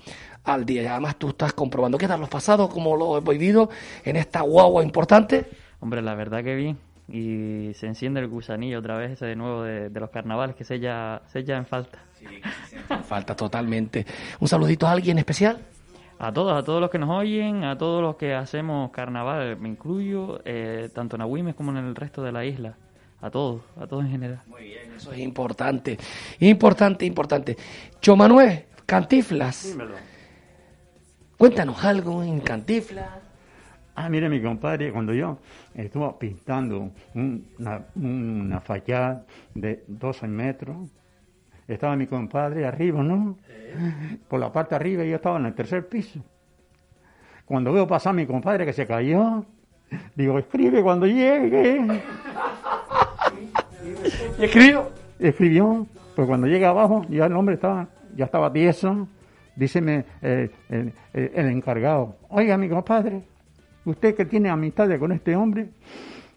Al 0.43 0.65
día. 0.65 0.81
Y 0.81 0.85
además 0.87 1.17
tú 1.17 1.29
estás 1.29 1.53
comprobando 1.53 1.97
qué 1.97 2.07
tal 2.07 2.19
los 2.19 2.29
pasados, 2.29 2.69
cómo 2.69 2.97
lo 2.97 3.17
he 3.17 3.21
vivido 3.21 3.69
en 4.03 4.17
esta 4.17 4.41
guagua 4.41 4.83
importante. 4.83 5.45
Hombre, 5.79 6.01
la 6.01 6.15
verdad 6.15 6.43
que 6.43 6.55
bien. 6.55 6.86
Y 7.09 7.71
se 7.73 7.87
enciende 7.87 8.19
el 8.19 8.27
gusanillo 8.27 8.79
otra 8.79 8.97
vez 8.97 9.11
ese 9.11 9.25
de 9.25 9.35
nuevo 9.35 9.63
de, 9.63 9.89
de 9.89 9.99
los 9.99 10.09
carnavales 10.09 10.55
que 10.55 10.63
se 10.63 10.75
echa, 10.75 11.21
se 11.27 11.39
echa 11.39 11.57
en 11.57 11.65
falta. 11.67 11.99
Falta 13.03 13.35
totalmente. 13.35 14.05
Un 14.39 14.47
saludito 14.47 14.87
a 14.87 14.91
alguien 14.91 15.17
especial. 15.17 15.57
A 16.19 16.33
todos, 16.33 16.57
a 16.57 16.65
todos 16.65 16.81
los 16.81 16.89
que 16.89 16.97
nos 16.97 17.09
oyen, 17.11 17.63
a 17.63 17.77
todos 17.77 18.01
los 18.01 18.15
que 18.15 18.33
hacemos 18.33 18.89
carnaval, 18.89 19.57
me 19.59 19.69
incluyo, 19.69 20.41
eh, 20.45 20.89
tanto 20.93 21.15
en 21.15 21.21
Agüimes 21.21 21.53
como 21.53 21.71
en 21.71 21.77
el 21.77 21.95
resto 21.95 22.23
de 22.23 22.31
la 22.31 22.43
isla. 22.43 22.75
A 23.21 23.29
todos, 23.29 23.61
a 23.79 23.87
todos 23.87 24.03
en 24.03 24.11
general. 24.11 24.41
Muy 24.47 24.63
bien, 24.63 24.93
eso 24.95 25.11
es 25.11 25.19
importante. 25.19 25.97
Importante, 26.39 27.05
importante. 27.05 27.57
Chomanuel, 28.01 28.65
Cantiflas. 28.85 29.63
Dímelo. 29.71 29.95
Cuéntanos 31.37 31.83
algo 31.83 32.23
en 32.23 32.39
Cantiflas. 32.39 33.26
Ah, 33.99 34.09
mire, 34.09 34.29
mi 34.29 34.39
compadre, 34.39 34.91
cuando 34.91 35.11
yo 35.11 35.39
estuve 35.73 36.07
pintando 36.19 36.91
un- 37.15 37.47
una, 37.57 37.81
una 37.95 38.59
fachada 38.61 39.25
de 39.55 39.83
12 39.87 40.27
metros, 40.27 40.77
estaba 41.67 41.95
mi 41.95 42.05
compadre 42.05 42.65
arriba, 42.67 43.01
¿no? 43.01 43.37
Por 44.27 44.39
la 44.39 44.51
parte 44.51 44.71
de 44.71 44.75
arriba 44.75 45.03
y 45.03 45.09
yo 45.09 45.15
estaba 45.15 45.39
en 45.39 45.47
el 45.47 45.55
tercer 45.55 45.87
piso. 45.87 46.19
Cuando 47.45 47.73
veo 47.73 47.87
pasar 47.87 48.11
a 48.11 48.13
mi 48.13 48.27
compadre 48.27 48.65
que 48.67 48.73
se 48.73 48.85
cayó, 48.85 49.43
digo, 50.15 50.37
escribe 50.37 50.83
cuando 50.83 51.07
llegue. 51.07 51.99
¿Y 54.39 54.43
escribió? 54.43 54.91
Escribió, 55.17 55.87
pues 56.15 56.27
cuando 56.27 56.45
llega 56.45 56.69
abajo, 56.69 57.03
ya 57.09 57.25
el 57.25 57.33
hombre 57.35 57.55
estaba, 57.55 57.87
ya 58.15 58.25
estaba 58.25 58.53
tieso. 58.53 59.07
Díceme 59.55 60.05
eh, 60.21 60.51
el 61.13 61.45
encargado, 61.49 62.15
oiga, 62.29 62.57
mi 62.57 62.69
compadre, 62.69 63.23
usted 63.89 64.15
que 64.15 64.25
tiene 64.25 64.49
amistad 64.49 64.89
con 64.99 65.11
este 65.11 65.35
hombre, 65.35 65.69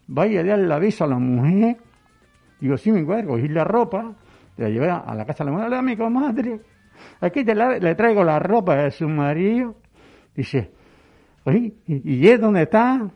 vaya 0.06 0.40
a 0.40 0.44
darle 0.44 0.66
la 0.66 0.76
aviso 0.76 1.04
a 1.04 1.06
la 1.08 1.18
mujer. 1.18 1.76
Digo, 2.60 2.76
sí, 2.76 2.92
mi 2.92 3.04
cuerpo, 3.04 3.38
y 3.38 3.48
la 3.48 3.64
ropa, 3.64 4.12
la 4.56 4.68
llevé 4.68 4.90
a 4.90 5.14
la 5.14 5.24
casa 5.24 5.44
de 5.44 5.50
la 5.50 5.56
mujer, 5.56 5.68
"Hola, 5.68 5.82
mi 5.82 5.96
comadre, 5.96 6.60
aquí 7.20 7.44
te 7.44 7.54
la- 7.54 7.78
le 7.78 7.94
traigo 7.94 8.22
la 8.24 8.38
ropa 8.38 8.76
de 8.76 8.90
su 8.90 9.08
marido. 9.08 9.76
Dice, 10.34 10.70
oye, 11.44 11.72
¿y, 11.86 12.28
es 12.28 12.40
dónde 12.40 12.62
está? 12.62 13.08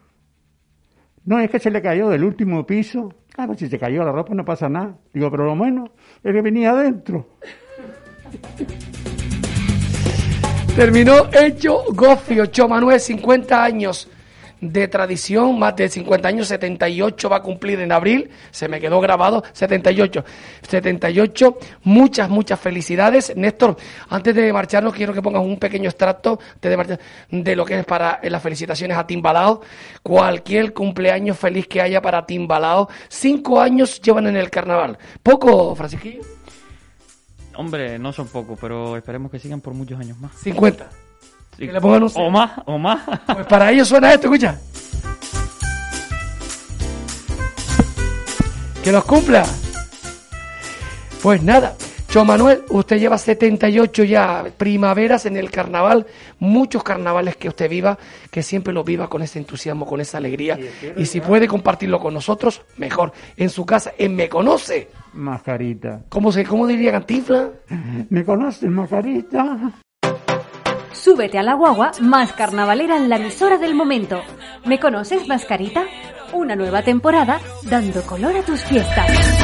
No, 1.25 1.39
es 1.39 1.51
que 1.51 1.59
se 1.59 1.71
le 1.71 1.81
cayó 1.81 2.09
del 2.09 2.25
último 2.25 2.67
piso. 2.67 3.13
Ah, 3.37 3.47
pues 3.47 3.59
si 3.59 3.69
se 3.69 3.79
cayó 3.79 4.05
la 4.05 4.13
ropa 4.13 4.35
no 4.35 4.45
pasa 4.45 4.69
nada. 4.69 4.97
Digo, 5.13 5.31
pero 5.31 5.45
lo 5.45 5.57
menos 5.57 5.91
es 6.23 6.33
que 6.33 6.41
venía 6.43 6.71
adentro. 6.71 7.29
Terminó 10.77 11.27
hecho 11.33 11.83
Gofio 11.95 12.47
Chomanuel, 12.47 12.99
50 12.99 13.63
años 13.63 14.11
de 14.61 14.89
tradición, 14.89 15.59
más 15.59 15.77
de 15.77 15.89
50 15.89 16.29
años, 16.29 16.49
78 16.49 17.29
va 17.29 17.37
a 17.37 17.43
cumplir 17.43 17.81
en 17.81 17.93
abril, 17.93 18.31
se 18.51 18.69
me 18.69 18.81
quedó 18.81 19.01
grabado, 19.01 19.43
78, 19.53 20.25
78, 20.69 21.59
muchas, 21.85 22.29
muchas 22.29 22.59
felicidades. 22.61 23.35
Néstor, 23.37 23.77
antes 24.09 24.35
de 24.35 24.53
marcharnos, 24.53 24.95
quiero 24.95 25.13
que 25.13 25.23
pongas 25.23 25.43
un 25.43 25.59
pequeño 25.59 25.89
extracto 25.89 26.39
de, 26.61 26.99
de 27.31 27.57
lo 27.57 27.65
que 27.65 27.79
es 27.81 27.85
para 27.85 28.21
eh, 28.23 28.31
las 28.31 28.43
felicitaciones 28.43 28.97
a 28.97 29.07
Timbalao, 29.07 29.61
cualquier 30.03 30.73
cumpleaños 30.73 31.39
feliz 31.39 31.67
que 31.67 31.81
haya 31.81 32.01
para 32.01 32.25
Timbalao, 32.25 32.89
cinco 33.09 33.61
años 33.61 34.01
llevan 34.01 34.27
en 34.27 34.37
el 34.37 34.51
carnaval. 34.51 34.99
¿Poco, 35.23 35.75
Francisquillo? 35.75 36.23
Hombre, 37.57 37.99
no 37.99 38.13
son 38.13 38.29
pocos, 38.29 38.59
pero 38.61 38.97
esperemos 38.97 39.31
que 39.31 39.39
sigan 39.39 39.61
por 39.61 39.75
muchos 39.75 39.99
años 40.01 40.19
más. 40.19 40.33
50. 40.41 41.04
Sí. 41.57 41.67
Que 41.67 41.73
le 41.73 41.81
pongan 41.81 42.05
un 42.05 42.11
O 42.15 42.31
más, 42.31 42.51
o 42.65 42.79
más. 42.79 43.01
Pues 43.27 43.47
para 43.47 43.71
ellos 43.71 43.89
suena 43.89 44.13
esto, 44.13 44.27
escucha. 44.27 44.59
Que 48.83 48.93
los 48.93 49.05
cumpla. 49.05 49.45
Pues 51.23 51.43
nada, 51.43 51.75
Cho 52.15 52.25
Manuel, 52.25 52.63
usted 52.69 53.01
lleva 53.01 53.19
78 53.19 54.05
ya 54.05 54.45
primaveras 54.57 55.27
en 55.27 55.37
el 55.37 55.51
carnaval, 55.51 56.07
muchos 56.39 56.85
carnavales 56.85 57.35
que 57.35 57.49
usted 57.49 57.69
viva, 57.69 57.99
que 58.31 58.41
siempre 58.45 58.73
lo 58.73 58.85
viva 58.85 59.11
con 59.11 59.21
ese 59.23 59.41
entusiasmo, 59.41 59.85
con 59.85 60.01
esa 60.01 60.19
alegría. 60.19 60.57
Y 60.97 61.07
si 61.07 61.21
puede 61.21 61.49
compartirlo 61.49 61.99
con 61.99 62.15
nosotros, 62.15 62.63
mejor. 62.77 63.13
En 63.37 63.51
su 63.51 63.67
casa, 63.67 63.95
en 63.99 64.15
Me 64.15 64.29
Conoce. 64.29 64.91
Mascarita. 65.13 66.03
¿Cómo, 66.09 66.31
se, 66.31 66.45
cómo 66.45 66.69
diría 66.69 66.93
Cantifla? 66.93 67.49
¿Me 68.11 68.25
conoces, 68.25 68.71
Mascarita? 68.71 69.73
Súbete 71.05 71.39
a 71.39 71.43
la 71.43 71.53
guagua 71.53 71.93
más 72.01 72.33
carnavalera 72.33 72.97
en 72.97 73.11
la 73.11 73.17
emisora 73.17 73.59
del 73.59 73.75
momento. 73.75 74.23
¿Me 74.65 74.81
conoces, 74.81 75.29
Mascarita? 75.29 75.85
Una 76.33 76.57
nueva 76.57 76.81
temporada 76.81 77.43
dando 77.65 78.01
color 78.05 78.35
a 78.39 78.43
tus 78.43 78.65
fiestas. 78.65 79.44